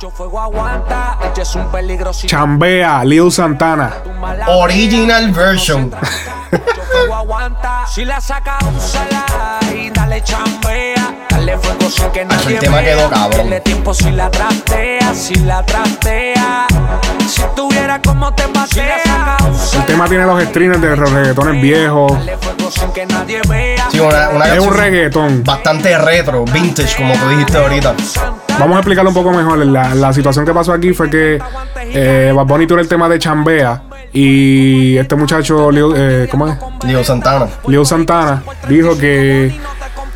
Mucho 0.00 0.16
fuego 0.16 0.40
aguanta, 0.40 1.18
ella 1.20 1.42
es 1.42 1.54
un 1.54 1.70
peligro 1.70 2.10
si 2.14 2.26
Chambea, 2.26 3.04
Leo 3.04 3.30
Santana. 3.30 3.92
Original 4.46 5.30
version. 5.30 5.94
Si 7.86 8.06
la 8.06 8.18
saca, 8.18 8.56
úsala 8.74 9.58
y 9.70 9.90
dale 9.90 10.24
chambea. 10.24 11.26
Dale 11.28 11.58
fuego 11.58 11.90
sin 11.90 12.10
que 12.12 12.24
nadie 12.24 12.54
el 12.54 12.60
tema 12.60 12.78
vea. 12.78 12.96
quedó 12.96 13.10
cabrón. 13.10 13.30
Pierde 13.42 13.60
tiempo 13.60 13.92
si 13.92 14.10
la 14.10 14.30
trastea, 14.30 15.14
si 15.14 15.34
la 15.34 15.66
trastea. 15.66 16.66
Si 17.28 17.42
tuviera 17.54 18.00
como 18.00 18.32
te. 18.32 18.44
El 18.44 19.84
tema 19.84 20.08
tiene 20.08 20.24
los 20.24 20.42
streamers 20.44 20.80
de 20.80 20.96
los 20.96 21.12
reggaetones 21.12 21.60
viejos. 21.60 22.12
Dale 22.12 22.38
fuego 22.38 22.70
sin 22.70 22.90
que 22.92 23.04
nadie 23.04 23.42
vea. 23.46 23.86
Sí, 23.90 24.00
una, 24.00 24.30
una 24.30 24.46
Es 24.46 24.60
un 24.60 24.72
reggaetón. 24.74 25.44
bastante 25.44 25.98
retro, 25.98 26.46
vintage, 26.46 26.96
como 26.96 27.12
tú 27.12 27.28
dijiste 27.28 27.58
ahorita. 27.58 27.94
Vamos 28.60 28.76
a 28.76 28.80
explicarlo 28.80 29.08
un 29.08 29.14
poco 29.14 29.32
mejor. 29.32 29.64
La, 29.64 29.94
la 29.94 30.12
situación 30.12 30.44
que 30.44 30.52
pasó 30.52 30.74
aquí 30.74 30.92
fue 30.92 31.08
que 31.08 31.38
eh, 31.94 32.30
Bad 32.36 32.46
Bunny 32.46 32.66
tuvo 32.66 32.78
el 32.78 32.88
tema 32.88 33.08
de 33.08 33.18
Chambea. 33.18 33.84
Y 34.12 34.98
este 34.98 35.16
muchacho, 35.16 35.70
Leo, 35.70 35.94
eh, 35.96 36.28
¿cómo 36.30 36.46
es? 36.46 36.58
Leo 36.86 37.02
Santana. 37.02 37.48
Leo 37.66 37.86
Santana 37.86 38.42
dijo 38.68 38.98
que, 38.98 39.58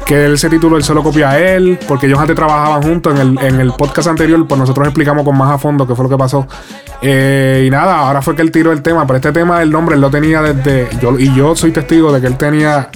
que 0.05 0.27
él 0.27 0.35
ese 0.35 0.51
título 0.51 0.77
él 0.77 0.85
solo 0.85 1.03
copia 1.03 1.31
a 1.31 1.39
él, 1.39 1.79
porque 1.89 2.05
ellos 2.07 2.19
antes 2.19 2.37
trabajaban 2.37 2.83
juntos. 2.83 3.19
En 3.19 3.39
el, 3.39 3.39
en 3.43 3.61
el 3.61 3.73
podcast 3.73 4.09
anterior, 4.09 4.47
pues 4.47 4.59
nosotros 4.59 4.87
explicamos 4.89 5.25
con 5.25 5.39
más 5.39 5.51
a 5.51 5.57
fondo 5.57 5.87
qué 5.87 5.95
fue 5.95 6.03
lo 6.05 6.11
que 6.11 6.19
pasó. 6.19 6.47
Eh, 7.01 7.65
y 7.67 7.71
nada, 7.71 8.01
ahora 8.01 8.21
fue 8.21 8.37
que 8.37 8.43
él 8.43 8.51
tiró 8.51 8.73
el 8.73 8.83
tema, 8.83 9.07
pero 9.07 9.17
este 9.17 9.33
tema, 9.33 9.63
el 9.63 9.71
nombre, 9.71 9.95
él 9.95 10.03
lo 10.03 10.11
tenía 10.11 10.43
desde. 10.43 10.89
Yo, 11.01 11.19
y 11.19 11.35
yo 11.35 11.57
soy 11.57 11.73
testigo 11.73 12.13
de 12.13 12.21
que 12.21 12.27
él 12.27 12.37
tenía 12.37 12.91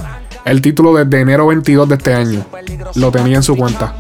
el 0.45 0.61
título 0.61 0.93
desde 0.95 1.23
enero 1.23 1.47
22 1.47 1.89
de 1.89 1.95
este 1.95 2.13
año. 2.13 2.45
Lo 2.97 3.11
tenía 3.11 3.37
en 3.37 3.43
su 3.43 3.57
cuenta. 3.57 3.95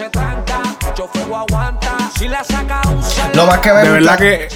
Se 0.00 0.08
tranca, 0.08 0.60
mucho 0.86 1.08
fuego 1.12 1.36
aguanta. 1.36 1.90
Si 2.18 2.26
la 2.26 2.42
saca, 2.42 2.80
úsala. 2.98 3.30
Lo 3.34 3.46
más 3.46 3.58
que 3.58 3.70
me 3.72 3.82
De 3.82 3.90
gusta. 3.98 4.16
verdad 4.16 4.18
que. 4.18 4.48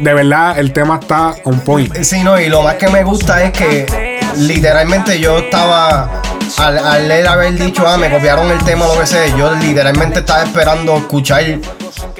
De 0.00 0.12
verdad, 0.14 0.58
el 0.58 0.72
tema 0.72 0.98
está 1.00 1.34
on 1.44 1.60
point. 1.60 1.94
Sí, 2.02 2.24
no, 2.24 2.38
y 2.40 2.48
lo 2.48 2.62
más 2.62 2.74
que 2.74 2.88
me 2.88 3.04
gusta 3.04 3.44
es 3.44 3.52
que 3.52 4.18
literalmente 4.36 5.20
yo 5.20 5.38
estaba. 5.38 6.22
Al, 6.56 6.78
al 6.78 7.10
él 7.10 7.26
haber 7.28 7.52
dicho, 7.54 7.86
ah, 7.86 7.96
me 7.96 8.10
copiaron 8.10 8.50
el 8.50 8.58
tema, 8.64 8.86
lo 8.86 8.98
que 8.98 9.06
sea, 9.06 9.26
yo 9.36 9.54
literalmente 9.54 10.20
estaba 10.20 10.42
esperando 10.42 10.96
escuchar 10.96 11.44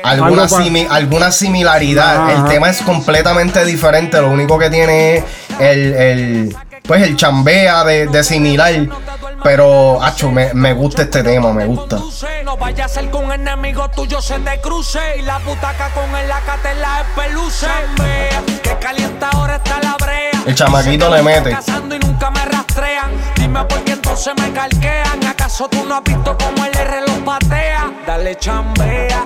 alguna, 0.05 0.43
Algo 0.45 0.57
pa- 0.57 0.63
simi- 0.63 0.87
alguna 0.89 1.33
similaridad. 1.33 2.29
Ajá, 2.29 2.33
el 2.35 2.45
tema 2.45 2.69
es 2.71 2.81
completamente 2.83 3.65
diferente, 3.65 4.21
lo 4.21 4.31
único 4.31 4.57
que 4.59 4.71
tiene 4.71 5.17
es 5.17 5.25
el, 5.59 5.95
el 5.95 6.57
pues 6.87 7.03
el 7.03 7.17
chambea 7.17 7.83
de, 7.85 8.07
de 8.07 8.23
similar. 8.23 8.73
Pero, 9.43 10.03
acho, 10.03 10.31
me, 10.31 10.53
me 10.55 10.73
gusta 10.73 11.03
este 11.03 11.23
tema, 11.23 11.53
me 11.53 11.67
gusta. 11.67 11.99
No 12.45 12.57
vaya 12.57 12.87
a 12.87 12.89
ser 12.89 13.15
un 13.15 13.33
enemigo 13.33 13.89
tuyo 13.91 14.21
se 14.21 14.39
te 14.39 14.61
cruce 14.61 14.99
y 15.19 15.23
la 15.23 15.39
butaca 15.39 15.91
con 15.91 16.15
el 16.17 16.31
acate 16.31 16.75
la 16.77 17.01
espeluce. 17.03 17.67
Que 18.63 18.77
calienta 18.79 19.29
ahora 19.31 19.57
está 19.57 19.81
la 19.83 19.97
brea. 19.97 20.43
El 20.47 20.55
chamaquito 20.55 21.11
le 21.15 21.23
mete. 21.23 21.51
Cazando 21.51 21.95
y 21.95 21.99
nunca 21.99 22.31
me 22.31 22.45
rastrean. 22.45 23.11
Dime 23.37 23.65
por 23.65 23.85
qué 23.85 23.93
entonces 23.93 24.35
me 24.41 24.51
calquean. 24.53 25.27
¿Acaso 25.27 25.69
tú 25.69 25.85
no 25.85 25.97
has 25.97 26.05
visto 26.05 26.37
cómo 26.39 26.65
el 26.65 26.77
R 26.77 27.01
los 27.03 27.19
patea? 27.19 27.91
Dale 28.07 28.37
chambea, 28.37 29.23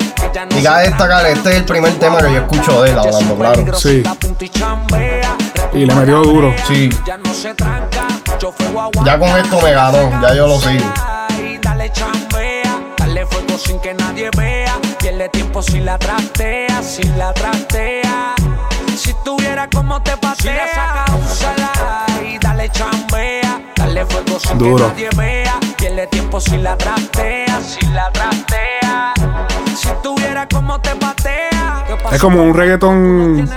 Y 0.58 0.62
cabe 0.62 0.82
destacar, 0.88 1.26
este 1.26 1.50
es 1.50 1.56
el 1.56 1.64
primer 1.64 1.92
tema 1.98 2.18
que 2.18 2.32
yo 2.32 2.38
escucho 2.38 2.82
de 2.82 2.90
él 2.90 2.98
hablando, 2.98 3.36
claro. 3.36 3.74
Sí. 3.78 4.02
Y 5.72 5.86
le 5.86 5.94
metió 5.94 6.22
duro. 6.22 6.54
Sí, 6.66 6.90
ya 7.06 7.16
no 7.18 7.32
se 7.32 7.54
tranca. 7.54 8.06
Ya 9.05 9.18
con 9.20 9.28
esto 9.38 9.61
me 9.62 9.70
ganó, 9.70 10.11
ya 10.20 10.34
yo 10.34 10.49
lo 10.49 10.59
sigo. 10.59 10.84
Dale 11.62 11.93
chambea, 11.93 12.80
dale 12.99 13.24
fuego 13.24 13.57
sin 13.57 13.78
que 13.78 13.95
nadie 13.95 14.30
vea. 14.36 14.80
Pierde 14.99 15.28
tiempo 15.28 15.62
si 15.62 15.78
la 15.78 15.97
trastea, 15.97 16.82
si 16.82 17.05
la 17.16 17.32
trastea. 17.32 18.34
Si 18.97 19.14
tuviera 19.24 19.68
como 19.70 20.03
te 20.03 20.16
la 20.20 20.34
saca, 20.34 21.05
úsala. 21.24 22.05
Y 22.28 22.36
dale 22.38 22.68
chambea, 22.70 23.62
dale 23.76 24.07
fuego 24.07 24.40
sin 24.40 24.59
Duro. 24.59 24.88
que 24.88 25.05
nadie 25.05 25.11
vea. 25.16 25.61
Pierde 25.76 26.07
tiempo 26.09 26.40
si 26.40 26.57
la 26.57 26.76
trastea, 26.76 27.61
si 27.61 27.86
la 27.90 28.11
trastea. 28.11 29.14
Si 29.76 29.88
tuviera 30.03 30.49
como 30.49 30.80
te 30.80 30.97
patea. 30.97 31.84
Es 32.11 32.20
como 32.20 32.43
un 32.43 32.55
reggaetón 32.55 33.49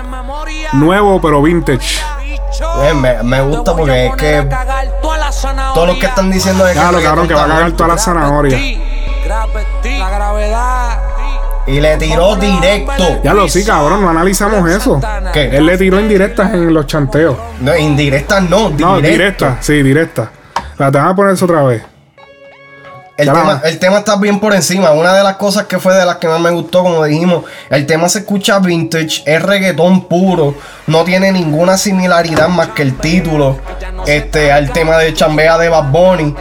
nuevo, 0.74 1.20
pero 1.20 1.42
vintage. 1.42 2.02
Eh, 2.84 2.94
me, 2.94 3.24
me 3.24 3.42
gusta 3.42 3.76
porque 3.76 4.08
es 4.08 4.16
que 4.16 4.48
todos 5.74 5.88
los 5.88 5.98
que 5.98 6.06
están 6.06 6.32
diciendo 6.32 6.64
de 6.66 6.74
que 6.74 6.80
Claro, 6.80 7.02
cabrón, 7.02 7.28
que 7.28 7.34
va 7.34 7.44
a 7.46 7.48
cagar 7.48 7.72
toda 7.74 7.90
la 7.90 7.98
zanahoria. 7.98 8.58
La 9.28 10.10
gravedad. 10.10 11.00
Y 11.68 11.80
le 11.80 11.98
tiró 11.98 12.36
directo. 12.36 13.22
Ya 13.24 13.34
lo 13.34 13.48
sí, 13.50 13.66
cabrón, 13.66 14.02
no 14.02 14.10
analizamos 14.10 14.70
eso. 14.70 15.02
¿Qué? 15.34 15.58
Él 15.58 15.66
le 15.66 15.78
tiró 15.78 16.00
indirectas 16.00 16.54
en 16.54 16.72
los 16.74 16.86
chanteos. 16.86 17.36
No, 17.60 17.76
indirectas 17.76 18.44
no, 18.44 18.70
No, 18.70 18.98
directo. 18.98 19.02
directa, 19.02 19.58
sí, 19.62 19.82
directa. 19.82 20.32
La 20.78 20.92
te 20.92 20.98
van 21.00 21.08
a 21.08 21.16
poner 21.16 21.34
eso 21.34 21.46
otra 21.46 21.64
vez. 21.64 21.84
El 23.18 23.28
tema, 23.40 23.62
el 23.64 23.80
tema 23.80 23.98
está 24.00 24.18
bien 24.18 24.40
por 24.42 24.54
encima. 24.54 24.92
Una 24.92 25.14
de 25.14 25.24
las 25.24 25.38
cosas 25.38 25.68
que 25.68 25.80
fue 25.80 25.94
de 25.96 26.06
las 26.06 26.18
que 26.18 26.28
más 26.28 26.40
me 26.42 26.50
gustó, 26.50 26.84
como 26.84 27.02
dijimos, 27.06 27.46
el 27.70 27.86
tema 27.86 28.10
se 28.10 28.20
escucha 28.20 28.60
vintage, 28.60 29.24
es 29.26 29.42
reggaetón 29.42 30.06
puro, 30.10 30.54
no 30.88 31.04
tiene 31.06 31.32
ninguna 31.32 31.78
similaridad 31.78 32.50
más 32.50 32.70
que 32.70 32.82
el 32.82 32.98
título 32.98 33.58
este, 34.06 34.52
al 34.52 34.72
tema 34.72 34.98
de 34.98 35.14
Chambea 35.14 35.58
de 35.58 35.70
Bad 35.70 35.92
Bunny, 35.92 36.36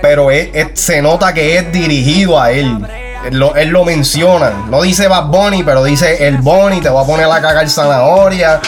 pero 0.00 0.30
es- 0.30 0.50
es- 0.54 0.80
se 0.80 1.02
nota 1.02 1.34
que 1.34 1.58
es 1.58 1.72
dirigido 1.72 2.40
a 2.40 2.52
él. 2.52 2.78
Él 3.26 3.38
lo, 3.38 3.56
él 3.56 3.68
lo 3.70 3.84
menciona, 3.84 4.50
no 4.68 4.82
dice 4.82 5.08
Bad 5.08 5.26
Bunny, 5.26 5.64
pero 5.64 5.82
dice 5.82 6.28
el 6.28 6.36
Bunny, 6.38 6.80
te 6.80 6.88
va 6.88 7.02
a 7.02 7.04
poner 7.04 7.26
a 7.26 7.40
cagar 7.40 7.68
zanahoria. 7.68 8.60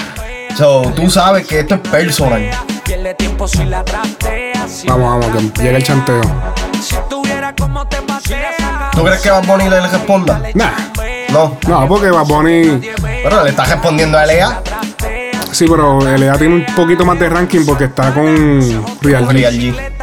So, 0.59 0.83
tú 0.95 1.09
sabes 1.11 1.47
que 1.47 1.61
esto 1.61 1.75
es 1.77 1.81
personal. 1.83 2.51
Vamos, 4.87 5.21
vamos, 5.27 5.53
que 5.53 5.63
llega 5.63 5.77
el 5.79 5.85
chanteo. 5.85 6.21
¿Tú 7.57 9.05
crees 9.05 9.21
que 9.21 9.31
Bad 9.31 9.45
Bunny 9.47 9.69
le 9.69 9.81
responda? 9.81 10.41
Nah, 10.55 10.71
No, 11.31 11.57
no, 11.67 11.89
porque 11.89 12.11
Bad 12.11 12.27
Bunny. 12.27 12.81
pero 13.23 13.43
le 13.43 13.51
está 13.51 13.65
respondiendo 13.65 14.19
a 14.19 14.27
Lea. 14.27 14.61
Sí, 15.51 15.67
pero 15.69 16.01
LA 16.01 16.37
tiene 16.37 16.55
un 16.57 16.67
poquito 16.75 17.05
más 17.05 17.19
de 17.19 17.29
ranking 17.29 17.65
porque 17.65 17.85
está 17.85 18.13
con 18.13 18.61
Real 19.03 19.27
G. 19.29 19.33
Real 19.33 19.55
G. 19.55 19.93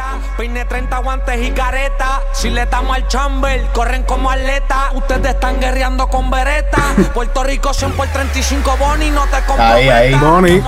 Peine 0.42 0.64
30 0.64 0.98
guantes 0.98 1.40
y 1.40 1.52
careta. 1.52 2.20
Si 2.32 2.50
le 2.50 2.66
damos 2.66 2.96
al 2.96 3.06
chamber, 3.06 3.64
corren 3.72 4.02
como 4.02 4.28
atleta. 4.28 4.90
Ustedes 4.92 5.34
están 5.34 5.60
guerreando 5.60 6.08
con 6.08 6.32
vereta. 6.32 6.82
Puerto 7.14 7.44
Rico 7.44 7.72
100 7.72 7.92
por 7.92 8.08
35 8.08 8.76
Bonnie, 8.76 9.12
no 9.12 9.22
te 9.26 9.36
comprometas. 9.46 9.76
Ahí, 9.76 9.88
ahí. 9.88 10.14
Bonnie. 10.16 10.60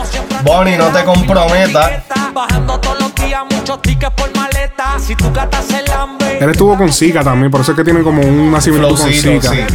Bonnie, 0.44 0.76
no 0.76 0.90
te 0.90 1.02
comprometas. 1.02 2.04
Bajando 2.32 2.78
todos 2.78 3.00
los 3.00 3.14
días 3.16 3.42
muchos 3.50 3.82
tickets 3.82 4.12
por 4.12 4.32
maleta. 4.36 4.96
Si 5.00 5.16
tú 5.16 5.32
gatas 5.32 5.68
el 5.70 5.90
hambre. 5.90 6.38
Él 6.38 6.50
estuvo 6.50 6.78
con 6.78 6.92
Zika 6.92 7.24
también, 7.24 7.50
por 7.50 7.62
eso 7.62 7.72
es 7.72 7.76
que 7.76 7.82
tiene 7.82 8.04
como 8.04 8.22
una 8.22 8.60
similitud 8.60 8.96
con 8.96 9.12
Zika. 9.12 9.48
sí. 9.50 9.66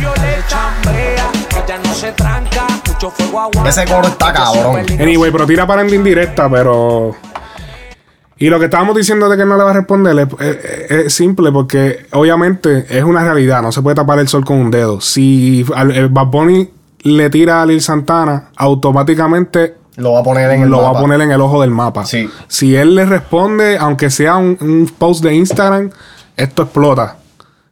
Se. 1.93 2.09
Ese 3.67 3.85
coro 3.85 4.07
está 4.07 4.31
cabrón. 4.31 4.85
Anyway, 4.97 5.29
pero 5.29 5.45
tira 5.45 5.67
para 5.67 5.81
en 5.81 5.93
indirecta, 5.93 6.49
pero. 6.49 7.17
Y 8.39 8.49
lo 8.49 8.57
que 8.57 8.65
estábamos 8.65 8.95
diciendo 8.95 9.27
de 9.29 9.35
que 9.37 9.45
no 9.45 9.57
le 9.57 9.63
va 9.63 9.71
a 9.71 9.73
responder 9.73 10.17
es, 10.17 10.27
es- 10.41 10.91
es 10.91 11.13
simple 11.13 11.51
porque 11.51 12.05
obviamente 12.13 12.85
es 12.89 13.03
una 13.03 13.23
realidad, 13.23 13.61
no 13.61 13.71
se 13.71 13.81
puede 13.81 13.95
tapar 13.95 14.17
el 14.19 14.27
sol 14.29 14.45
con 14.45 14.57
un 14.57 14.71
dedo. 14.71 15.01
Si 15.01 15.65
el 15.77 16.07
Bad 16.09 16.27
Bunny 16.27 16.69
le 17.03 17.29
tira 17.29 17.61
a 17.61 17.65
Lil 17.65 17.81
Santana, 17.81 18.49
automáticamente 18.55 19.75
Lo 19.97 20.13
va 20.13 20.19
a 20.19 20.23
poner 20.23 20.49
en 20.51 20.61
el 20.63 20.69
lo 20.69 20.81
va 20.81 20.89
a 20.97 21.01
poner 21.01 21.19
en 21.21 21.31
el 21.31 21.41
ojo 21.41 21.61
del 21.61 21.71
mapa. 21.71 22.05
Sí. 22.05 22.29
Si 22.47 22.75
él 22.75 22.95
le 22.95 23.05
responde, 23.05 23.77
aunque 23.77 24.09
sea 24.09 24.37
un, 24.37 24.57
un 24.61 24.89
post 24.97 25.21
de 25.23 25.35
Instagram, 25.35 25.89
esto 26.37 26.63
explota. 26.63 27.17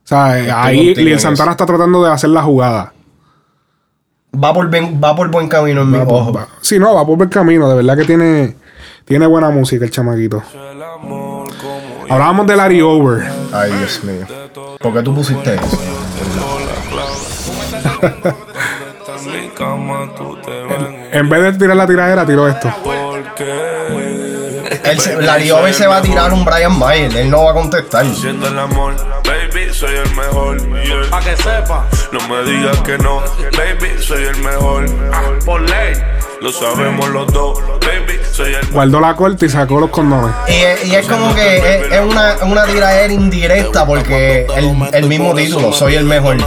O 0.04 0.08
sea, 0.08 0.26
ahí 0.64 0.94
Lil 0.96 1.20
Santana 1.20 1.52
está 1.52 1.66
tratando 1.66 2.04
de 2.04 2.12
hacer 2.12 2.30
la 2.32 2.44
jugada. 2.44 2.94
Va 4.44 4.54
por, 4.54 4.70
ben- 4.70 5.00
va 5.02 5.16
por 5.16 5.30
buen 5.32 5.48
camino 5.48 5.82
en 5.84 5.92
mi 5.92 5.98
ojo. 5.98 6.34
Va- 6.34 6.48
Sí, 6.62 6.78
no, 6.78 6.94
va 6.96 7.06
por 7.06 7.22
el 7.22 7.30
camino. 7.30 7.68
De 7.70 7.76
verdad 7.76 7.98
que 7.98 8.04
tiene, 8.06 8.56
tiene 9.08 9.26
buena 9.26 9.50
música 9.50 9.86
el 9.86 9.92
chamaquito. 9.92 10.44
Hablábamos 12.10 12.46
de 12.46 12.56
Larry 12.56 12.82
Over. 12.82 13.26
Ay, 13.54 13.72
Dios 13.72 14.04
mío. 14.04 14.28
¿Por 14.80 14.94
qué 14.94 15.02
tú 15.02 15.16
pusiste 15.16 15.56
eso? 15.56 15.80
En 21.12 21.30
vez 21.30 21.42
de 21.42 21.54
tirar 21.54 21.78
la 21.78 21.88
tiradera, 21.88 22.26
tiró 22.26 22.48
esto. 22.50 22.70
se, 24.98 25.22
Larry 25.22 25.52
Over 25.52 25.74
se 25.74 25.88
va 25.88 25.98
a 25.98 26.02
tirar 26.02 26.34
un 26.34 26.44
Brian 26.44 26.78
Mayer. 26.78 27.16
Él 27.16 27.30
no 27.30 27.46
va 27.46 27.52
a 27.52 27.54
contestar. 27.54 28.06
Haciendo 28.06 28.48
el 28.48 28.60
amor, 28.60 28.94
baby, 29.26 29.74
soy 29.74 29.96
el 29.96 30.16
mejor. 30.16 30.58
Yeah. 30.84 31.10
Pa' 31.10 31.22
que 31.22 31.36
sepa. 31.38 31.86
No 32.12 32.20
me 32.28 32.44
digas 32.44 32.78
que 32.82 32.98
no, 32.98 33.22
baby, 33.58 34.02
soy 34.02 34.26
el 34.26 34.38
mejor. 34.38 34.86
Por 35.46 35.62
ley, 35.62 35.94
lo 36.42 36.52
sabemos 36.52 37.10
los 37.10 37.32
dos, 37.34 37.60
baby, 37.82 38.07
el 38.07 38.07
Guardó 38.72 39.00
la 39.00 39.16
corte 39.16 39.46
y 39.46 39.50
sacó 39.50 39.80
los 39.80 39.90
condones. 39.90 40.36
Y, 40.48 40.88
y 40.88 40.96
es 40.96 41.08
como 41.08 41.34
que 41.34 41.58
es, 41.58 41.92
es 41.92 42.02
una, 42.02 42.36
una 42.44 42.66
tiradera 42.66 43.12
indirecta 43.12 43.86
porque 43.86 44.46
el, 44.56 44.76
el 44.94 45.06
mismo 45.08 45.34
título, 45.34 45.74
soy 45.74 45.96
el 45.96 46.06
mejor. 46.06 46.38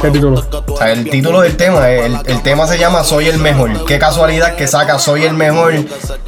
¿Qué 0.00 0.10
título? 0.10 0.44
O 0.68 0.76
sea, 0.76 0.92
el 0.92 1.08
título 1.08 1.40
del 1.40 1.56
tema, 1.56 1.88
el, 1.90 2.18
el 2.26 2.42
tema 2.42 2.66
se 2.66 2.78
llama 2.78 3.02
Soy 3.04 3.28
el 3.28 3.38
mejor. 3.38 3.84
Qué 3.84 3.98
casualidad 3.98 4.54
que 4.56 4.66
saca 4.66 4.98
Soy 4.98 5.24
el 5.24 5.34
mejor 5.34 5.74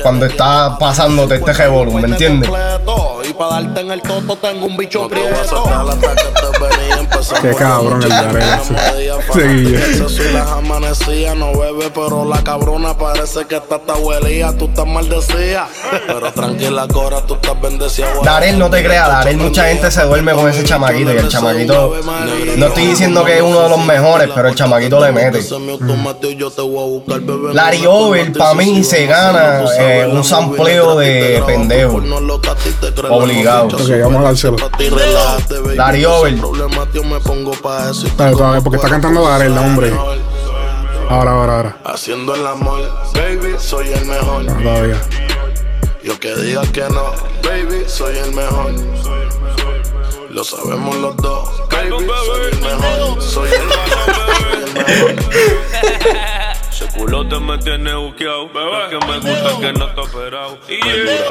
cuando 0.03 0.27
está 0.27 0.77
pasándote 0.79 1.37
este 1.37 1.53
revolú, 1.53 1.93
¿me 1.93 2.09
entiendes? 2.09 2.51
Para 3.41 3.63
darte 3.63 3.81
en 3.81 3.91
el 3.91 4.03
toto 4.03 4.37
tengo 4.37 4.67
un 4.67 4.77
bicho 4.77 5.09
prieto. 5.09 5.65
Qué 7.41 7.55
cabrón 7.55 8.03
el 8.03 8.09
Darel 8.11 8.43
ese. 8.61 8.75
Seguilla. 9.33 10.09
Si 10.11 10.33
las 10.35 10.47
amanecía, 10.51 11.35
no 11.35 11.59
bebe, 11.59 11.91
pero 11.95 12.27
la 12.27 12.45
cabrona 12.45 12.99
parece 12.99 13.47
que 13.47 13.57
está 13.57 13.77
hasta 13.77 13.95
huelía. 13.97 14.53
Tú 14.59 14.67
estás 14.67 14.87
maldecida, 14.87 15.69
pero 16.07 16.31
tranquila, 16.35 16.87
Cora, 16.87 17.25
tú 17.25 17.33
estás 17.33 17.59
bendecida. 17.59 18.09
Darel, 18.23 18.59
no 18.59 18.69
te 18.69 18.85
creas, 18.85 19.09
Darel, 19.09 19.39
mucha 19.39 19.69
gente 19.69 19.91
se 19.91 20.03
duerme 20.03 20.35
con 20.35 20.47
ese 20.47 20.63
chamaquito 20.63 21.15
y 21.15 21.17
el 21.17 21.29
chamaquito, 21.29 21.95
no 22.59 22.67
estoy 22.67 22.87
diciendo 22.89 23.25
que 23.25 23.39
es 23.39 23.43
uno 23.43 23.63
de 23.63 23.69
los 23.71 23.85
mejores, 23.87 24.29
pero 24.35 24.49
el 24.49 24.55
chamaquito 24.55 25.01
le 25.01 25.13
mete. 25.13 25.43
Larry 27.55 27.87
Over, 27.87 28.33
para 28.35 28.53
mí, 28.53 28.85
se 28.85 29.07
gana 29.07 29.65
eh, 29.79 30.07
un 30.13 30.25
sampleo 30.25 30.99
de 30.99 31.43
pendejo. 31.47 32.03
Obligado. 33.09 33.30
Ok, 33.31 33.91
vamos 34.03 34.21
a 34.21 34.25
dárselo. 34.25 34.57
Larry 35.77 36.05
Over. 36.05 36.37
Dale, 38.17 38.61
porque 38.63 38.77
está 38.77 38.89
cantando 38.89 39.23
Darel, 39.23 39.57
hombre. 39.57 39.93
Ahora, 41.09 41.33
ahora, 41.33 41.57
ahora. 41.57 41.77
Haciendo 41.85 42.35
el 42.35 42.47
amor, 42.47 42.81
baby, 43.15 43.57
soy 43.59 43.89
el 43.89 44.05
mejor. 44.05 44.45
No, 44.45 44.63
todavía. 44.63 45.01
Yo 46.03 46.19
que 46.19 46.35
diga 46.37 46.63
que 46.73 46.83
no, 46.83 47.13
baby, 47.43 47.85
soy 47.87 48.17
el 48.17 48.33
mejor. 48.33 48.73
Lo 50.31 50.45
sabemos 50.45 50.97
los 50.97 51.17
dos, 51.17 51.49
baby, 51.71 52.07
soy 52.27 52.53
el 52.53 52.61
mejor. 52.61 53.23
Soy 53.23 53.51
el 53.51 53.67
mejor. 53.67 53.91
soy 54.27 54.63
el 54.63 54.73
mejor. 54.75 56.31
Ese 56.81 56.99
culote 56.99 57.39
me 57.41 57.59
tiene 57.59 57.95
buqueado. 57.95 58.45
Es 58.47 58.89
que 58.89 59.07
me 59.07 59.17
gusta 59.19 59.61
que 59.61 59.73
no 59.79 59.89
está 59.89 60.01
operado. 60.01 60.59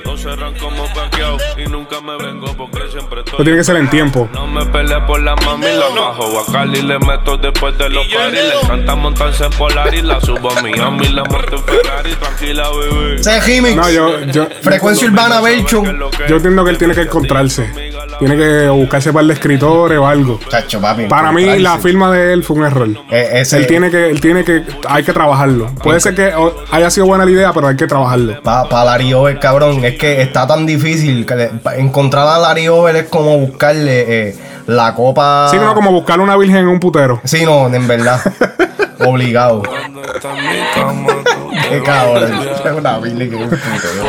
Dos 0.06 0.22
cerran 0.22 0.54
como 0.60 0.84
paqueado. 0.94 1.38
Y 1.58 1.68
nunca 1.70 2.00
me 2.02 2.18
vengo 2.18 2.56
porque 2.56 2.80
siempre 2.92 3.20
estoy. 3.20 3.34
Esto 3.34 3.44
tiene 3.44 3.58
que 3.58 3.64
ser 3.64 3.76
en 3.78 3.90
tiempo. 3.90 4.30
No 4.34 4.48
me 4.48 4.66
peleé 4.68 5.00
por 5.02 5.20
la 5.22 5.36
mami, 5.38 5.66
la 5.66 5.90
bajo 6.02 6.40
a 6.40 6.52
Cali 6.52 6.82
le 6.82 7.00
meto 7.00 7.38
después 7.38 7.78
de 7.78 7.90
los 7.90 8.06
paris. 8.08 8.34
Le 8.44 8.60
encanta 8.62 8.96
montarse 8.96 9.46
en 9.46 9.52
Polar 9.52 9.94
y 9.94 10.02
la 10.02 10.22
subo 10.22 10.52
a 10.52 10.62
Miami, 10.62 11.08
la 11.10 11.24
monto 11.24 11.56
en 11.56 11.64
Ferrari. 11.64 12.12
Tranquila, 12.14 12.68
bebé. 12.70 13.16
Ese 13.16 13.40
remix. 13.42 13.76
No, 13.76 13.90
yo, 13.90 14.20
yo, 14.26 14.48
Frecuencia 14.62 15.08
Urbana 15.08 15.42
Belcho. 15.42 15.84
yo 16.28 16.36
entiendo 16.36 16.64
que 16.64 16.70
él 16.72 16.78
tiene 16.78 16.94
que 16.94 17.02
encontrarse. 17.02 17.72
Tiene 18.20 18.36
que 18.38 18.68
buscarse 18.70 19.14
par 19.14 19.26
de 19.26 19.34
escritores 19.34 19.98
o 19.98 20.06
algo. 20.06 20.40
Chacho, 20.50 20.80
papi. 20.82 21.06
Para 21.08 21.32
mí, 21.32 21.58
la 21.60 21.78
firma 21.80 22.12
de 22.12 22.34
él 22.34 22.44
fue 22.44 22.58
un 22.58 22.66
error. 22.66 22.90
Eh, 23.10 23.30
ese- 23.34 23.58
Él 23.58 23.68
tiene 23.68 23.90
que, 23.90 24.10
él 24.10 24.20
tiene 24.22 24.44
que, 24.44 24.64
hay 24.88 25.04
que 25.04 25.14
trabajarlo. 25.40 25.68
Puede 25.82 26.00
ser 26.00 26.16
que 26.16 26.34
haya 26.72 26.90
sido 26.90 27.06
buena 27.08 27.26
la 27.26 27.32
idea, 27.32 27.54
pero 27.54 27.68
hay 27.68 27.76
que 27.76 27.88
trabajarlo. 27.88 28.42
Para 28.42 28.68
pa 28.68 28.84
Larry 28.86 29.14
Over, 29.14 29.40
cabrón, 29.40 29.84
es 29.86 29.98
que 29.98 30.22
está 30.22 30.48
tan 30.48 30.66
difícil 30.66 31.26
que 31.26 31.36
le- 31.36 31.52
encontrar 31.78 32.28
a 32.28 32.38
Larry 32.40 32.68
Over 32.68 32.96
es 32.98 33.10
como 33.10 33.38
buscarle 33.38 34.30
eh, 34.30 34.36
la 34.68 34.94
copa. 34.94 35.48
Sí, 35.50 35.58
no, 35.58 35.74
como 35.74 35.92
buscar 35.92 36.20
una 36.20 36.36
virgen 36.38 36.58
en 36.58 36.68
un 36.68 36.80
putero. 36.80 37.22
Sí, 37.24 37.46
no, 37.46 37.74
en 37.74 37.88
verdad. 37.88 38.20
Obligado. 39.06 39.64
Qué 41.70 41.82
cabrón. 41.84 42.34
Es 42.34 42.72
una 42.72 43.00
que 43.02 43.08
es 43.08 43.34
un 43.34 43.50
putero. 43.50 44.04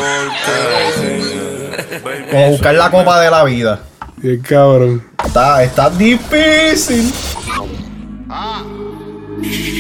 Como 2.30 2.48
buscar 2.50 2.74
la 2.74 2.90
copa 2.90 3.20
de 3.20 3.30
la 3.30 3.44
vida. 3.44 3.80
Y 4.22 4.38
cabrón. 4.38 5.02
Está, 5.24 5.62
está 5.62 5.90
difícil. 5.90 7.12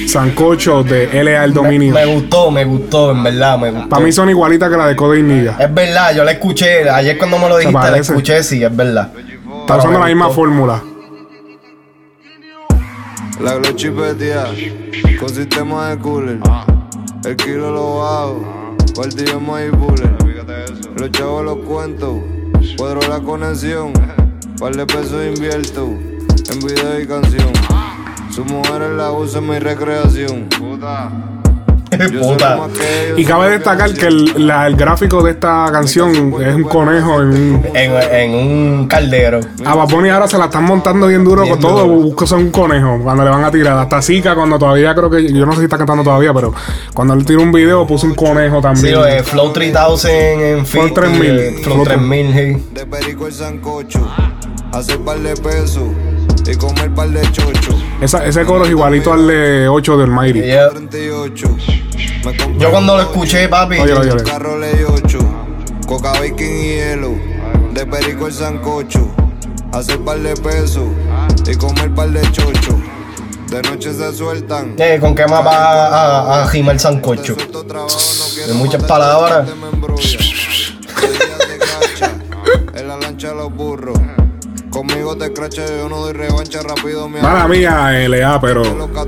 Sancocho 0.08 0.82
de 0.82 1.22
LA 1.22 1.44
el 1.44 1.52
dominio. 1.52 1.94
Me 1.94 2.04
gustó, 2.06 2.50
me 2.50 2.64
gustó, 2.64 3.12
en 3.12 3.22
verdad, 3.22 3.58
me 3.58 3.70
gustó. 3.70 3.88
Para 3.88 4.04
mí 4.04 4.12
son 4.12 4.28
igualitas 4.28 4.70
que 4.70 4.76
la 4.76 4.86
de 4.86 4.96
Code 4.96 5.20
y 5.20 5.22
Niga. 5.22 5.56
Es 5.58 5.72
verdad, 5.72 6.14
yo 6.14 6.24
la 6.24 6.32
escuché. 6.32 6.88
Ayer 6.88 7.16
cuando 7.16 7.38
me 7.38 7.48
lo 7.48 7.58
dijiste, 7.58 7.90
la 7.90 7.98
escuché, 7.98 8.42
sí, 8.42 8.62
es 8.62 8.74
verdad. 8.74 9.12
Está 9.60 9.76
usando 9.76 9.98
la 9.98 10.06
misma 10.06 10.30
fórmula. 10.30 10.82
La 13.40 13.54
glow 13.54 13.72
chipetea 13.74 14.46
con 15.18 15.28
sistema 15.28 15.90
de 15.90 15.98
cooler. 15.98 16.38
El 17.24 17.36
kilo 17.36 17.70
lo 17.70 17.98
bajo, 17.98 18.76
partimos 18.94 19.60
y 19.60 19.68
bullet. 19.70 20.10
Los 20.96 21.10
chavos 21.12 21.44
los 21.44 21.58
cuento, 21.60 22.22
cuadro 22.76 23.00
la 23.08 23.20
conexión. 23.20 23.92
Par 24.58 24.76
de 24.76 24.84
pesos 24.84 25.24
invierto 25.24 25.86
en 25.86 26.58
video 26.60 27.00
y 27.00 27.06
canción. 27.06 27.50
Su 28.40 28.54
mujer 28.54 28.80
la 28.96 29.12
usa 29.12 29.38
en 29.40 29.48
mi 29.50 29.58
recreación. 29.58 30.48
Puta. 30.58 31.10
Y 33.16 33.24
cabe 33.24 33.50
destacar 33.50 33.92
que 33.92 34.06
el, 34.06 34.46
la- 34.46 34.66
el 34.68 34.76
gráfico 34.76 35.22
de 35.22 35.32
esta 35.32 35.66
canción 35.72 36.10
es 36.40 36.54
un 36.54 36.62
conejo 36.62 37.20
en 37.20 37.28
un. 37.28 37.66
En, 37.74 37.92
en 38.12 38.34
un 38.34 38.86
caldero. 38.88 39.40
A 39.66 39.74
Bad 39.74 39.88
Bunny 39.88 40.08
ahora 40.08 40.26
se 40.28 40.38
la 40.38 40.44
están 40.46 40.64
montando 40.64 41.08
bien 41.08 41.24
duro 41.24 41.42
Bien 41.42 41.54
con 41.56 41.60
todo. 41.60 41.84
duro. 41.84 42.00
Busca 42.02 42.26
son 42.26 42.42
un 42.44 42.50
conejo 42.50 43.00
cuando 43.02 43.24
le 43.24 43.30
van 43.30 43.44
a 43.44 43.50
tirar. 43.50 43.76
Hasta 43.76 44.00
Zika, 44.00 44.34
cuando 44.36 44.58
todavía 44.58 44.94
creo 44.94 45.10
que. 45.10 45.30
Yo 45.32 45.44
no 45.44 45.52
sé 45.52 45.58
si 45.58 45.64
está 45.64 45.76
cantando 45.78 46.04
todavía, 46.04 46.32
pero 46.32 46.54
cuando 46.94 47.12
él 47.14 47.24
tira 47.26 47.40
un 47.40 47.50
video 47.52 47.86
puso 47.86 48.06
un 48.06 48.14
conejo 48.14 48.56
Sí, 48.56 48.62
también. 48.62 48.94
lo 48.94 49.02
de 49.04 49.22
Flow 49.24 49.52
3000 49.52 49.74
en 50.40 50.66
Flow 50.66 50.84
Fit, 50.86 50.94
3000. 50.94 51.38
eh, 51.38 51.60
Flow 51.62 51.82
3000, 51.84 52.32
sí. 52.32 52.66
De 52.72 52.86
perico 52.86 53.26
el 53.26 53.32
sancocho, 53.34 54.00
hacer 54.72 54.98
par 55.00 55.18
de 55.18 55.34
pesos 55.36 55.82
y 56.46 56.56
comer 56.56 56.92
par 56.94 57.08
de 57.10 57.22
chocho. 57.32 57.78
Esa- 58.00 58.24
ese 58.26 58.44
coro 58.44 58.64
es 58.64 58.70
igualito 58.70 59.12
al 59.12 59.26
de 59.26 59.68
8 59.68 59.96
del 59.98 60.10
Mighty. 60.10 60.40
Yeah. 60.42 60.70
38. 60.70 61.56
Me 62.24 62.36
compré 62.36 62.58
Yo 62.58 62.70
cuando 62.70 62.96
lo 62.96 63.02
escuché, 63.02 63.48
papi. 63.48 63.78
Oye, 63.78 63.92
oye, 63.92 64.10
un 64.12 64.16
oye. 64.20 64.24
carro 64.24 64.58
ley 64.58 64.84
8. 64.86 65.18
Coca 65.86 66.12
bacon 66.12 66.38
y 66.40 66.74
hielo. 66.76 67.10
De 67.74 67.86
perico 67.86 68.26
el 68.26 68.32
sancocho. 68.32 69.08
Hacer 69.72 70.00
par 70.00 70.18
de 70.18 70.34
pesos 70.36 70.88
y 71.46 71.54
comer 71.56 71.94
par 71.94 72.10
de 72.10 72.22
chocho. 72.32 72.78
De 73.48 73.62
noche 73.62 73.92
se 73.92 74.12
sueltan. 74.12 74.74
Eh, 74.78 74.98
¿Con 75.00 75.14
qué 75.14 75.26
más 75.26 75.44
va 75.44 76.42
a, 76.42 76.44
a 76.44 76.52
el 76.52 76.80
sancocho? 76.80 77.34
Quiero 77.36 77.62
De 78.46 78.54
muchas 78.54 78.82
palabras. 78.84 79.48
En 82.74 82.88
la 82.88 82.96
lancha 82.96 83.32
los 83.34 83.52
burros. 83.52 83.98
Conmigo 84.80 85.14
te 85.14 85.30
cracha, 85.30 85.60
yo 85.66 85.90
no 85.90 85.98
doy 85.98 86.14
revancha 86.14 86.60
rápido, 86.62 87.06
mi 87.06 87.20
Mala 87.20 87.46
mía, 87.46 87.90
LA, 88.08 88.40
pero 88.40 88.62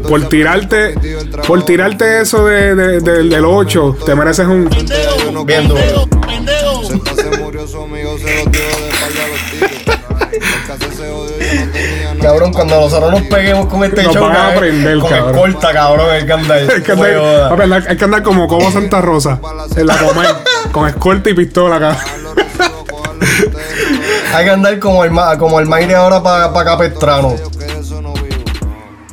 por 0.07 0.29
tirarte, 0.29 0.95
por 1.47 1.65
tirarte 1.65 2.21
eso 2.21 2.45
de, 2.45 2.75
de- 2.75 3.01
de- 3.01 3.23
del 3.23 3.43
8, 3.47 3.97
te 4.05 4.15
mereces 4.15 4.47
un. 4.49 4.69
Bien 5.47 5.67
duro. 5.67 5.81
Zeta 6.87 7.15
se 7.15 7.39
murió, 7.39 7.67
su 7.67 7.81
amigo 7.85 8.19
se 8.19 8.25
lo 8.45 8.51
dio 8.51 8.61
de 8.61 8.89
espalda 8.91 9.25
a 9.25 9.29
los 9.29 9.51
tiros. 9.51 9.71
El 10.33 10.67
caso 10.67 10.95
se 10.95 11.11
odió, 11.11 11.39
yo 11.39 11.65
no 11.67 11.73
tenía 11.73 12.15
nada. 12.17 12.21
Cabrón, 12.21 12.53
cuando 12.53 12.81
nosotros 12.81 13.11
nos 13.11 13.23
peguemos 13.23 13.67
con 13.67 13.85
este 13.85 14.03
Nos 14.03 14.15
show, 14.15 14.23
van 14.25 14.33
a 14.33 14.35
cabrón, 14.35 14.57
aprender, 14.57 14.99
con 14.99 15.11
cabrón. 15.11 15.53
cabrón, 15.73 16.11
hay 16.11 16.27
que 16.27 16.33
andar. 16.35 16.59
Hay 16.71 16.83
que 16.83 16.93
andar, 16.93 17.85
hay 17.89 17.97
que 17.97 18.23
como 18.23 18.47
Cobo 18.47 18.71
Santa 18.71 19.01
Rosa 19.01 19.41
en 19.75 19.87
la 19.87 19.97
comer, 19.97 20.27
con 20.71 20.87
escolta 20.87 21.31
y 21.31 21.35
pistola 21.35 21.77
acá. 21.77 21.97
Hay 24.35 24.45
que 24.45 24.51
andar 24.51 24.79
como 24.79 25.05
el, 25.05 25.11
ma- 25.11 25.37
como 25.39 25.61
el 25.61 25.67
Mayre 25.67 25.95
ahora 25.95 26.23
para 26.23 26.45
acá 26.47 26.79
Pestrano. 26.79 27.37
Yo 27.37 27.51
que 27.51 27.65
de 27.67 27.81
eso 27.81 28.01
no 28.01 28.13
vivo. 28.15 28.27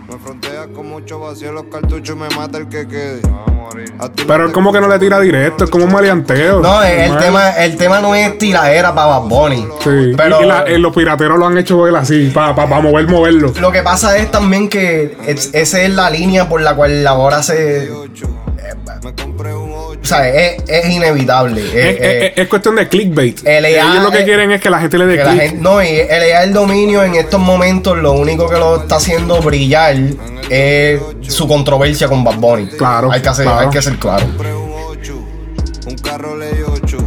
Me 0.08 0.18
frontea 0.18 0.68
con 0.74 0.88
mucho 0.90 1.20
vacío 1.20 1.52
los 1.52 1.66
cartuchos, 1.66 2.16
me 2.16 2.30
mata 2.36 2.58
el 2.58 2.68
que 2.70 2.88
quede. 2.88 3.22
A 4.00 4.10
ti 4.10 4.24
no 4.24 4.28
Pero 4.28 4.48
es 4.48 4.54
como 4.54 4.72
que 4.74 4.82
no 4.82 4.88
le 4.88 4.98
tira 4.98 5.20
directo, 5.20 5.66
es 5.66 5.70
como 5.70 5.86
un 5.86 5.92
maleanteo. 5.92 6.60
No, 6.62 6.82
el 6.84 7.18
tema, 7.18 7.50
el 7.52 7.76
tema 7.78 8.00
no 8.00 8.16
es 8.16 8.38
tiradera 8.38 8.96
para 8.96 9.20
Bad 9.20 9.22
Bunny. 9.30 9.68
Sí, 9.84 10.14
Pero 10.18 10.42
y, 10.42 10.46
la- 10.46 10.64
eh, 10.64 10.80
los 10.80 10.96
pirateros 10.96 11.38
lo 11.38 11.46
han 11.46 11.58
hecho 11.58 11.86
él 11.86 11.96
así, 11.96 12.32
para 12.34 12.54
mover, 12.82 13.08
moverlo. 13.08 13.54
lo 13.60 13.72
que 13.72 13.84
pasa 13.84 14.18
es 14.18 14.32
también 14.32 14.70
que 14.70 15.18
es- 15.28 15.54
esa 15.54 15.82
es 15.82 15.90
la 15.94 16.10
línea 16.10 16.48
por 16.50 16.62
la 16.62 16.76
cual 16.76 17.06
ahora 17.06 17.44
se. 17.44 17.90
O 20.02 20.06
sea, 20.06 20.30
es, 20.30 20.64
es 20.68 20.90
inevitable. 20.90 21.62
Es- 21.62 21.74
Es, 21.76 21.96
es- 22.02 22.24
es- 22.24 22.38
es 22.38 22.48
cuestión 22.48 22.76
de 22.76 22.88
clickbait. 22.88 23.42
LA 23.44 23.68
Ellos 23.70 24.04
lo 24.04 24.12
que 24.12 24.24
quieren 24.24 24.52
es 24.52 24.62
que 24.62 24.70
la 24.70 24.80
gente 24.80 24.98
le 24.98 25.06
dé 25.06 25.18
que 25.18 25.24
la 25.24 25.32
click. 25.32 25.42
gente- 25.42 25.62
no, 25.62 25.84
y 25.84 25.88
el, 25.88 26.24
el 26.24 26.54
dominio 26.54 27.04
en 27.04 27.16
estos 27.16 27.40
momentos 27.40 27.98
lo 27.98 28.14
único 28.14 28.50
que 28.50 28.58
lo 28.58 28.78
está 28.82 28.96
haciendo 28.96 29.42
brillar 29.42 29.96
es 30.50 31.02
su 31.28 31.48
controversia 31.48 32.08
con 32.08 32.24
Bad 32.24 32.36
Bunny. 32.38 32.68
Claro, 32.78 33.12
Hay 33.12 33.22
que, 33.22 33.30
hacer, 33.30 33.46
claro. 33.46 33.60
hay 33.60 33.70
que 33.70 33.82
ser 33.82 33.96
claro. 33.98 34.26
Compré 34.26 34.54
un 34.56 34.72
8. 34.88 35.20
Un 35.88 35.96
carro 35.98 36.38
ley 36.38 36.54
8. 36.66 36.98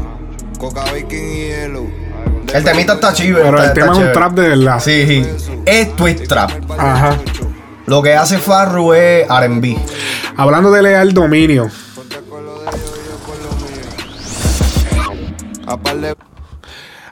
Coca 0.59 0.83
bacon 0.83 1.13
y 1.13 1.47
hielo. 1.49 1.87
El 2.53 2.63
temita 2.65 2.93
está 2.95 3.13
chido. 3.15 3.39
Pero 3.43 3.57
está- 3.59 3.69
el 3.69 3.73
tema 3.73 3.93
es 3.93 3.99
un 3.99 4.13
trap 4.13 4.33
de 4.35 4.49
verdad. 4.49 4.81
Sí, 4.81 5.07
sí. 5.07 5.27
Esto 5.65 6.07
es 6.07 6.23
trap. 6.29 6.51
Ajá. 6.79 7.17
Lo 7.87 8.03
que 8.03 8.15
hace 8.15 8.39
Farru 8.39 8.93
es 8.93 9.27
RB. 9.29 9.77
Hablando 10.37 10.71
de 10.71 10.83
leal 10.83 11.13
dominio. 11.15 11.69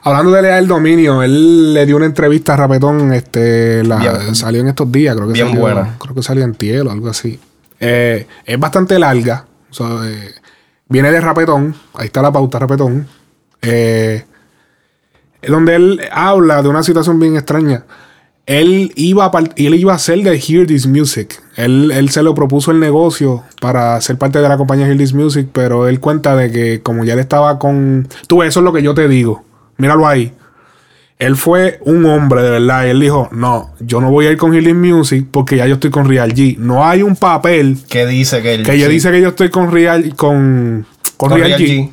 Hablando 0.03 0.31
de 0.31 0.41
leal 0.41 0.67
dominio, 0.67 1.21
él 1.21 1.73
le 1.75 1.85
dio 1.85 1.95
una 1.95 2.07
entrevista 2.07 2.53
a 2.53 2.57
Rapetón, 2.57 3.13
este, 3.13 3.83
la, 3.83 3.97
Bien. 3.97 4.35
salió 4.35 4.61
en 4.61 4.67
estos 4.69 4.91
días, 4.91 5.15
creo 5.15 5.27
que 5.27 5.33
Bien 5.33 5.47
salió, 5.47 5.61
buena. 5.61 5.95
creo 5.99 6.15
que 6.15 6.23
salió 6.23 6.43
en 6.43 6.55
Tiel 6.55 6.87
o 6.87 6.91
algo 6.91 7.09
así. 7.09 7.39
Eh, 7.79 8.25
es 8.45 8.59
bastante 8.59 8.97
larga. 8.97 9.45
o 9.69 9.73
sea, 9.73 9.87
eh, 10.05 10.31
viene 10.89 11.11
de 11.11 11.21
Rapetón, 11.21 11.75
ahí 11.93 12.07
está 12.07 12.21
la 12.21 12.31
pauta 12.31 12.57
Rapetón. 12.57 13.07
Eh, 13.61 14.23
donde 15.47 15.75
él 15.75 16.01
habla 16.11 16.61
de 16.63 16.69
una 16.69 16.83
situación 16.83 17.19
bien 17.19 17.35
extraña. 17.35 17.85
Él 18.47 18.91
iba, 18.95 19.25
a 19.25 19.31
él 19.55 19.75
iba 19.75 19.93
a 19.93 19.99
ser 19.99 20.23
de 20.23 20.35
Hear 20.39 20.65
This 20.65 20.87
Music. 20.87 21.39
Él, 21.63 21.91
él 21.91 22.09
se 22.09 22.23
lo 22.23 22.33
propuso 22.35 22.71
el 22.71 22.79
negocio 22.79 23.43
para 23.59 23.99
ser 24.01 24.17
parte 24.17 24.39
de 24.39 24.49
la 24.49 24.57
compañía 24.57 24.87
This 24.97 25.13
Music, 25.13 25.47
pero 25.51 25.87
él 25.87 25.99
cuenta 25.99 26.35
de 26.35 26.51
que 26.51 26.81
como 26.81 27.03
ya 27.03 27.13
él 27.13 27.19
estaba 27.19 27.59
con... 27.59 28.07
Tú, 28.27 28.43
eso 28.43 28.59
es 28.59 28.63
lo 28.63 28.73
que 28.73 28.81
yo 28.83 28.93
te 28.93 29.07
digo. 29.07 29.43
Míralo 29.77 30.07
ahí. 30.07 30.33
Él 31.19 31.35
fue 31.35 31.77
un 31.85 32.05
hombre 32.05 32.41
de 32.41 32.49
verdad. 32.49 32.85
Y 32.85 32.89
él 32.89 32.99
dijo, 32.99 33.29
no, 33.31 33.71
yo 33.79 34.01
no 34.01 34.09
voy 34.09 34.25
a 34.25 34.31
ir 34.31 34.37
con 34.37 34.51
This 34.51 34.73
Music 34.73 35.27
porque 35.29 35.55
ya 35.57 35.67
yo 35.67 35.75
estoy 35.75 35.91
con 35.91 36.07
Real 36.09 36.33
G. 36.33 36.57
No 36.57 36.83
hay 36.85 37.03
un 37.03 37.15
papel 37.15 37.77
Que 37.87 38.05
dice 38.07 38.41
que 38.41 38.55
él. 38.55 38.63
que 38.65 38.71
sí. 38.73 38.85
dice 38.87 39.11
que 39.11 39.21
yo 39.21 39.27
estoy 39.29 39.49
con 39.49 39.71
Real, 39.71 40.15
con, 40.15 40.85
con 41.17 41.29
Con 41.29 41.37
Real 41.37 41.49
Real 41.49 41.61
G, 41.61 41.65
G. 41.65 41.89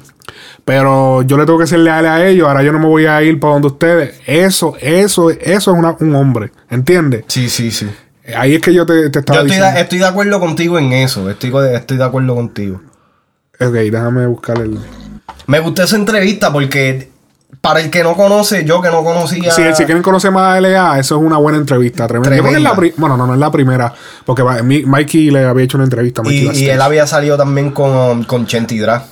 Pero 0.64 1.23
yo 1.23 1.37
le 1.39 1.45
tengo 1.47 1.59
que 1.59 1.66
ser 1.66 1.81
leal 1.81 2.07
a 2.07 2.27
ellos. 2.27 2.47
Ahora 2.49 2.62
yo 2.62 2.73
no 2.73 2.79
me 2.79 2.87
voy 2.87 3.07
a 3.07 3.23
ir 3.23 3.39
para 3.41 3.55
donde 3.55 3.69
ustedes. 3.69 4.21
Eso, 4.27 4.75
eso, 4.81 5.31
eso 5.31 5.39
es 5.41 5.66
una- 5.79 5.97
un 6.01 6.14
hombre. 6.14 6.53
¿Entiendes? 6.71 7.25
Sí, 7.27 7.49
sí, 7.49 7.71
sí. 7.71 7.87
Ahí 8.37 8.55
es 8.57 8.61
que 8.61 8.74
yo 8.74 8.85
te, 8.87 9.11
te 9.11 9.20
estaba 9.20 9.39
Yo 9.41 9.47
estoy 9.47 9.57
diciendo. 9.57 9.74
de, 9.76 9.81
estoy 9.83 9.99
de 9.99 10.07
acuerdo 10.07 10.41
contigo 10.41 10.79
en 10.79 10.93
eso. 10.93 11.29
Estoy, 11.31 11.53
estoy 11.74 11.97
de 11.97 12.05
acuerdo 12.05 12.35
contigo. 12.35 12.81
Ok, 13.61 13.72
déjame 13.72 14.26
buscar 14.26 14.61
el. 14.61 14.79
Me 15.47 15.61
gustó 15.61 15.83
esa 15.83 15.97
entrevista 15.97 16.53
porque 16.53 17.11
para 17.61 17.81
el 17.81 17.91
que 17.91 18.03
no 18.03 18.14
conoce, 18.14 18.64
yo 18.64 18.81
que 18.83 18.91
no 18.91 19.03
conocía. 19.03 19.51
Si, 19.51 19.62
si 19.74 19.85
quieren 19.85 20.03
conocer 20.03 20.31
más 20.31 20.57
a 20.57 20.61
LA, 20.61 20.99
eso 20.99 21.16
es 21.16 21.22
una 21.22 21.39
buena 21.39 21.59
entrevista. 21.59 22.07
Tremenda. 22.07 22.37
Yo 22.37 22.43
creo 22.43 22.53
que 22.53 22.59
es 22.59 22.62
la 22.62 22.70
Tremenda. 22.72 22.95
pri- 22.95 23.01
bueno, 23.01 23.16
no, 23.16 23.26
no 23.26 23.35
es 23.35 23.41
la 23.41 23.51
primera. 23.51 23.93
Porque 24.24 24.43
Mikey 24.45 25.31
le 25.31 25.45
había 25.45 25.64
hecho 25.64 25.76
una 25.79 25.85
entrevista 25.85 26.20
a 26.20 26.24
Mikey 26.24 26.64
y, 26.64 26.68
él 26.68 26.81
había 26.81 27.07
salido 27.07 27.37
también 27.37 27.70
con, 27.72 28.24
con 28.24 28.47
Chenti 28.47 28.79
Dra. 28.79 29.03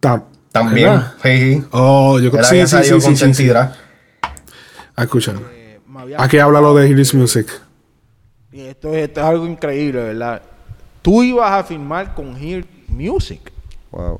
Ta- 0.00 0.22
También. 0.52 1.02
Sí, 1.22 1.38
sí. 1.38 1.64
Oh, 1.72 2.18
yo 2.20 2.30
creo 2.30 2.42
que 2.42 2.48
sí, 2.48 2.54
había 2.54 2.66
sí, 2.66 2.70
salido 2.76 3.00
sí, 3.00 3.06
con 3.06 3.16
sí, 3.16 3.16
sí, 3.16 3.24
Chenti 3.24 3.42
sí. 3.44 3.50
Ah, 4.94 5.02
escúchalo. 5.02 5.42
Aquí 6.18 6.38
habla 6.38 6.60
lo 6.60 6.74
de 6.74 6.94
This 6.94 7.12
Music. 7.14 7.48
Y 8.56 8.60
esto, 8.62 8.94
es- 8.94 9.08
esto 9.08 9.20
es 9.20 9.26
algo 9.26 9.46
increíble, 9.46 10.02
¿verdad? 10.02 10.40
Tú 11.02 11.22
ibas 11.22 11.52
a 11.52 11.62
firmar 11.62 12.14
con 12.14 12.34
Hear 12.36 12.64
Music. 12.88 13.52
Wow. 13.90 14.18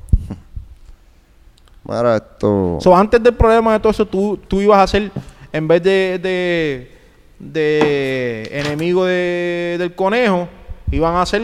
Mira, 1.83 2.17
esto. 2.17 2.77
So, 2.79 2.95
antes 2.95 3.21
del 3.23 3.33
problema 3.33 3.73
de 3.73 3.79
todo 3.79 3.89
eso, 3.91 4.05
tú, 4.05 4.37
tú 4.47 4.61
ibas 4.61 4.77
a 4.79 4.85
ser, 4.87 5.11
en 5.51 5.67
vez 5.67 5.81
de, 5.81 6.19
de, 6.21 6.91
de 7.39 8.47
enemigo 8.51 9.05
de- 9.05 9.77
del 9.79 9.95
conejo, 9.95 10.47
iban 10.91 11.15
a 11.15 11.25
ser 11.25 11.41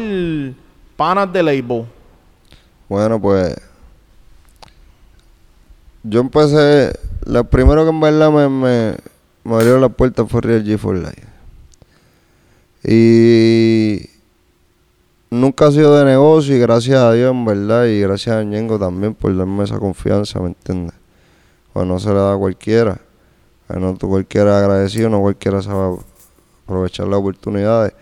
panas 0.96 1.34
de 1.34 1.41
label. 1.41 1.86
Bueno, 2.88 3.20
pues. 3.20 3.56
Yo 6.04 6.20
empecé. 6.20 6.94
Lo 7.26 7.44
primero 7.46 7.84
que 7.86 7.89
en 7.89 8.00
verdad 8.00 8.30
me, 8.32 8.50
me, 8.50 8.96
me 9.44 9.56
abrió 9.56 9.80
la 9.80 9.89
puerta 9.89 10.26
fue 10.28 10.41
Real 10.41 10.64
G 10.64 10.78
for 10.78 10.96
Life. 10.96 11.33
Y. 12.84 14.10
Nunca 15.30 15.66
ha 15.66 15.72
sido 15.72 15.98
de 15.98 16.06
negocio 16.06 16.56
y 16.56 16.60
gracias 16.60 17.00
a 17.00 17.12
Dios, 17.12 17.32
en 17.32 17.44
verdad, 17.44 17.86
y 17.86 18.02
gracias 18.02 18.36
a 18.36 18.44
Ñengo 18.44 18.78
también 18.78 19.16
por 19.16 19.36
darme 19.36 19.64
esa 19.64 19.80
confianza, 19.80 20.40
¿me 20.40 20.50
entiendes? 20.50 20.94
Pues 21.74 21.88
no 21.88 21.98
se 21.98 22.10
le 22.10 22.16
da 22.16 22.36
a 22.36 22.38
cualquiera. 22.38 23.00
Pues 23.66 23.80
no 23.80 23.98
cualquiera 23.98 24.60
agradecido, 24.60 25.10
no 25.10 25.22
cualquiera 25.22 25.64
sabe 25.64 25.98
aprovechar 26.66 27.08
las 27.08 27.18
oportunidades. 27.18 27.94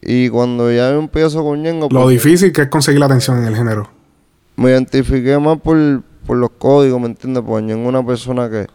Y 0.00 0.30
cuando 0.30 0.72
ya 0.72 0.88
empiezo 0.90 1.44
con 1.44 1.62
Ñengo... 1.62 1.88
Lo 1.90 2.04
pues, 2.04 2.22
difícil 2.22 2.52
que 2.52 2.62
es 2.62 2.68
conseguir 2.68 3.00
la 3.00 3.06
atención 3.06 3.36
en 3.38 3.44
el 3.44 3.56
género. 3.56 3.90
me 4.56 4.70
identifiqué 4.70 5.38
más 5.38 5.60
por, 5.60 6.02
por 6.26 6.38
los 6.38 6.50
códigos, 6.52 6.98
¿me 7.02 7.08
entiendes? 7.08 7.42
Porque 7.46 7.66
Ñengo 7.66 7.82
es 7.82 7.88
una 7.88 8.06
persona 8.06 8.48
que 8.48 8.66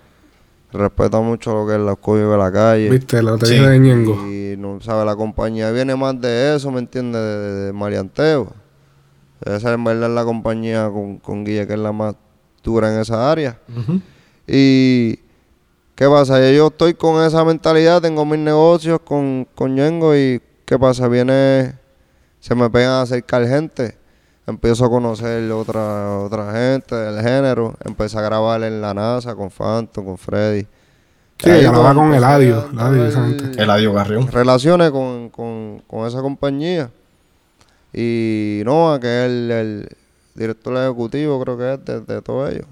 respeta 0.77 1.19
mucho 1.21 1.53
lo 1.53 1.67
que 1.67 1.73
es 1.73 1.79
los 1.79 1.97
códigos 1.97 2.31
de 2.31 2.37
la 2.37 2.51
calle. 2.51 2.89
Viste, 2.89 3.21
dije 3.21 3.67
de 3.67 3.79
Ñengo. 3.79 4.13
Y 4.27 4.55
no 4.57 4.79
sabe, 4.81 5.05
la 5.05 5.15
compañía 5.15 5.71
viene 5.71 5.95
más 5.95 6.19
de 6.19 6.55
eso, 6.55 6.71
¿me 6.71 6.79
entiendes? 6.79 7.21
De, 7.21 7.37
de, 7.37 7.65
de 7.65 7.73
marianteo. 7.73 8.53
Esa 9.45 9.73
en 9.73 9.83
verdad 9.83 10.09
es 10.09 10.15
la 10.15 10.23
compañía 10.23 10.89
con, 10.89 11.17
con 11.17 11.43
Guille, 11.43 11.67
que 11.67 11.73
es 11.73 11.79
la 11.79 11.91
más 11.91 12.15
dura 12.63 12.93
en 12.93 12.99
esa 12.99 13.31
área. 13.31 13.59
Y 14.47 15.19
¿qué 15.95 16.07
pasa? 16.07 16.39
Yo 16.51 16.67
estoy 16.67 16.93
con 16.93 17.23
esa 17.23 17.43
mentalidad, 17.43 18.01
tengo 18.01 18.25
mis 18.25 18.39
negocios 18.39 18.99
con, 19.03 19.47
con 19.53 19.75
Ñengo 19.75 20.15
y 20.15 20.41
¿qué 20.65 20.79
pasa? 20.79 21.07
Viene, 21.07 21.73
se 22.39 22.55
me 22.55 22.69
pegan 22.69 22.91
a 22.91 23.01
acercar 23.01 23.47
gente. 23.47 23.97
Empiezo 24.47 24.85
a 24.85 24.89
conocer 24.89 25.51
otra, 25.51 26.19
otra 26.19 26.51
gente 26.51 26.95
del 26.95 27.23
género. 27.23 27.73
Empecé 27.83 28.17
a 28.19 28.21
grabar 28.21 28.61
en 28.63 28.79
la 28.81 28.93
NASA 28.93 29.33
con 29.35 29.49
Phantom, 29.49 30.05
con 30.05 30.17
Freddy. 30.17 30.67
Sí, 31.37 31.49
grababa 31.49 31.93
como 31.93 32.07
con 32.07 32.13
Eladio, 32.15 32.69
Eladio, 32.71 33.05
esa 33.07 33.23
tener 33.23 33.41
gente. 33.41 33.63
Eladio 33.63 33.93
Garrión. 33.93 34.27
Relaciones 34.31 34.91
con, 34.91 35.29
con, 35.29 35.81
con 35.87 36.07
esa 36.07 36.21
compañía. 36.21 36.89
Y 37.91 38.61
Noah, 38.65 38.99
que 38.99 39.07
es 39.07 39.31
el, 39.31 39.51
el 39.51 39.89
director 40.35 40.77
ejecutivo, 40.77 41.41
creo 41.41 41.57
que 41.57 41.73
es 41.73 41.85
de, 41.85 42.01
de 42.01 42.21
todo 42.21 42.47
ello. 42.47 42.65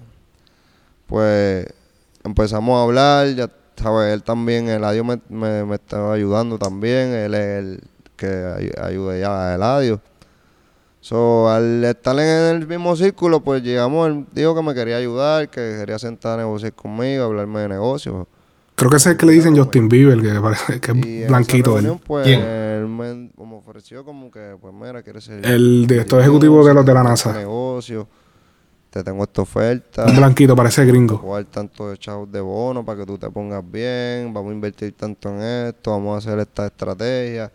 Pues 1.08 1.68
empezamos 2.24 2.78
a 2.80 2.84
hablar, 2.84 3.28
ya 3.36 3.50
sabes, 3.76 4.14
él 4.14 4.24
también, 4.24 4.70
Eladio 4.70 5.04
me, 5.04 5.20
me, 5.30 5.66
me 5.66 5.76
estaba 5.76 6.14
ayudando 6.14 6.58
también, 6.58 7.14
él 7.14 7.34
es 7.34 7.60
el 7.60 7.82
que 8.16 8.28
ay- 8.28 8.72
ayuda 8.82 9.18
ya 9.18 9.50
a 9.52 9.56
Eladio. 9.56 10.00
So, 11.04 11.50
al 11.50 11.84
estar 11.84 12.18
en 12.18 12.56
el 12.62 12.66
mismo 12.66 12.96
círculo, 12.96 13.42
pues 13.42 13.62
llegamos, 13.62 14.08
él 14.08 14.26
dijo 14.32 14.56
que 14.56 14.62
me 14.62 14.74
quería 14.74 14.96
ayudar, 14.96 15.50
que 15.50 15.76
quería 15.80 16.00
sentar 16.00 16.40
a 16.40 16.44
negociar 16.44 16.72
conmigo, 16.72 17.26
hablarme 17.26 17.60
de 17.60 17.68
negocios. 17.68 18.26
Creo 18.76 18.90
que 18.90 18.96
ese 18.96 19.10
es 19.10 19.12
el 19.16 19.18
que 19.18 19.26
le 19.26 19.34
dicen 19.34 19.54
Justin 19.58 19.90
Bieber, 19.90 20.22
que 20.22 20.40
parece 20.40 20.80
que 20.80 20.94
Y 21.06 21.24
es 21.24 21.28
blanquito. 21.28 21.74
reunión, 21.74 21.96
él. 21.96 22.02
pues, 22.08 22.26
¿Quién? 22.26 22.40
él 22.40 22.88
me 22.88 23.30
como 23.36 23.58
ofreció 23.58 24.06
como 24.06 24.32
que, 24.32 24.56
pues 24.62 24.74
mira, 24.74 25.04
quieres 25.04 25.26
ser... 25.26 25.46
El 25.46 25.86
director 25.88 26.22
ejecutivo 26.22 26.66
de 26.66 26.74
los 26.74 26.86
de 26.86 26.94
la 26.94 27.04
NASA. 27.04 27.34
Negocio, 27.34 28.08
te 28.90 29.04
tengo 29.04 29.24
esta 29.24 29.42
oferta. 29.42 30.06
Un 30.06 30.16
blanquito, 30.16 30.56
parece 30.56 30.86
gringo. 30.86 31.22
Dar 31.34 31.44
tanto 31.44 31.90
de 31.90 31.98
chavos 31.98 32.32
de 32.32 32.40
bono 32.40 32.86
para 32.86 33.00
que 33.02 33.06
tú 33.06 33.18
te 33.18 33.30
pongas 33.30 33.62
bien. 33.70 34.34
Vamos 34.34 34.52
a 34.52 34.54
invertir 34.54 34.94
tanto 34.94 35.28
en 35.32 35.42
esto. 35.68 35.92
Vamos 35.92 36.16
a 36.16 36.18
hacer 36.30 36.40
esta 36.40 36.66
estrategia. 36.68 37.52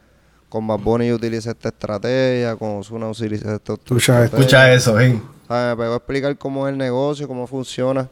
Con 0.48 0.66
Bad 0.66 0.78
Bunny 0.78 1.08
yo 1.08 1.16
utilicé 1.16 1.50
esta 1.50 1.68
estrategia. 1.68 2.56
Con 2.56 2.78
Ozuna 2.78 3.08
utilicé 3.08 3.52
esta 3.54 3.74
esto. 3.74 3.96
Escucha 3.96 4.72
eso, 4.72 4.98
sí. 4.98 5.20
¿sabes? 5.46 5.76
Me 5.76 5.82
pegó 5.82 5.94
a 5.94 5.96
explicar 5.96 6.36
cómo 6.38 6.66
es 6.66 6.72
el 6.72 6.78
negocio, 6.78 7.28
cómo 7.28 7.46
funciona. 7.46 8.08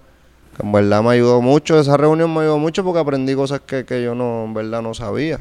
Que 0.57 0.63
en 0.65 0.73
verdad 0.73 1.03
me 1.03 1.11
ayudó 1.11 1.41
mucho. 1.41 1.79
Esa 1.79 1.97
reunión 1.97 2.33
me 2.33 2.41
ayudó 2.41 2.59
mucho 2.59 2.85
porque 2.85 3.01
aprendí 3.01 3.35
cosas 3.35 3.61
que, 3.61 3.85
que 3.85 4.03
yo 4.03 4.15
no, 4.15 4.45
en 4.45 4.55
verdad 4.55 4.83
no 4.83 4.95
sabía. 4.95 5.41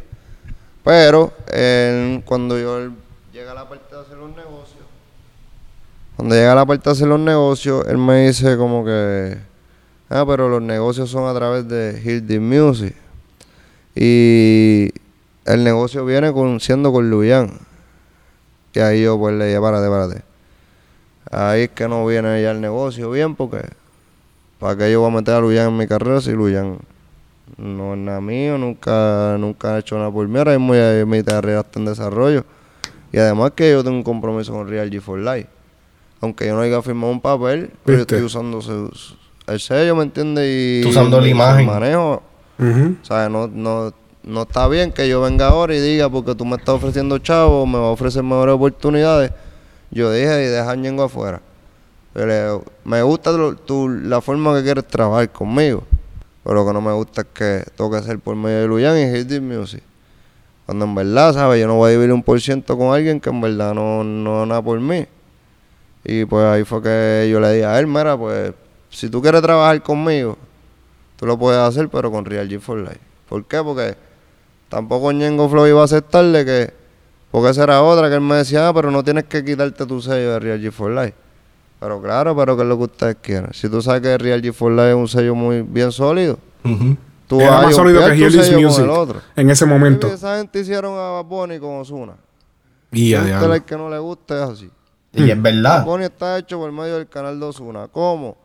Pero 0.83 1.33
él, 1.51 2.21
cuando 2.25 2.59
yo 2.59 2.77
él 2.77 2.91
llega 3.33 3.51
a 3.51 3.55
la 3.55 3.67
parte 3.67 3.95
de 3.95 4.01
hacer 4.01 4.17
los 4.17 4.29
negocios, 4.29 4.85
cuando 6.15 6.35
llega 6.35 6.51
a 6.51 6.55
la 6.55 6.65
parte 6.65 6.89
de 6.89 6.91
hacer 6.91 7.07
los 7.07 7.19
negocios, 7.19 7.85
él 7.87 7.97
me 7.97 8.27
dice 8.27 8.55
como 8.55 8.85
que, 8.85 9.37
ah, 10.09 10.23
pero 10.27 10.47
los 10.47 10.61
negocios 10.61 11.09
son 11.09 11.27
a 11.27 11.33
través 11.33 11.67
de 11.67 12.21
This 12.21 12.39
Music. 12.39 12.95
Y 13.95 14.91
el 15.45 15.63
negocio 15.63 16.05
viene 16.05 16.31
con, 16.33 16.59
siendo 16.59 16.91
con 16.91 17.09
Luyan. 17.09 17.51
Y 18.73 18.79
ahí 18.79 19.03
yo 19.03 19.17
pues 19.17 19.35
le 19.35 19.47
dije, 19.47 19.59
párate, 19.61 19.87
párate. 19.89 20.21
Ahí 21.31 21.63
es 21.63 21.69
que 21.69 21.87
no 21.87 22.05
viene 22.05 22.41
ya 22.41 22.51
el 22.51 22.61
negocio 22.61 23.09
bien 23.11 23.35
porque 23.35 23.61
para 24.59 24.75
que 24.77 24.91
yo 24.91 25.01
voy 25.01 25.11
a 25.11 25.15
meter 25.15 25.33
a 25.35 25.39
Luyan 25.39 25.69
en 25.69 25.77
mi 25.77 25.87
carrera 25.87 26.21
si 26.21 26.31
Luyan 26.31 26.77
no 27.57 27.93
es 27.93 27.99
nada 27.99 28.21
mío, 28.21 28.57
nunca, 28.57 29.35
nunca 29.39 29.75
ha 29.75 29.79
hecho 29.79 29.97
nada 29.97 30.11
por 30.11 30.27
mí, 30.27 30.37
ahora 30.37 30.57
mismo 30.57 30.73
ya 30.75 31.05
mi 31.05 31.23
carrera 31.23 31.61
está 31.61 31.79
en 31.79 31.85
desarrollo. 31.85 32.43
Y 33.11 33.17
además 33.17 33.51
que 33.55 33.71
yo 33.71 33.83
tengo 33.83 33.97
un 33.97 34.03
compromiso 34.03 34.51
con 34.51 34.67
Real 34.67 34.89
G 34.89 34.99
for 34.99 35.19
Life. 35.19 35.47
Aunque 36.21 36.47
yo 36.47 36.55
no 36.55 36.61
haya 36.61 36.81
firmado 36.81 37.11
un 37.13 37.21
papel, 37.21 37.71
pero 37.85 37.97
yo 37.99 38.01
estoy 38.01 38.21
usando 38.23 38.61
su- 38.61 38.89
su- 38.93 39.15
el 39.47 39.59
sello, 39.59 39.95
¿me 39.95 40.03
entiendes? 40.03 40.45
Y 40.47 40.81
Tú 40.81 40.89
usando 40.89 41.21
la 41.21 41.27
imagen. 41.27 41.65
manejo. 41.67 42.23
O 42.59 43.05
sea, 43.05 43.29
no, 43.29 43.47
no, 43.47 43.93
no 44.25 44.41
está 44.43 44.67
bien 44.67 44.91
que 44.91 45.07
yo 45.07 45.21
venga 45.21 45.47
ahora 45.47 45.75
y 45.75 45.79
diga 45.79 46.09
porque 46.09 46.35
tú 46.35 46.45
me 46.45 46.55
estás 46.55 46.75
ofreciendo 46.75 47.17
chavo, 47.19 47.65
me 47.65 47.77
va 47.77 47.85
a 47.87 47.91
ofrecer 47.91 48.23
mejores 48.23 48.55
oportunidades. 48.55 49.31
Yo 49.91 50.11
dije 50.11 50.45
y 50.45 50.47
deja 50.47 50.75
Ñengo 50.75 51.03
afuera. 51.03 51.41
Le 52.15 52.43
digo, 52.43 52.63
me 52.83 53.01
gusta 53.03 53.31
tu- 53.65 53.89
la 53.89 54.21
forma 54.21 54.55
que 54.55 54.63
quieres 54.63 54.87
trabajar 54.87 55.29
conmigo. 55.31 55.83
Pero 56.43 56.55
lo 56.55 56.65
que 56.67 56.73
no 56.73 56.81
me 56.81 56.93
gusta 56.93 57.21
es 57.21 57.27
que 57.33 57.63
tengo 57.75 57.91
que 57.91 57.97
hacer 57.97 58.19
por 58.19 58.35
medio 58.35 58.61
de 58.61 58.67
Luyan 58.67 58.97
y 58.97 59.11
Hit 59.17 59.41
Music. 59.41 59.81
Cuando 60.65 60.85
en 60.85 60.95
verdad, 60.95 61.33
¿sabes? 61.33 61.59
Yo 61.61 61.67
no 61.67 61.75
voy 61.75 61.89
a 61.89 61.91
dividir 61.91 62.11
un 62.13 62.23
por 62.23 62.39
ciento 62.41 62.77
con 62.77 62.93
alguien 62.93 63.19
que 63.19 63.29
en 63.29 63.41
verdad 63.41 63.73
no, 63.73 64.03
no 64.03 64.45
nada 64.45 64.61
por 64.61 64.79
mí. 64.79 65.05
Y 66.03 66.25
pues 66.25 66.45
ahí 66.45 66.63
fue 66.63 66.81
que 66.81 67.27
yo 67.31 67.39
le 67.39 67.51
dije 67.53 67.65
a 67.65 67.79
él, 67.79 67.87
mira, 67.87 68.17
pues 68.17 68.53
si 68.89 69.09
tú 69.09 69.21
quieres 69.21 69.41
trabajar 69.41 69.81
conmigo, 69.83 70.37
tú 71.17 71.25
lo 71.25 71.37
puedes 71.37 71.59
hacer, 71.59 71.89
pero 71.89 72.11
con 72.11 72.25
Real 72.25 72.47
G 72.47 72.59
for 72.59 72.77
Life. 72.79 72.99
¿Por 73.27 73.43
qué? 73.45 73.61
Porque 73.63 73.95
tampoco 74.69 75.11
Ñengo 75.11 75.49
Flow 75.49 75.67
iba 75.67 75.81
a 75.81 75.85
aceptarle 75.85 76.45
que, 76.45 76.73
porque 77.31 77.49
esa 77.49 77.63
era 77.63 77.81
otra 77.81 78.09
que 78.09 78.15
él 78.15 78.21
me 78.21 78.35
decía, 78.35 78.67
ah, 78.67 78.73
pero 78.73 78.91
no 78.91 79.03
tienes 79.03 79.25
que 79.25 79.43
quitarte 79.43 79.85
tu 79.85 80.01
sello 80.01 80.33
de 80.33 80.39
Real 80.39 80.61
G 80.61 80.71
for 80.71 80.91
Life. 80.91 81.13
Pero 81.79 82.01
claro, 82.01 82.35
pero 82.35 82.55
que 82.55 82.63
es 82.63 82.67
lo 82.67 82.77
que 82.77 82.83
ustedes 82.83 83.17
quieren. 83.21 83.53
Si 83.53 83.69
tú 83.69 83.81
sabes 83.81 84.01
que 84.01 84.17
Real 84.17 84.41
G 84.41 84.53
for 84.53 84.71
Life 84.71 84.89
es 84.89 84.95
un 84.95 85.07
sello 85.07 85.35
muy 85.35 85.61
bien 85.61 85.91
sólido, 85.91 86.39
tú 87.27 87.39
Era 87.41 87.51
vas 87.51 87.59
a 87.59 87.65
más 87.67 87.75
sólido 87.75 88.01
que 88.01 88.07
con 88.07 88.63
Music 88.63 88.83
el 88.83 88.89
otro. 88.89 89.21
en 89.35 89.49
ese 89.49 89.65
momento. 89.65 90.07
Esa 90.07 90.37
gente 90.37 90.59
hicieron 90.59 90.97
a 90.97 91.21
Bunny 91.21 91.59
con 91.59 91.79
Ozuna. 91.79 92.13
Y 92.91 93.13
a 93.13 93.23
diablo. 93.23 93.53
al 93.53 93.65
que 93.65 93.75
no 93.75 93.89
le 93.89 93.99
guste 93.99 94.35
es 94.35 94.41
así. 94.49 94.71
Y 95.13 95.29
es 95.29 95.41
verdad. 95.41 95.79
Bad 95.79 95.85
Bunny 95.85 96.05
está 96.05 96.37
hecho 96.37 96.57
por 96.57 96.71
medio 96.71 96.95
del 96.95 97.07
canal 97.07 97.39
de 97.39 97.45
Ozuna. 97.45 97.87
¿Cómo? 97.89 98.37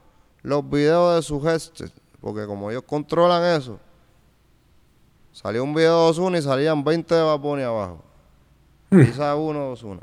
Los 0.42 0.68
videos 0.68 1.16
de 1.16 1.22
su 1.22 1.40
gestos. 1.40 1.92
Porque 2.20 2.46
como 2.46 2.70
ellos 2.70 2.82
controlan 2.86 3.42
eso, 3.56 3.78
salió 5.40 5.64
un 5.64 5.74
video 5.74 6.04
de 6.04 6.10
Ozuna 6.10 6.38
y 6.38 6.42
salían 6.42 6.84
20 6.84 7.14
de 7.14 7.22
Bad 7.22 7.38
Bunny 7.38 7.62
abajo. 7.62 8.02
Quizás 8.90 9.36
uno 9.38 9.58
de 9.58 9.72
Ozuna. 9.72 10.00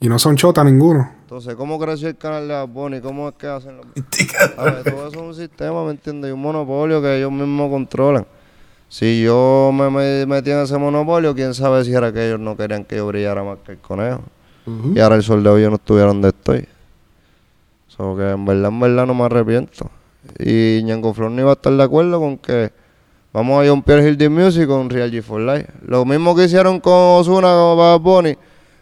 Y 0.00 0.08
no 0.08 0.18
son 0.18 0.36
chota 0.36 0.64
ninguno. 0.64 1.12
Entonces, 1.22 1.54
¿cómo 1.54 1.78
creció 1.78 2.08
el 2.08 2.16
canal 2.16 2.48
de 2.48 2.54
Bad 2.54 2.68
Bunny? 2.68 3.00
¿Cómo 3.00 3.28
es 3.28 3.36
que 3.36 3.46
hacen 3.46 3.76
los... 3.76 3.86
A 4.56 4.64
ver, 4.64 4.82
todo 4.84 5.08
eso 5.08 5.08
es 5.08 5.16
un 5.16 5.34
sistema, 5.34 5.84
¿me 5.84 5.92
entiendes? 5.92 6.30
Y 6.30 6.32
un 6.32 6.40
monopolio 6.40 7.00
que 7.00 7.18
ellos 7.18 7.30
mismos 7.30 7.70
controlan. 7.70 8.26
Si 8.88 9.22
yo 9.22 9.70
me, 9.72 9.90
me 9.90 10.26
metí 10.26 10.50
en 10.50 10.60
ese 10.60 10.76
monopolio, 10.78 11.34
quién 11.34 11.54
sabe 11.54 11.84
si 11.84 11.92
era 11.92 12.12
que 12.12 12.26
ellos 12.26 12.40
no 12.40 12.56
querían 12.56 12.84
que 12.84 12.96
yo 12.96 13.06
brillara 13.06 13.44
más 13.44 13.58
que 13.64 13.72
el 13.72 13.78
conejo. 13.78 14.22
Y 14.92 14.98
ahora 14.98 15.14
el 15.14 15.22
sol 15.22 15.44
de 15.44 15.50
hoy 15.50 15.62
yo 15.62 15.70
no 15.70 15.76
estuviera 15.76 16.08
donde 16.08 16.28
estoy. 16.28 16.66
So 17.86 18.16
que 18.16 18.28
en 18.28 18.44
verdad, 18.44 18.70
en 18.70 18.80
verdad 18.80 19.06
no 19.06 19.14
me 19.14 19.24
arrepiento. 19.24 19.88
Y 20.40 20.82
Ñengo 20.82 21.14
Flow 21.14 21.30
no 21.30 21.40
iba 21.40 21.50
a 21.50 21.54
estar 21.54 21.72
de 21.72 21.82
acuerdo 21.82 22.18
con 22.18 22.38
que 22.38 22.72
vamos 23.36 23.62
a 23.62 23.68
John 23.68 23.82
Pierre 23.82 24.08
Hill 24.08 24.16
the 24.16 24.30
Music 24.30 24.66
con 24.66 24.88
Real 24.88 25.10
G 25.10 25.22
for 25.22 25.38
Life. 25.38 25.68
Lo 25.86 26.06
mismo 26.06 26.34
que 26.34 26.44
hicieron 26.44 26.80
con 26.80 27.20
Ozuna 27.20 27.48
con 27.48 27.76
Bad 27.76 28.00
Bunny, 28.00 28.30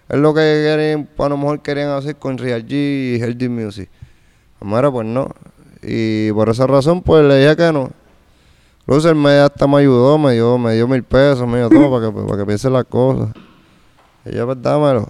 es 0.08 0.16
lo 0.16 0.32
que 0.32 0.40
querían, 0.40 1.08
a 1.18 1.28
lo 1.28 1.36
mejor 1.36 1.60
querían 1.60 1.90
hacer 1.90 2.14
con 2.14 2.38
Real 2.38 2.64
G 2.64 2.72
y 2.72 3.14
Hill 3.16 3.36
the 3.36 3.48
Music. 3.48 3.90
Mira, 4.60 4.92
pues 4.92 5.08
no. 5.08 5.28
Y 5.82 6.30
por 6.30 6.48
esa 6.50 6.68
razón, 6.68 7.02
pues 7.02 7.24
le 7.24 7.40
dije 7.40 7.56
que 7.56 7.72
no. 7.72 7.90
Incluso 8.82 9.12
me 9.16 9.32
hasta 9.38 9.66
me 9.66 9.78
ayudó, 9.78 10.18
me 10.18 10.34
dio, 10.34 10.56
me 10.56 10.74
dio 10.74 10.86
mil 10.86 11.02
pesos, 11.02 11.48
me 11.48 11.58
dio 11.58 11.68
todo 11.68 11.90
para 11.90 12.06
que, 12.06 12.12
para 12.12 12.38
que 12.38 12.46
piense 12.46 12.70
las 12.70 12.84
cosas. 12.84 13.30
Y 14.24 14.36
yo, 14.36 14.46
pues 14.46 14.62
dámelo. 14.62 15.08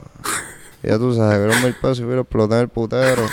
Y 0.83 0.89
ya 0.89 0.97
tú 0.97 1.15
sabes, 1.15 1.39
vieron 1.39 1.63
mil 1.63 1.75
pesos 1.75 2.01
y 2.01 2.05
vieron 2.05 2.21
explotar 2.21 2.63
el 2.63 2.69
putero. 2.69 3.25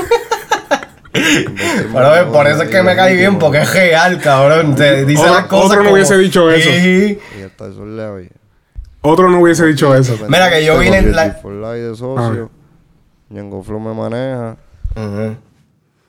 Pero 1.13 2.31
por 2.31 2.47
eso 2.47 2.63
es 2.63 2.69
que 2.69 2.81
me 2.83 2.95
cae 2.95 3.15
bien, 3.15 3.37
porque 3.37 3.59
es 3.59 3.73
real, 3.73 4.19
cabrón. 4.19 4.75
Te 4.75 5.05
dice 5.05 5.21
Otro- 5.21 5.33
las 5.35 5.45
cosas. 5.45 5.65
otro 5.65 5.77
no 5.77 5.83
como- 5.83 5.93
hubiese 5.95 6.17
dicho 6.17 6.49
eso. 6.51 6.69
Sí. 6.69 7.19
Y 7.39 7.43
hasta 7.43 7.65
el. 7.65 8.29
Otro 9.01 9.29
no 9.29 9.39
hubiese 9.41 9.65
dicho 9.65 9.95
eso. 9.95 10.17
Mira 10.27 10.49
que 10.51 10.63
yo 10.63 10.77
vi 10.77 10.85
Tengo 10.89 11.09
en 11.09 11.15
la- 11.15 11.73
de 11.73 11.95
socio. 11.95 12.49
Ñengo 13.29 13.63
Flow 13.63 13.79
me 13.79 13.93
maneja. 13.93 14.57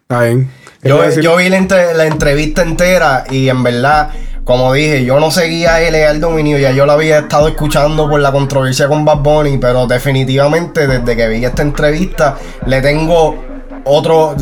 Está 0.03 0.23
bien. 0.25 0.51
Yo, 0.83 1.09
yo 1.21 1.37
vi 1.37 1.49
la, 1.49 1.57
entre- 1.57 1.95
la 1.95 2.07
entrevista 2.07 2.63
entera 2.63 3.25
y 3.31 3.49
en 3.49 3.63
verdad, 3.63 4.11
como 4.45 4.73
dije, 4.73 5.05
yo 5.05 5.21
no 5.21 5.31
seguía 5.31 5.75
a 5.77 5.81
él 5.83 5.95
al 5.95 6.21
dominio, 6.21 6.59
ya 6.59 6.73
yo 6.73 6.85
lo 6.85 6.93
había 6.93 7.21
estado 7.21 7.49
escuchando 7.49 8.11
por 8.11 8.21
la 8.21 8.33
controversia 8.33 8.89
con 8.89 9.05
Bad 9.05 9.19
Bunny, 9.19 9.59
pero 9.59 9.87
definitivamente 9.87 10.87
desde 10.89 11.17
que 11.17 11.29
vi 11.29 11.45
esta 11.45 11.63
entrevista 11.63 12.37
le 12.67 12.83
tengo 12.83 13.43
otro, 13.85 14.35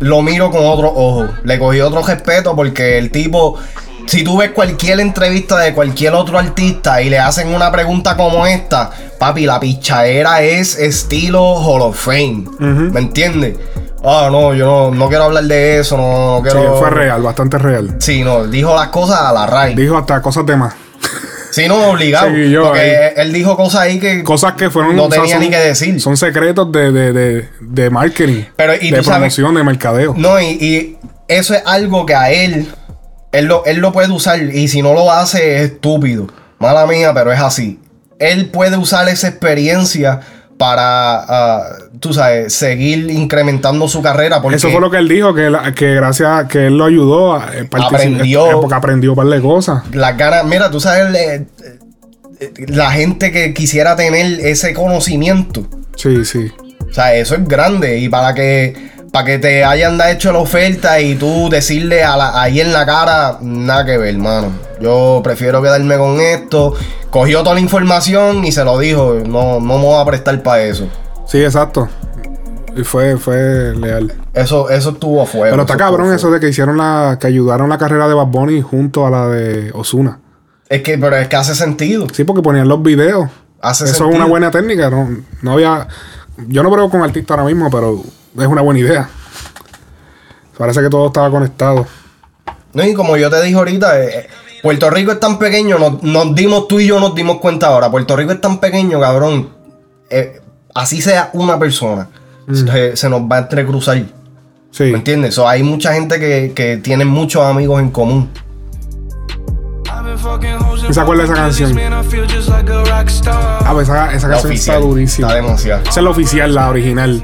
lo 0.00 0.22
miro 0.22 0.50
con 0.50 0.64
otro 0.64 0.88
ojo, 0.94 1.26
le 1.44 1.58
cogí 1.58 1.80
otro 1.80 2.02
respeto 2.02 2.54
porque 2.56 2.98
el 2.98 3.10
tipo... 3.10 3.56
Si 4.06 4.24
tú 4.24 4.38
ves 4.38 4.52
cualquier 4.52 5.00
entrevista 5.00 5.58
de 5.58 5.74
cualquier 5.74 6.14
otro 6.14 6.38
artista 6.38 7.02
y 7.02 7.10
le 7.10 7.18
hacen 7.18 7.48
una 7.54 7.70
pregunta 7.70 8.16
como 8.16 8.46
esta, 8.46 8.90
papi, 9.18 9.44
la 9.44 9.60
pichadera 9.60 10.40
es 10.40 10.78
estilo 10.78 11.56
Hall 11.56 11.82
of 11.82 11.98
Fame. 12.02 12.44
¿Me 12.58 13.00
entiendes? 13.00 13.58
Ah, 14.02 14.28
no, 14.32 14.54
yo 14.54 14.64
no, 14.64 14.90
no 14.92 15.08
quiero 15.10 15.24
hablar 15.24 15.44
de 15.44 15.80
eso, 15.80 15.98
no, 15.98 16.40
no 16.40 16.50
Sí, 16.50 16.56
quiero. 16.56 16.76
fue 16.78 16.88
real, 16.88 17.20
bastante 17.20 17.58
real. 17.58 17.96
Sí, 17.98 18.24
no, 18.24 18.46
dijo 18.46 18.74
las 18.74 18.88
cosas 18.88 19.20
a 19.20 19.32
la 19.32 19.44
raíz. 19.44 19.76
Dijo 19.76 19.98
hasta 19.98 20.22
cosas 20.22 20.46
de 20.46 20.56
más. 20.56 20.72
Sí, 21.62 21.68
no, 21.68 21.90
obligado. 21.90 22.30
Yo 22.36 22.64
porque 22.64 22.80
ahí. 22.80 23.12
él 23.16 23.32
dijo 23.32 23.56
cosas 23.56 23.80
ahí 23.82 23.98
que. 23.98 24.22
Cosas 24.22 24.54
que 24.54 24.70
fueron. 24.70 24.96
No 24.96 25.04
o 25.04 25.10
sea, 25.10 25.20
tenía 25.22 25.36
son- 25.36 25.44
ni 25.44 25.50
que 25.50 25.58
decir. 25.58 26.00
Son 26.00 26.16
secretos 26.16 26.70
de, 26.72 26.92
de, 26.92 27.12
de, 27.12 27.48
de 27.60 27.90
marketing. 27.90 28.44
Pero, 28.56 28.74
y 28.80 28.90
de 28.90 29.02
sabes- 29.02 29.06
promoción, 29.08 29.54
de 29.54 29.64
mercadeo. 29.64 30.14
No, 30.16 30.40
y, 30.40 30.46
y 30.46 30.96
eso 31.28 31.54
es 31.54 31.62
algo 31.66 32.06
que 32.06 32.14
a 32.14 32.30
él, 32.32 32.68
él 33.32 33.44
lo, 33.46 33.64
él 33.64 33.78
lo 33.78 33.92
puede 33.92 34.10
usar. 34.12 34.42
Y 34.42 34.68
si 34.68 34.82
no 34.82 34.92
lo 34.94 35.10
hace, 35.12 35.56
es 35.56 35.62
estúpido. 35.72 36.26
Mala 36.58 36.86
mía, 36.86 37.12
pero 37.14 37.32
es 37.32 37.40
así. 37.40 37.78
Él 38.18 38.50
puede 38.50 38.76
usar 38.76 39.08
esa 39.08 39.28
experiencia 39.28 40.20
para, 40.58 41.20
ah, 41.28 41.62
tú 42.00 42.12
sabes, 42.12 42.52
seguir 42.54 43.10
incrementando 43.10 43.88
su 43.88 44.02
carrera. 44.02 44.40
Porque 44.42 44.56
Eso 44.56 44.70
fue 44.70 44.80
lo 44.80 44.90
que 44.90 44.98
él 44.98 45.08
dijo, 45.08 45.34
que, 45.34 45.50
la- 45.50 45.72
que 45.74 45.94
gracias 45.94 46.28
a 46.44 46.48
que 46.48 46.66
él 46.66 46.78
lo 46.78 46.84
ayudó, 46.84 47.34
a, 47.34 47.50
eh, 47.56 47.68
Aprendió. 47.70 48.50
eh, 48.50 48.54
porque 48.60 48.74
aprendió 48.74 49.10
un 49.12 49.16
par 49.16 49.26
de 49.26 49.40
cosas. 49.40 49.82
las 49.92 50.16
ganas, 50.16 50.44
mira, 50.44 50.70
tú 50.70 50.80
sabes, 50.80 51.14
eh, 51.14 51.46
la 52.68 52.90
gente 52.92 53.32
que 53.32 53.52
quisiera 53.54 53.96
tener 53.96 54.40
ese 54.40 54.72
conocimiento. 54.74 55.66
Sí, 55.96 56.24
sí. 56.24 56.50
O 56.88 56.92
sea, 56.92 57.14
eso 57.14 57.34
es 57.34 57.46
grande. 57.46 57.98
Y 57.98 58.08
para 58.08 58.32
que, 58.34 58.90
para 59.12 59.24
que 59.24 59.38
te 59.38 59.64
hayan 59.64 60.00
hecho 60.08 60.32
la 60.32 60.38
oferta 60.38 61.00
y 61.00 61.16
tú 61.16 61.48
decirle 61.50 62.04
a 62.04 62.16
la- 62.16 62.40
ahí 62.40 62.60
en 62.60 62.72
la 62.72 62.86
cara, 62.86 63.38
nada 63.40 63.84
que 63.84 63.98
ver, 63.98 64.14
hermano. 64.14 64.52
Yo 64.80 65.20
prefiero 65.24 65.60
quedarme 65.60 65.96
con 65.98 66.20
esto. 66.20 66.74
Cogió 67.10 67.42
toda 67.42 67.54
la 67.56 67.60
información 67.60 68.44
y 68.44 68.52
se 68.52 68.64
lo 68.64 68.78
dijo. 68.78 69.16
No, 69.26 69.58
no 69.60 69.78
me 69.78 69.84
voy 69.84 70.00
a 70.00 70.04
prestar 70.04 70.40
para 70.42 70.62
eso. 70.62 70.88
Sí, 71.28 71.42
exacto. 71.42 71.88
Y 72.76 72.84
fue, 72.84 73.16
fue 73.16 73.74
leal. 73.76 74.12
Eso, 74.34 74.70
eso 74.70 74.90
estuvo 74.90 75.24
fuego. 75.26 75.50
Pero 75.50 75.62
está 75.62 75.76
cabrón 75.76 76.12
eso 76.12 76.30
de 76.30 76.40
que 76.40 76.48
hicieron 76.48 76.76
la. 76.76 77.18
que 77.20 77.26
ayudaron 77.26 77.68
la 77.68 77.78
carrera 77.78 78.08
de 78.08 78.14
Bad 78.14 78.26
Bunny 78.26 78.60
junto 78.62 79.06
a 79.06 79.10
la 79.10 79.26
de 79.28 79.70
Osuna. 79.74 80.20
Es 80.68 80.82
que, 80.82 80.96
pero 80.98 81.16
es 81.16 81.28
que 81.28 81.36
hace 81.36 81.54
sentido. 81.54 82.06
Sí, 82.12 82.24
porque 82.24 82.42
ponían 82.42 82.68
los 82.68 82.82
videos. 82.82 83.28
Hace 83.60 83.84
Eso 83.84 83.94
sentido. 83.94 84.10
es 84.12 84.16
una 84.16 84.26
buena 84.26 84.50
técnica. 84.50 84.90
No, 84.90 85.08
no 85.42 85.52
había. 85.52 85.88
Yo 86.46 86.62
no 86.62 86.70
creo 86.70 86.88
con 86.88 87.02
artista 87.02 87.34
ahora 87.34 87.46
mismo, 87.46 87.68
pero 87.70 88.00
es 88.38 88.46
una 88.46 88.62
buena 88.62 88.80
idea. 88.80 89.08
Parece 90.56 90.80
que 90.80 90.88
todo 90.88 91.06
estaba 91.08 91.30
conectado. 91.30 91.86
No, 92.74 92.84
y 92.84 92.94
como 92.94 93.16
yo 93.16 93.30
te 93.30 93.40
dije 93.42 93.56
ahorita, 93.56 94.00
eh, 94.00 94.08
eh, 94.18 94.26
Puerto 94.62 94.90
Rico 94.90 95.12
es 95.12 95.20
tan 95.20 95.38
pequeño, 95.38 95.78
nos, 95.78 96.02
nos 96.02 96.34
dimos, 96.34 96.68
tú 96.68 96.78
y 96.80 96.86
yo 96.86 97.00
nos 97.00 97.14
dimos 97.14 97.38
cuenta 97.38 97.68
ahora. 97.68 97.90
Puerto 97.90 98.14
Rico 98.16 98.32
es 98.32 98.40
tan 98.40 98.58
pequeño, 98.60 99.00
cabrón. 99.00 99.48
eh, 100.10 100.40
así 100.78 101.02
sea 101.02 101.30
una 101.32 101.58
persona, 101.58 102.08
se, 102.52 102.96
se 102.96 103.08
nos 103.08 103.22
va 103.22 103.36
a 103.36 103.38
entrecruzar. 103.40 104.04
Sí. 104.70 104.84
¿Me 104.84 104.98
entiendes? 104.98 105.34
So, 105.34 105.48
hay 105.48 105.62
mucha 105.62 105.92
gente 105.92 106.20
que, 106.20 106.52
que 106.54 106.76
tiene 106.76 107.04
muchos 107.04 107.42
amigos 107.42 107.80
en 107.80 107.90
común. 107.90 108.30
¿Y 110.88 110.94
se 110.94 111.00
acuerda 111.00 111.24
de 111.24 111.32
esa 111.32 111.34
canción? 111.34 111.78
Ah, 113.28 113.70
pues 113.72 113.88
esa, 113.88 114.12
esa 114.12 114.28
canción 114.28 114.52
oficial. 114.52 114.76
está 114.76 114.86
durísima. 114.86 115.28
Está 115.28 115.42
demasiado. 115.42 115.82
Esa 115.82 116.00
es 116.00 116.04
la 116.04 116.10
oficial, 116.10 116.54
la 116.54 116.68
original. 116.68 117.22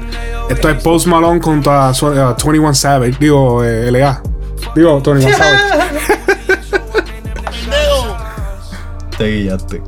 Esto 0.49 0.69
es 0.69 0.83
Post 0.83 1.07
Malone 1.07 1.39
contra 1.39 1.91
eh, 1.91 2.35
21 2.45 2.73
Savage. 2.73 3.15
Digo, 3.19 3.63
eh, 3.63 3.91
LA. 3.91 4.21
Digo, 4.75 5.01
21 5.01 5.21
Savage. 5.37 5.59
Te 9.17 9.27
guillaste. 9.27 9.81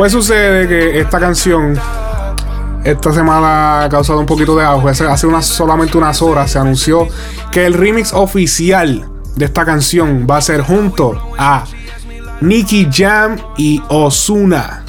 Pues 0.00 0.12
sucede 0.12 0.66
que 0.66 0.98
esta 0.98 1.20
canción 1.20 1.78
esta 2.84 3.12
semana 3.12 3.82
ha 3.84 3.88
causado 3.90 4.18
un 4.18 4.24
poquito 4.24 4.56
de 4.56 4.64
auge. 4.64 4.88
Hace, 4.88 5.06
hace 5.06 5.26
unas, 5.26 5.44
solamente 5.44 5.98
unas 5.98 6.22
horas 6.22 6.50
se 6.50 6.58
anunció 6.58 7.06
que 7.52 7.66
el 7.66 7.74
remix 7.74 8.14
oficial 8.14 9.06
de 9.36 9.44
esta 9.44 9.66
canción 9.66 10.26
va 10.26 10.38
a 10.38 10.40
ser 10.40 10.62
junto 10.62 11.20
a 11.36 11.64
Nicky 12.40 12.88
Jam 12.90 13.36
y 13.58 13.82
Osuna. 13.90 14.86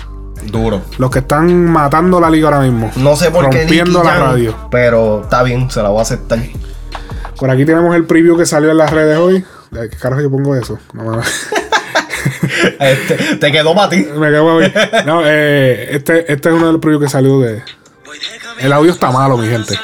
Duro. 0.49 0.81
Los 0.97 1.11
que 1.11 1.19
están 1.19 1.65
matando 1.65 2.21
la 2.21 2.29
liga 2.29 2.47
ahora 2.47 2.61
mismo. 2.61 2.89
No 2.95 3.17
sé 3.17 3.31
por 3.31 3.49
qué 3.49 3.57
Rompiendo 3.57 3.99
Nicky 3.99 4.07
la 4.07 4.13
Jam, 4.13 4.23
radio. 4.31 4.55
Pero 4.71 5.23
está 5.23 5.43
bien, 5.43 5.69
se 5.69 5.83
la 5.83 5.89
voy 5.89 5.99
a 5.99 6.03
aceptar. 6.03 6.39
Por 7.37 7.49
aquí 7.49 7.65
tenemos 7.65 7.93
el 7.97 8.05
preview 8.05 8.37
que 8.37 8.45
salió 8.45 8.71
en 8.71 8.77
las 8.77 8.91
redes 8.91 9.17
hoy. 9.17 9.43
¿Qué 9.73 9.97
carajo 9.97 10.21
yo 10.21 10.31
pongo 10.31 10.55
eso? 10.55 10.79
No, 10.93 11.03
me- 11.03 11.23
Este, 12.79 13.35
te 13.37 13.51
quedó 13.51 13.73
para 13.75 13.89
ti. 13.89 13.97
Me 13.97 14.29
quedo 14.29 14.45
hoy. 14.45 14.71
No, 15.05 15.21
eh, 15.25 15.95
este, 15.95 16.31
este 16.31 16.49
es 16.49 16.55
uno 16.55 16.67
de 16.67 16.73
los 16.73 16.81
previews 16.81 17.03
que 17.03 17.09
salió 17.09 17.39
de. 17.39 17.63
El 18.59 18.73
audio 18.73 18.91
está 18.91 19.11
malo, 19.11 19.37
mi 19.37 19.47
gente. 19.47 19.77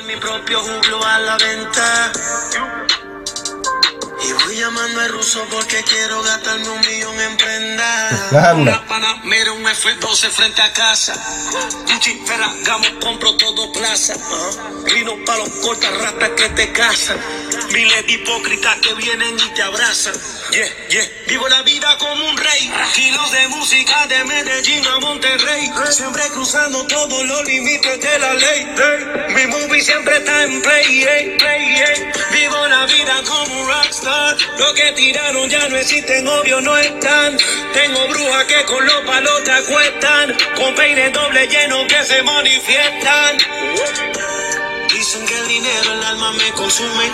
Al 4.98 5.10
ruso 5.10 5.46
porque 5.52 5.84
quiero 5.84 6.24
gastarme 6.24 6.70
un 6.70 6.80
millón 6.80 7.20
en 7.20 7.38
prendas. 7.38 8.34
Anda. 8.34 8.84
Pana, 8.88 9.22
mira 9.26 9.52
un 9.52 9.64
F12 9.64 10.30
frente 10.32 10.62
a 10.62 10.74
casa. 10.74 11.14
Gucci, 11.86 12.20
Ferragamo, 12.26 13.00
compro 13.00 13.36
todo 13.38 13.72
plaza. 13.72 14.16
Rino 14.86 15.14
pa' 15.24 15.38
los 15.38 15.50
cortas 15.62 15.96
ratas 16.00 16.30
que 16.32 16.50
te 16.50 16.72
casan. 16.72 17.20
Miles 17.72 18.08
de 18.08 18.14
hipócritas 18.14 18.78
que 18.78 18.94
vienen 18.96 19.36
y 19.38 19.54
te 19.54 19.62
abrazan. 19.62 20.16
Yeah, 20.52 20.88
yeah. 20.90 21.04
Vivo 21.28 21.48
la 21.50 21.62
vida 21.64 21.98
como 21.98 22.30
un 22.30 22.38
rey. 22.38 22.72
Kilos 22.96 23.32
de 23.32 23.48
música 23.50 24.08
de 24.08 24.24
Medellín 24.24 24.86
a 24.88 25.00
Monterrey. 25.00 25.70
Siempre 25.92 26.24
cruzando 26.34 26.88
todos 26.88 27.24
los 27.26 27.44
límites 27.46 28.02
de 28.02 28.20
la 28.20 28.34
ley. 28.34 28.68
Hey. 28.78 29.36
Mi 29.36 29.48
movie 29.48 29.82
siempre 29.82 30.18
está 30.18 30.44
en 30.44 30.62
play. 30.62 31.38
play. 31.38 32.12
Vivo 32.32 32.68
la 32.68 32.86
vida 32.86 33.22
como 33.28 33.62
un 33.62 33.68
rockstar. 33.68 34.38
Lo 34.58 34.74
que 34.74 34.87
tiraron 34.94 35.50
ya 35.50 35.68
no 35.70 35.78
existen, 35.78 36.28
obvio 36.28 36.62
no 36.62 36.78
están. 36.78 37.38
Tengo 37.74 38.08
brujas 38.10 38.46
que 38.46 38.64
con 38.66 38.86
los 38.86 39.02
palos 39.06 39.44
te 39.44 39.52
acuestan. 39.52 40.36
Con 40.56 40.76
peines 40.76 41.14
doble 41.14 41.48
lleno 41.48 41.88
que 41.88 42.04
se 42.04 42.22
manifiestan. 42.24 43.38
Dicen 44.94 45.26
que 45.26 45.38
el 45.38 45.48
dinero 45.48 45.94
el 45.94 46.04
alma 46.04 46.32
me 46.34 46.52
consume. 46.54 47.12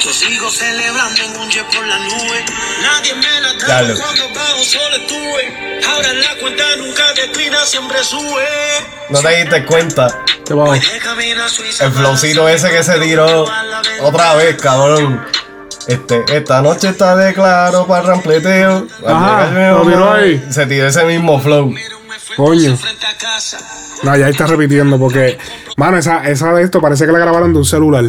Yo 0.00 0.12
sigo 0.12 0.50
celebrando 0.50 1.22
en 1.22 1.36
un 1.36 1.50
jet 1.50 1.66
por 1.66 1.86
la 1.86 1.98
nube. 1.98 2.44
Nadie 2.82 3.14
me 3.14 3.40
la 3.40 3.52
Dale. 3.66 3.94
trajo 3.94 4.02
cuando 4.02 4.28
bajo 4.34 4.64
solo 4.64 4.96
estuve. 4.96 5.80
Ahora 5.86 6.12
la 6.12 6.34
cuenta 6.40 6.64
nunca 6.76 7.12
declina, 7.12 7.64
siempre 7.64 8.02
sube. 8.02 8.48
No 9.10 9.20
te 9.20 9.36
diste 9.36 9.64
cuenta. 9.66 10.24
El 11.80 11.92
flowcito 11.92 12.48
ese 12.48 12.70
que 12.70 12.82
se 12.82 12.98
tiró 12.98 13.46
otra 14.00 14.34
vez, 14.34 14.60
cabrón. 14.60 15.24
Este, 15.86 16.24
esta 16.36 16.62
noche 16.62 16.88
está 16.88 17.16
de 17.16 17.32
claro 17.34 17.86
para 17.86 18.02
el 18.02 18.06
rampleteo. 18.08 18.86
Ajá, 19.06 20.14
ahí. 20.14 20.44
Se 20.50 20.66
tiró 20.66 20.86
ese 20.86 21.04
mismo 21.04 21.40
flow. 21.40 21.74
Coño. 22.36 22.76
No, 24.02 24.16
ya 24.16 24.28
está 24.28 24.46
repitiendo 24.46 24.98
porque, 24.98 25.38
mano, 25.76 25.98
esa, 25.98 26.28
esa 26.28 26.52
de 26.52 26.62
esto 26.62 26.80
parece 26.80 27.06
que 27.06 27.12
la 27.12 27.18
grabaron 27.18 27.52
de 27.52 27.58
un 27.58 27.64
celular. 27.64 28.04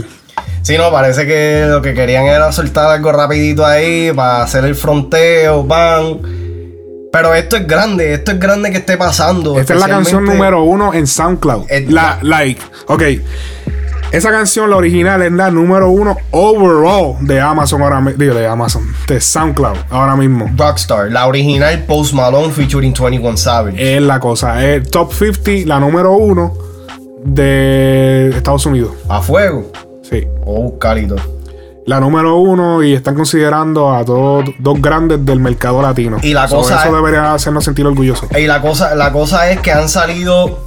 Sí, 0.61 0.78
no, 0.78 0.91
parece 0.91 1.26
que 1.26 1.65
lo 1.67 1.82
que 1.82 1.93
querían 1.93 2.26
era 2.26 2.51
soltar 2.51 2.89
algo 2.91 3.11
rapidito 3.11 3.65
ahí 3.65 4.11
para 4.15 4.43
hacer 4.43 4.63
el 4.65 4.76
fronteo, 4.76 5.63
van. 5.63 6.22
Pero 7.11 7.34
esto 7.36 7.57
es 7.57 7.67
grande, 7.67 8.13
esto 8.13 8.32
es 8.32 8.39
grande 8.39 8.72
que 8.72 8.78
esté 8.78 8.95
pasando. 8.95 9.59
Esta 9.59 9.74
es 9.74 9.80
la 9.80 9.89
canción 9.89 10.24
número 10.24 10.63
uno 10.63 10.93
en 10.93 11.07
SoundCloud. 11.07 11.65
La, 11.89 12.19
like. 12.22 12.61
Ok. 12.88 13.03
Esa 14.12 14.30
canción, 14.32 14.70
la 14.70 14.76
original, 14.76 15.22
es 15.22 15.32
la 15.32 15.49
número 15.51 15.89
uno 15.89 16.18
overall 16.32 17.16
de 17.22 17.39
Amazon 17.39 17.82
ahora 17.82 18.01
mi- 18.01 18.12
Digo, 18.14 18.34
de 18.34 18.45
Amazon. 18.45 18.84
De 19.07 19.22
SoundCloud 19.22 19.78
ahora 19.89 20.16
mismo. 20.18 20.49
Rockstar, 20.57 21.09
la 21.12 21.28
original 21.28 21.84
Post 21.86 22.14
Malone 22.14 22.51
featuring 22.51 22.93
21 22.93 23.38
Savage. 23.38 23.95
Es 23.97 24.01
la 24.01 24.20
cosa. 24.20 24.66
Es 24.66 24.89
top 24.91 25.14
50, 25.14 25.66
la 25.66 25.80
número 25.80 26.12
uno 26.12 26.53
de 27.24 28.30
Estados 28.36 28.66
Unidos. 28.66 28.91
A 29.07 29.22
fuego. 29.22 29.72
Sí. 30.01 30.28
Oh, 30.45 30.78
carito. 30.78 31.16
La 31.86 31.99
número 31.99 32.36
uno 32.38 32.84
y 32.84 32.93
están 32.93 33.16
considerando 33.16 33.93
a 33.93 34.03
todos 34.05 34.45
dos 34.59 34.82
grandes 34.82 35.26
del 35.26 35.39
mercado 35.39 35.82
latino. 35.82 36.18
Y 36.22 36.34
la 36.34 36.47
So, 36.47 36.57
cosa 36.57 36.76
Eso 36.82 36.89
es- 36.89 36.93
debería 36.93 37.34
hacernos 37.34 37.64
sentir 37.64 37.86
orgullosos. 37.88 38.30
Y 38.38 38.45
la 38.45 38.62
cosa, 38.62 38.93
la 38.95 39.12
cosa 39.12 39.49
es 39.49 39.59
que 39.62 39.72
han 39.72 39.89
salido 39.89 40.66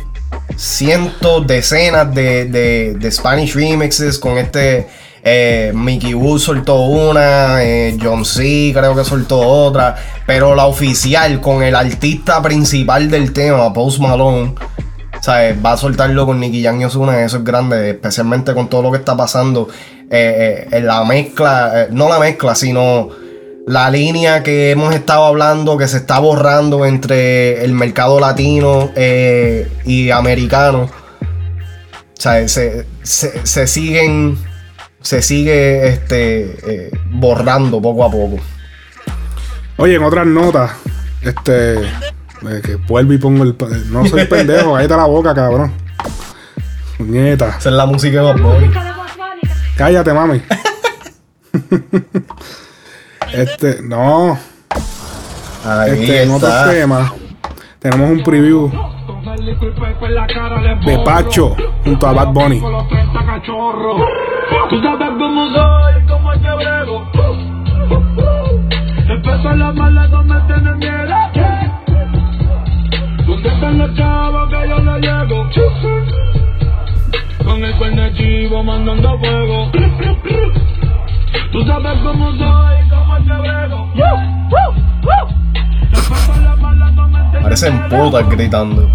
cientos, 0.57 1.47
decenas 1.47 2.15
de, 2.15 2.45
de, 2.47 2.95
de 2.95 3.11
Spanish 3.11 3.55
remixes 3.55 4.19
con 4.19 4.39
este. 4.39 4.87
eh, 5.23 5.73
Mickey 5.75 6.15
Wood 6.15 6.39
soltó 6.39 6.83
una, 6.83 7.63
eh, 7.65 7.97
John 8.01 8.25
C. 8.25 8.73
creo 8.75 8.95
que 8.95 9.05
soltó 9.05 9.41
otra, 9.41 9.97
pero 10.27 10.55
la 10.55 10.67
oficial 10.67 11.41
con 11.41 11.63
el 11.63 11.75
artista 11.75 12.43
principal 12.43 13.11
del 13.11 13.33
tema, 13.33 13.73
Post 13.73 14.01
Malone, 14.01 14.55
¿sabes? 15.21 15.57
va 15.65 15.73
a 15.73 15.77
soltarlo 15.79 16.27
con 16.27 16.39
Nicky 16.41 16.63
Jam 16.63 16.79
y 16.81 16.85
Ozuna, 16.85 17.25
eso 17.25 17.39
es 17.39 17.45
grande, 17.45 17.91
especialmente 17.91 18.53
con 18.53 18.69
todo 18.69 18.83
lo 18.83 18.91
que 18.91 18.99
está 18.99 19.17
pasando 19.17 19.69
eh, 20.11 20.69
en 20.71 20.87
la 20.87 21.03
mezcla, 21.05 21.87
no 21.91 22.09
la 22.11 22.19
mezcla, 22.19 22.55
sino 22.55 23.09
la 23.67 23.91
línea 23.91 24.43
que 24.43 24.71
hemos 24.71 24.95
estado 24.95 25.25
hablando 25.25 25.77
que 25.79 25.89
se 25.89 25.97
está 25.99 26.19
borrando 26.19 26.85
entre 26.85 27.65
el 27.65 27.73
mercado 27.73 28.21
latino 28.21 28.91
eh, 28.95 29.69
y 29.85 30.11
americano. 30.11 30.83
O 32.17 32.21
sea, 32.21 32.47
se, 32.49 32.87
se- 33.03 33.47
se 33.47 33.67
siguen. 33.67 34.39
Se 35.01 35.21
sigue 35.21 35.87
este, 35.89 36.57
eh, 36.67 36.91
borrando 37.11 37.81
poco 37.83 38.05
a 38.05 38.11
poco. 38.11 38.39
Oye, 39.77 39.97
en 39.97 40.03
otras 40.05 40.27
notas, 40.27 40.71
este. 41.21 41.75
eh, 41.83 42.63
que 42.65 42.77
vuelvo 42.77 43.13
y 43.13 43.19
pongo 43.19 43.45
el. 43.45 43.55
No 43.91 44.07
soy 44.07 44.25
pendejo, 44.25 44.73
cállate 44.77 44.97
la 44.97 45.05
boca, 45.05 45.35
cabrón. 45.35 45.73
Nieta. 46.99 47.57
Esa 47.59 47.69
es 47.69 47.75
la 47.75 47.85
música 47.85 48.23
de 48.23 48.33
Bunny. 48.41 48.71
Cállate, 49.77 50.13
mami. 50.15 50.41
este, 53.35 53.83
no. 53.83 54.39
Ahí 55.65 56.03
este, 56.03 56.23
en 56.23 56.31
otros 56.31 56.51
está. 56.51 56.71
temas, 56.71 57.13
tenemos 57.79 58.11
un 58.11 58.23
preview 58.23 58.71
de 60.85 60.99
Pacho 61.05 61.57
junto 61.85 62.07
a 62.07 62.13
Bad 62.13 62.29
Bunny. 62.29 62.61
Tú 64.71 64.83
sabes 64.83 65.09
cómo 65.19 65.51
soy, 65.53 66.07
cómo 66.09 66.33
es 66.33 66.41
que 66.41 66.51
brego. 66.55 67.11
Empezó 69.09 69.53
la 69.55 69.73
mala, 69.73 70.09
no 70.09 70.25
me 70.25 70.41
tienen 70.43 70.79
miedo. 70.79 71.15
¿Dónde 73.27 73.49
están 73.49 73.79
los 73.79 73.95
chavos 73.95 74.51
que 74.51 74.69
yo 74.69 74.79
no 74.81 74.99
llego? 74.99 75.49
Con 77.45 77.65
el 77.65 77.75
cuerno 77.77 78.09
chivo 78.17 78.63
mandando 78.63 79.19
fuego. 79.19 79.71
Tú 81.53 81.65
sabes 81.67 81.99
cómo 82.03 82.31
soy, 82.33 82.77
no 83.25 83.43
Parecen 87.43 87.89
putas 87.89 88.29
gritando. 88.31 88.89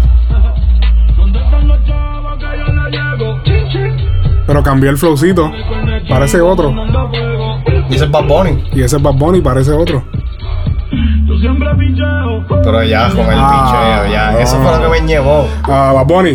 ¿Dónde 1.16 1.38
están 1.38 1.68
los 1.68 1.84
chavos 1.86 2.38
que 2.38 2.58
yo 2.58 2.66
no? 2.72 2.80
Pero 4.46 4.62
cambió 4.62 4.90
el 4.90 4.96
flowcito. 4.98 5.50
Parece 6.08 6.40
otro. 6.40 6.74
Y 7.88 7.94
ese 7.94 8.04
es 8.04 8.10
Bad 8.10 8.24
Bunny. 8.26 8.64
Y 8.72 8.82
ese 8.82 8.96
es 8.96 9.02
Bad 9.02 9.14
Bunny, 9.14 9.40
parece 9.40 9.72
otro. 9.72 10.02
Pero 12.62 12.82
ya 12.82 13.08
con 13.10 13.20
el 13.20 13.38
Ah, 13.38 14.02
picheo, 14.02 14.12
ya. 14.12 14.40
Eso 14.40 14.56
fue 14.56 14.76
lo 14.76 14.82
que 14.92 15.00
me 15.00 15.06
llevó. 15.06 15.46
Ah, 15.64 15.92
Bad 15.94 16.06
Bunny. 16.06 16.32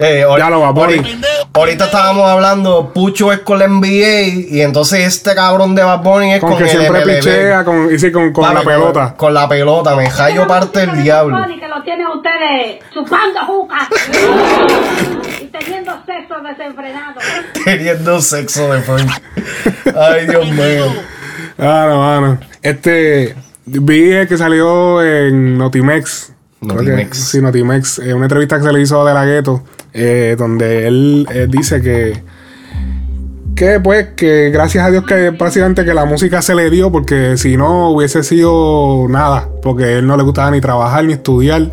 Eh, 0.00 0.24
Ya 0.38 0.48
lo 0.48 0.60
va, 0.60 0.70
Bunny. 0.70 0.94
ahorita, 0.98 1.26
ahorita 1.54 1.84
estábamos 1.86 2.24
hablando, 2.28 2.92
Pucho 2.94 3.32
es 3.32 3.40
con 3.40 3.58
la 3.58 3.66
NBA 3.66 4.46
y 4.48 4.60
entonces 4.62 5.00
este 5.04 5.34
cabrón 5.34 5.74
de 5.74 5.82
Bad 5.82 6.02
Bunny 6.04 6.34
es 6.34 6.40
Con 6.40 6.50
con, 6.50 6.58
que 6.58 6.64
el 6.64 6.70
siempre 6.70 7.04
MLB. 7.04 7.14
pichea 7.16 7.64
con, 7.64 7.92
y 7.92 7.98
sí, 7.98 8.12
con, 8.12 8.32
con 8.32 8.54
la 8.54 8.60
pelota. 8.62 9.14
Con, 9.16 9.34
la 9.34 9.48
pelota, 9.48 9.96
me 9.96 10.08
hallo 10.08 10.46
parte 10.46 10.86
del 10.86 11.02
diablo. 11.02 11.36
que 11.58 11.66
lo 11.66 11.82
tienen 11.82 12.06
ustedes 12.06 12.78
chupando 12.94 13.40
juca 13.46 13.88
y 15.42 15.46
teniendo 15.46 15.92
sexo 16.06 16.34
desenfrenado. 16.48 17.14
Teniendo 17.64 18.20
sexo 18.20 18.72
de 18.72 18.80
frente. 18.82 19.12
Ay, 20.00 20.26
Dios 20.28 20.48
mío. 20.48 20.94
Ah, 21.58 21.86
no, 21.88 21.98
mano. 21.98 22.38
Este. 22.62 23.34
Vi 23.66 24.12
el 24.12 24.28
que 24.28 24.38
salió 24.38 25.02
en 25.02 25.58
Notimex. 25.58 26.32
Que- 26.60 26.66
Notimex. 26.66 27.18
Sí, 27.18 27.40
Notimex. 27.42 27.98
Eh, 27.98 28.14
una 28.14 28.26
entrevista 28.26 28.56
que 28.58 28.62
se 28.64 28.72
le 28.72 28.80
hizo 28.80 29.02
a 29.02 29.08
De 29.08 29.12
La 29.14 29.24
Ghetto, 29.26 29.62
eh, 29.92 30.36
donde 30.38 30.86
él 30.86 31.26
eh, 31.30 31.46
dice 31.48 31.80
que. 31.80 32.22
Que 33.54 33.80
pues, 33.80 34.10
que 34.14 34.50
gracias 34.50 34.86
a 34.86 34.90
Dios 34.90 35.04
que 35.04 35.32
prácticamente 35.32 35.84
que 35.84 35.92
la 35.92 36.04
música 36.04 36.42
se 36.42 36.54
le 36.54 36.70
dio, 36.70 36.92
porque 36.92 37.36
si 37.36 37.56
no 37.56 37.90
hubiese 37.90 38.22
sido 38.22 39.06
nada, 39.08 39.48
porque 39.62 39.84
a 39.84 39.90
él 39.98 40.06
no 40.06 40.16
le 40.16 40.22
gustaba 40.22 40.52
ni 40.52 40.60
trabajar 40.60 41.04
ni 41.04 41.14
estudiar. 41.14 41.70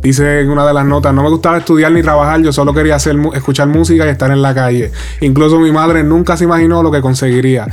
Dice 0.00 0.42
en 0.42 0.48
una 0.48 0.64
de 0.64 0.72
las 0.72 0.86
notas, 0.86 1.12
no 1.12 1.24
me 1.24 1.28
gustaba 1.28 1.58
estudiar 1.58 1.90
ni 1.90 2.02
trabajar, 2.02 2.40
yo 2.40 2.52
solo 2.52 2.72
quería 2.72 2.94
hacer, 2.94 3.16
escuchar 3.34 3.66
música 3.66 4.06
y 4.06 4.10
estar 4.10 4.30
en 4.30 4.40
la 4.40 4.54
calle. 4.54 4.92
Incluso 5.20 5.58
mi 5.58 5.72
madre 5.72 6.04
nunca 6.04 6.36
se 6.36 6.44
imaginó 6.44 6.84
lo 6.84 6.92
que 6.92 7.00
conseguiría. 7.00 7.66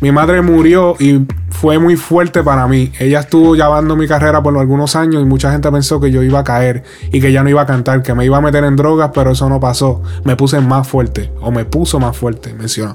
Mi 0.00 0.12
madre 0.12 0.42
murió 0.42 0.94
y 1.00 1.26
fue 1.50 1.80
muy 1.80 1.96
fuerte 1.96 2.44
para 2.44 2.68
mí. 2.68 2.92
Ella 3.00 3.18
estuvo 3.18 3.56
llevando 3.56 3.96
mi 3.96 4.06
carrera 4.06 4.40
por 4.40 4.56
algunos 4.56 4.94
años 4.94 5.22
y 5.22 5.24
mucha 5.24 5.50
gente 5.50 5.72
pensó 5.72 6.00
que 6.00 6.12
yo 6.12 6.22
iba 6.22 6.38
a 6.38 6.44
caer 6.44 6.84
y 7.10 7.20
que 7.20 7.32
ya 7.32 7.42
no 7.42 7.50
iba 7.50 7.62
a 7.62 7.66
cantar, 7.66 8.00
que 8.00 8.14
me 8.14 8.24
iba 8.24 8.36
a 8.36 8.40
meter 8.40 8.62
en 8.62 8.76
drogas, 8.76 9.10
pero 9.12 9.32
eso 9.32 9.48
no 9.48 9.58
pasó. 9.58 10.02
Me 10.22 10.36
puse 10.36 10.60
más 10.60 10.86
fuerte 10.86 11.32
o 11.40 11.50
me 11.50 11.64
puso 11.64 11.98
más 11.98 12.16
fuerte, 12.16 12.54
mencionó. 12.54 12.94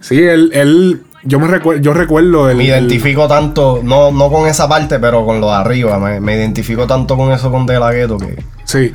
Sí, 0.00 0.22
él, 0.22 0.50
él 0.52 1.04
yo 1.22 1.38
me 1.38 1.46
recuerdo, 1.46 1.82
yo 1.82 1.92
recuerdo 1.92 2.48
el, 2.48 2.56
Me 2.56 2.64
identifico 2.64 3.28
tanto, 3.28 3.80
no, 3.82 4.10
no 4.10 4.30
con 4.30 4.48
esa 4.48 4.68
parte, 4.68 4.98
pero 4.98 5.24
con 5.24 5.40
lo 5.40 5.48
de 5.48 5.54
arriba. 5.54 5.98
Me, 5.98 6.20
me 6.20 6.36
identifico 6.36 6.86
tanto 6.86 7.16
con 7.16 7.32
eso 7.32 7.50
con 7.50 7.66
De 7.66 7.78
La 7.78 7.92
Ghetto 7.92 8.18
que. 8.18 8.42
Sí. 8.64 8.92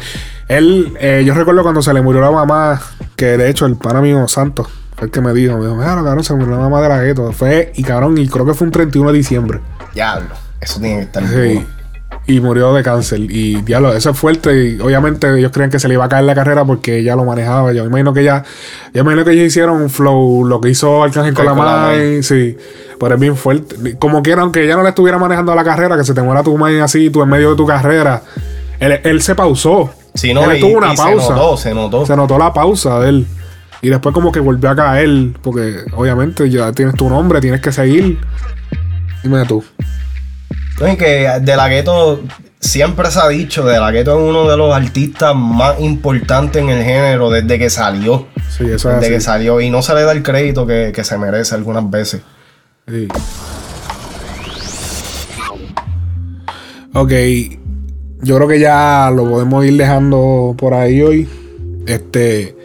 Él, 0.47 0.93
eh, 0.99 1.23
yo 1.25 1.33
recuerdo 1.33 1.63
cuando 1.63 1.81
se 1.81 1.93
le 1.93 2.01
murió 2.01 2.21
la 2.21 2.31
mamá, 2.31 2.81
que 3.15 3.37
de 3.37 3.49
hecho 3.49 3.65
el 3.65 3.77
pana 3.77 4.01
mío 4.01 4.27
Santos 4.27 4.67
fue 4.95 5.05
el 5.05 5.11
que 5.11 5.21
me 5.21 5.33
dijo, 5.33 5.57
me 5.57 5.65
dijo, 5.65 5.75
mira, 5.75 5.95
cabrón, 5.95 6.23
se 6.23 6.33
murió 6.33 6.51
la 6.55 6.61
mamá 6.61 6.81
de 6.81 6.89
la 6.89 7.01
gueto. 7.01 7.31
Fue, 7.31 7.71
y 7.75 7.83
cabrón, 7.83 8.17
y 8.17 8.27
creo 8.27 8.45
que 8.45 8.53
fue 8.53 8.65
un 8.65 8.71
31 8.71 9.11
de 9.11 9.17
diciembre. 9.17 9.59
Diablo, 9.93 10.35
eso 10.61 10.79
tiene 10.79 10.97
que 10.97 11.03
estar 11.03 11.23
Sí. 11.27 11.65
Y 12.27 12.39
murió 12.39 12.73
de 12.73 12.81
cáncer. 12.81 13.19
Y 13.21 13.61
diablo, 13.61 13.93
eso 13.93 14.09
es 14.09 14.17
fuerte. 14.17 14.69
Y 14.69 14.79
obviamente 14.81 15.27
ellos 15.37 15.51
creían 15.51 15.69
que 15.69 15.77
se 15.79 15.87
le 15.87 15.93
iba 15.93 16.05
a 16.05 16.09
caer 16.09 16.23
la 16.23 16.33
carrera 16.33 16.65
porque 16.65 16.97
ella 16.99 17.15
lo 17.15 17.23
manejaba. 17.23 17.71
Yo 17.71 17.85
imagino 17.85 18.13
que 18.13 18.21
ella, 18.21 18.43
yo 18.93 19.01
imagino 19.01 19.23
que 19.23 19.31
ellos 19.33 19.45
hicieron 19.45 19.79
un 19.79 19.89
flow, 19.91 20.43
lo 20.43 20.59
que 20.59 20.69
hizo 20.69 21.03
Arcángel 21.03 21.35
con 21.35 21.45
la 21.45 21.53
May, 21.53 22.23
sí. 22.23 22.57
Pero 22.99 23.13
es 23.15 23.21
bien 23.21 23.35
fuerte. 23.37 23.97
Como 23.99 24.23
quiera, 24.23 24.41
aunque 24.41 24.63
ella 24.63 24.75
no 24.75 24.81
le 24.81 24.89
estuviera 24.89 25.19
manejando 25.19 25.53
la 25.53 25.63
carrera, 25.63 25.97
que 25.97 26.03
se 26.03 26.15
te 26.15 26.21
muera 26.23 26.41
tu 26.41 26.57
May 26.57 26.79
así, 26.79 27.11
tú 27.11 27.21
en 27.21 27.29
medio 27.29 27.51
de 27.51 27.57
tu 27.57 27.65
carrera. 27.67 28.23
Él, 28.79 28.99
él 29.03 29.21
se 29.21 29.35
pausó. 29.35 29.91
Sí, 30.15 30.33
no, 30.33 30.49
él 30.49 30.57
y- 30.57 30.61
tuvo 30.61 30.77
una 30.79 30.93
y 30.93 30.97
se 30.97 31.03
pausa. 31.03 31.33
notó, 31.35 31.57
se 31.57 31.73
notó. 31.75 32.05
Se 32.07 32.15
notó 32.15 32.37
la 32.39 32.51
pausa 32.53 32.99
de 33.01 33.09
él. 33.09 33.27
Y 33.83 33.89
después 33.89 34.13
como 34.15 34.31
que 34.31 34.39
volvió 34.39 34.69
a 34.71 34.75
caer. 34.75 35.09
Porque 35.43 35.75
obviamente 35.95 36.49
ya 36.49 36.71
tienes 36.71 36.95
tu 36.95 37.07
nombre, 37.07 37.39
tienes 37.39 37.61
que 37.61 37.71
seguir. 37.71 38.17
Dime 39.21 39.45
tú. 39.45 39.63
No, 40.79 40.91
y 40.91 40.97
que 40.97 41.29
De 41.41 41.55
La 41.55 41.69
Ghetto 41.69 42.21
siempre 42.59 43.09
se 43.09 43.19
ha 43.19 43.27
dicho, 43.29 43.63
De 43.65 43.79
La 43.79 43.91
Ghetto 43.91 44.17
es 44.17 44.29
uno 44.29 44.49
de 44.49 44.57
los 44.57 44.75
artistas 44.75 45.33
más 45.35 45.79
importantes 45.79 46.61
en 46.61 46.69
el 46.69 46.83
género 46.83 47.29
desde 47.29 47.57
que 47.57 47.69
salió. 47.69 48.27
Sí, 48.49 48.65
eso 48.69 48.91
es 48.91 48.99
Desde 48.99 49.13
que 49.15 49.21
salió. 49.21 49.61
Y 49.61 49.69
no 49.69 49.81
se 49.81 49.93
le 49.93 50.03
da 50.03 50.11
el 50.11 50.23
crédito 50.23 50.67
que, 50.67 50.91
que 50.93 51.03
se 51.03 51.17
merece 51.17 51.55
algunas 51.55 51.89
veces. 51.89 52.21
Sí. 52.87 53.07
Ok, 56.93 57.11
yo 58.21 58.35
creo 58.37 58.47
que 58.47 58.59
ya 58.59 59.11
lo 59.13 59.29
podemos 59.29 59.65
ir 59.65 59.75
dejando 59.75 60.55
por 60.57 60.73
ahí 60.73 61.01
hoy. 61.01 61.29
Este. 61.85 62.55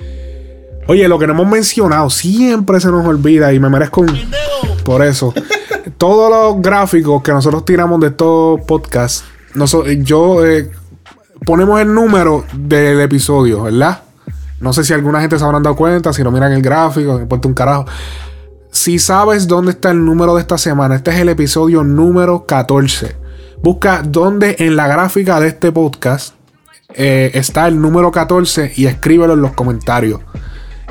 Oye, 0.86 1.08
lo 1.08 1.18
que 1.18 1.26
no 1.26 1.32
hemos 1.32 1.48
mencionado 1.48 2.10
siempre 2.10 2.80
se 2.80 2.88
nos 2.88 3.04
olvida 3.06 3.52
y 3.52 3.58
me 3.58 3.68
merezco 3.68 4.02
un. 4.02 4.30
Por 4.84 5.04
eso. 5.04 5.34
Todos 6.00 6.30
los 6.30 6.62
gráficos 6.62 7.22
que 7.22 7.30
nosotros 7.30 7.62
tiramos 7.66 8.00
de 8.00 8.06
estos 8.06 8.58
podcasts, 8.62 9.22
yo 9.98 10.46
eh, 10.46 10.70
ponemos 11.44 11.78
el 11.78 11.92
número 11.92 12.42
del 12.54 13.02
episodio, 13.02 13.64
¿verdad? 13.64 14.04
No 14.60 14.72
sé 14.72 14.82
si 14.82 14.94
alguna 14.94 15.20
gente 15.20 15.38
se 15.38 15.44
habrán 15.44 15.62
dado 15.62 15.76
cuenta, 15.76 16.14
si 16.14 16.22
no 16.24 16.30
miran 16.30 16.52
el 16.52 16.62
gráfico, 16.62 17.16
me 17.16 17.22
importa 17.24 17.48
un 17.48 17.52
carajo. 17.52 17.84
Si 18.70 18.98
sabes 18.98 19.46
dónde 19.46 19.72
está 19.72 19.90
el 19.90 20.02
número 20.02 20.34
de 20.36 20.40
esta 20.40 20.56
semana, 20.56 20.96
este 20.96 21.10
es 21.10 21.18
el 21.18 21.28
episodio 21.28 21.84
número 21.84 22.46
14. 22.46 23.16
Busca 23.62 24.00
dónde 24.02 24.56
en 24.58 24.76
la 24.76 24.88
gráfica 24.88 25.38
de 25.38 25.48
este 25.48 25.70
podcast 25.70 26.34
eh, 26.94 27.30
está 27.34 27.68
el 27.68 27.78
número 27.78 28.10
14 28.10 28.72
y 28.74 28.86
escríbelo 28.86 29.34
en 29.34 29.42
los 29.42 29.52
comentarios. 29.52 30.20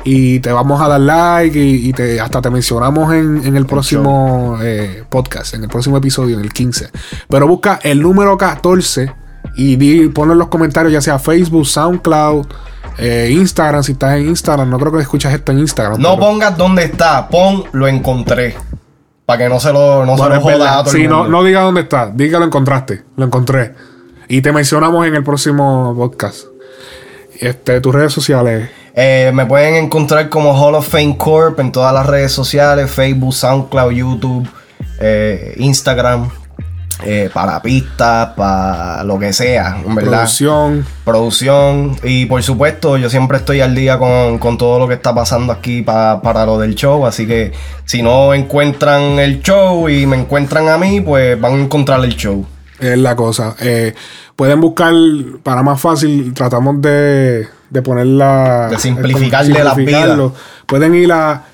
Y 0.04 0.40
te 0.40 0.50
vamos 0.50 0.80
a 0.80 0.88
dar 0.88 1.00
like 1.00 1.58
y, 1.58 1.88
y 1.88 1.92
te, 1.92 2.20
hasta 2.20 2.40
te 2.40 2.50
mencionamos 2.50 3.12
en, 3.12 3.42
en 3.44 3.56
el 3.56 3.66
próximo 3.66 4.58
eh, 4.62 5.04
podcast, 5.08 5.54
en 5.54 5.62
el 5.64 5.68
próximo 5.68 5.98
episodio, 5.98 6.36
en 6.38 6.42
el 6.42 6.52
15. 6.52 6.88
Pero 7.28 7.46
busca 7.46 7.78
el 7.82 8.00
número 8.00 8.36
14 8.38 9.12
y 9.56 9.76
di, 9.76 10.08
ponlo 10.08 10.32
en 10.32 10.38
los 10.38 10.48
comentarios, 10.48 10.92
ya 10.92 11.00
sea 11.02 11.18
Facebook, 11.18 11.66
SoundCloud, 11.66 12.46
eh, 12.98 13.28
Instagram, 13.30 13.82
si 13.82 13.92
estás 13.92 14.16
en 14.16 14.28
Instagram. 14.28 14.70
No 14.70 14.78
creo 14.78 14.92
que 14.92 15.00
escuchas 15.00 15.34
esto 15.34 15.52
en 15.52 15.58
Instagram. 15.58 16.00
No 16.00 16.14
pero- 16.16 16.20
pongas 16.28 16.56
dónde 16.56 16.84
está, 16.84 17.28
pon 17.28 17.64
lo 17.72 17.86
encontré. 17.86 18.56
Para 19.26 19.44
que 19.44 19.48
no 19.48 19.60
se 19.60 19.72
lo, 19.72 20.04
no 20.04 20.16
Bueno, 20.16 20.34
se 20.36 20.40
lo 20.40 20.40
joda 20.40 20.78
a 20.78 20.82
todo 20.82 20.92
Sí, 20.92 21.02
el 21.04 21.08
no, 21.10 21.28
no 21.28 21.44
diga 21.44 21.60
dónde 21.60 21.82
está. 21.82 22.10
Diga 22.12 22.38
lo 22.40 22.46
encontraste. 22.46 23.04
Lo 23.16 23.24
encontré. 23.26 23.74
Y 24.28 24.40
te 24.42 24.50
mencionamos 24.50 25.06
en 25.06 25.14
el 25.14 25.22
próximo 25.22 25.94
podcast. 25.94 26.46
Este, 27.38 27.80
tus 27.80 27.94
redes 27.94 28.12
sociales. 28.12 28.70
Eh, 28.94 29.30
me 29.34 29.46
pueden 29.46 29.76
encontrar 29.76 30.28
como 30.28 30.52
Hall 30.52 30.74
of 30.74 30.88
Fame 30.88 31.16
Corp 31.16 31.58
en 31.60 31.70
todas 31.72 31.92
las 31.94 32.06
redes 32.06 32.32
sociales, 32.32 32.90
Facebook, 32.90 33.32
SoundCloud, 33.34 33.92
YouTube, 33.92 34.48
eh, 35.00 35.54
Instagram, 35.58 36.28
eh, 37.02 37.30
para 37.32 37.62
pistas, 37.62 38.30
para 38.36 39.02
lo 39.04 39.18
que 39.18 39.32
sea, 39.32 39.78
en 39.86 39.94
verdad. 39.94 40.10
Producción. 40.18 40.84
Producción. 41.04 41.96
Y 42.02 42.26
por 42.26 42.42
supuesto, 42.42 42.96
yo 42.98 43.08
siempre 43.08 43.38
estoy 43.38 43.60
al 43.62 43.74
día 43.74 43.96
con, 43.98 44.38
con 44.38 44.58
todo 44.58 44.78
lo 44.78 44.86
que 44.88 44.94
está 44.94 45.14
pasando 45.14 45.52
aquí 45.52 45.80
pa- 45.82 46.20
para 46.20 46.44
lo 46.44 46.58
del 46.58 46.74
show. 46.74 47.06
Así 47.06 47.26
que 47.26 47.52
si 47.86 48.02
no 48.02 48.34
encuentran 48.34 49.18
el 49.18 49.40
show 49.40 49.88
y 49.88 50.04
me 50.06 50.16
encuentran 50.18 50.68
a 50.68 50.76
mí, 50.76 51.00
pues 51.00 51.40
van 51.40 51.54
a 51.54 51.62
encontrar 51.62 52.04
el 52.04 52.16
show. 52.16 52.44
Es 52.78 52.98
la 52.98 53.14
cosa. 53.16 53.54
Eh, 53.60 53.94
pueden 54.36 54.60
buscar, 54.60 54.92
para 55.42 55.62
más 55.62 55.80
fácil, 55.80 56.34
tratamos 56.34 56.82
de, 56.82 57.46
de 57.70 57.82
poner 57.82 58.06
la. 58.06 58.68
De 58.68 58.78
simplificarle 58.78 59.64
la 59.64 59.74
simplificarlo. 59.74 60.32
Pueden 60.66 60.94
ir 60.94 61.12
a 61.12 61.44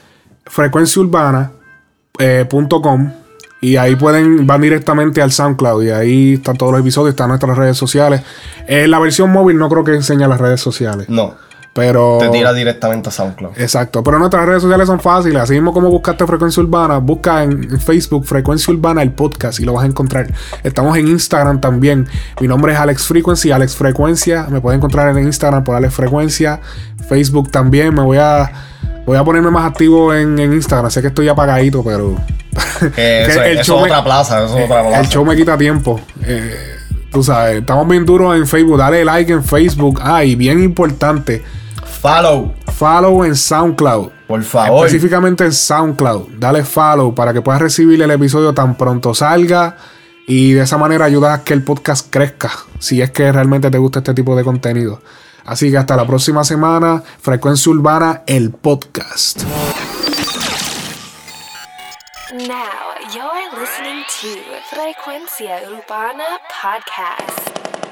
frecuenciaurbana.com 0.47 3.13
y 3.61 3.77
ahí 3.77 3.97
pueden, 3.97 4.47
van 4.47 4.61
directamente 4.61 5.23
al 5.23 5.33
SoundCloud 5.33 5.83
y 5.83 5.91
ahí 5.91 6.35
están 6.35 6.57
todos 6.57 6.71
los 6.73 6.83
episodios, 6.83 7.11
están 7.11 7.29
nuestras 7.29 7.57
redes 7.57 7.77
sociales. 7.77 8.23
En 8.67 8.91
la 8.91 8.99
versión 8.99 9.31
móvil 9.31 9.59
no 9.59 9.69
creo 9.69 9.85
que 9.85 9.95
enseñe 9.95 10.27
las 10.29 10.41
redes 10.41 10.61
sociales. 10.61 11.09
No. 11.09 11.35
Pero. 11.77 12.17
Te 12.19 12.31
tira 12.31 12.53
directamente 12.53 13.11
a 13.11 13.13
SoundCloud. 13.13 13.53
Exacto, 13.59 14.03
pero 14.03 14.19
nuestras 14.19 14.47
redes 14.47 14.63
sociales 14.63 14.87
son 14.87 14.99
fáciles. 14.99 15.41
Así 15.43 15.53
mismo 15.53 15.73
como 15.73 15.91
buscaste 15.91 16.27
Frecuencia 16.27 16.63
Urbana, 16.63 16.99
busca 16.99 17.45
en 17.45 17.79
Facebook 17.81 18.25
Frecuencia 18.27 18.73
Urbana 18.75 19.03
el 19.03 19.13
podcast 19.13 19.61
y 19.61 19.65
lo 19.65 19.75
vas 19.75 19.85
a 19.85 19.87
encontrar. 19.87 20.27
Estamos 20.65 20.97
en 20.97 21.07
Instagram 21.09 21.61
también. 21.61 22.09
Mi 22.41 22.49
nombre 22.49 22.73
es 22.73 22.79
Alex 22.79 23.07
Frequency, 23.07 23.53
Alex 23.53 23.77
Frecuencia. 23.77 24.47
Me 24.51 24.61
pueden 24.61 24.79
encontrar 24.79 25.17
en 25.17 25.25
Instagram 25.25 25.63
por 25.63 25.75
Alex 25.77 25.95
Frecuencia. 25.95 26.61
Facebook 27.09 27.51
también. 27.51 27.95
Me 27.95 28.03
voy 28.03 28.19
a 28.19 28.51
voy 29.05 29.17
a 29.17 29.23
ponerme 29.23 29.51
más 29.51 29.71
activo 29.71 30.13
en, 30.15 30.39
en 30.39 30.53
Instagram. 30.55 30.91
Sé 30.91 31.01
que 31.03 31.09
estoy 31.09 31.29
apagadito, 31.29 31.85
pero. 31.85 32.17
Que 32.95 33.23
eso, 33.27 33.43
es- 33.43 33.61
eso 33.61 33.77
es 33.79 33.83
otra 33.85 34.03
plaza, 34.03 34.45
eso 34.45 34.59
es 34.59 34.65
otra 34.65 34.83
plaza. 34.83 35.01
El 35.01 35.09
show 35.09 35.25
me 35.25 35.37
quita 35.37 35.57
tiempo. 35.59 36.01
Eh, 36.25 36.57
tú 37.13 37.23
sabes, 37.23 37.61
estamos 37.61 37.87
bien 37.87 38.05
duros 38.07 38.35
en 38.35 38.47
Facebook. 38.47 38.79
Dale 38.79 39.05
like 39.05 39.33
en 39.33 39.45
Facebook. 39.45 40.01
Ah, 40.03 40.25
y 40.25 40.35
bien 40.35 40.63
importante. 40.63 41.43
Follow. 42.01 42.55
Follow 42.75 43.25
en 43.25 43.35
SoundCloud. 43.35 44.11
Por 44.27 44.43
favor. 44.43 44.87
Específicamente 44.87 45.45
en 45.45 45.53
SoundCloud. 45.53 46.29
Dale 46.39 46.65
follow 46.65 47.15
para 47.15 47.33
que 47.33 47.41
puedas 47.43 47.61
recibir 47.61 48.01
el 48.03 48.11
episodio 48.11 48.53
tan 48.53 48.77
pronto 48.77 49.15
salga. 49.15 49.77
Y 50.27 50.53
de 50.53 50.63
esa 50.63 50.77
manera 50.77 51.05
ayudas 51.05 51.41
a 51.41 51.45
que 51.45 51.55
el 51.55 51.63
podcast 51.63 52.09
crezca. 52.11 52.51
Si 52.79 53.01
es 53.01 53.11
que 53.13 53.31
realmente 53.33 53.71
te 53.71 53.79
gusta 53.79 54.01
este 54.01 54.15
tipo 54.15 54.37
de 54.37 54.45
contenido. 54.45 55.01
Así 55.45 55.71
que 55.71 55.79
hasta 55.79 55.97
la 55.97 56.07
próxima 56.07 56.45
semana. 56.45 57.03
Frecuencia 57.21 57.71
Urbana, 57.71 58.23
el 58.27 58.51
podcast. 58.51 59.43
Now 62.33 62.93
you're 63.15 63.49
listening 63.59 64.05
to 64.21 64.29
Frecuencia 64.71 65.63
Urbana 65.71 66.25
Podcast. 66.61 67.86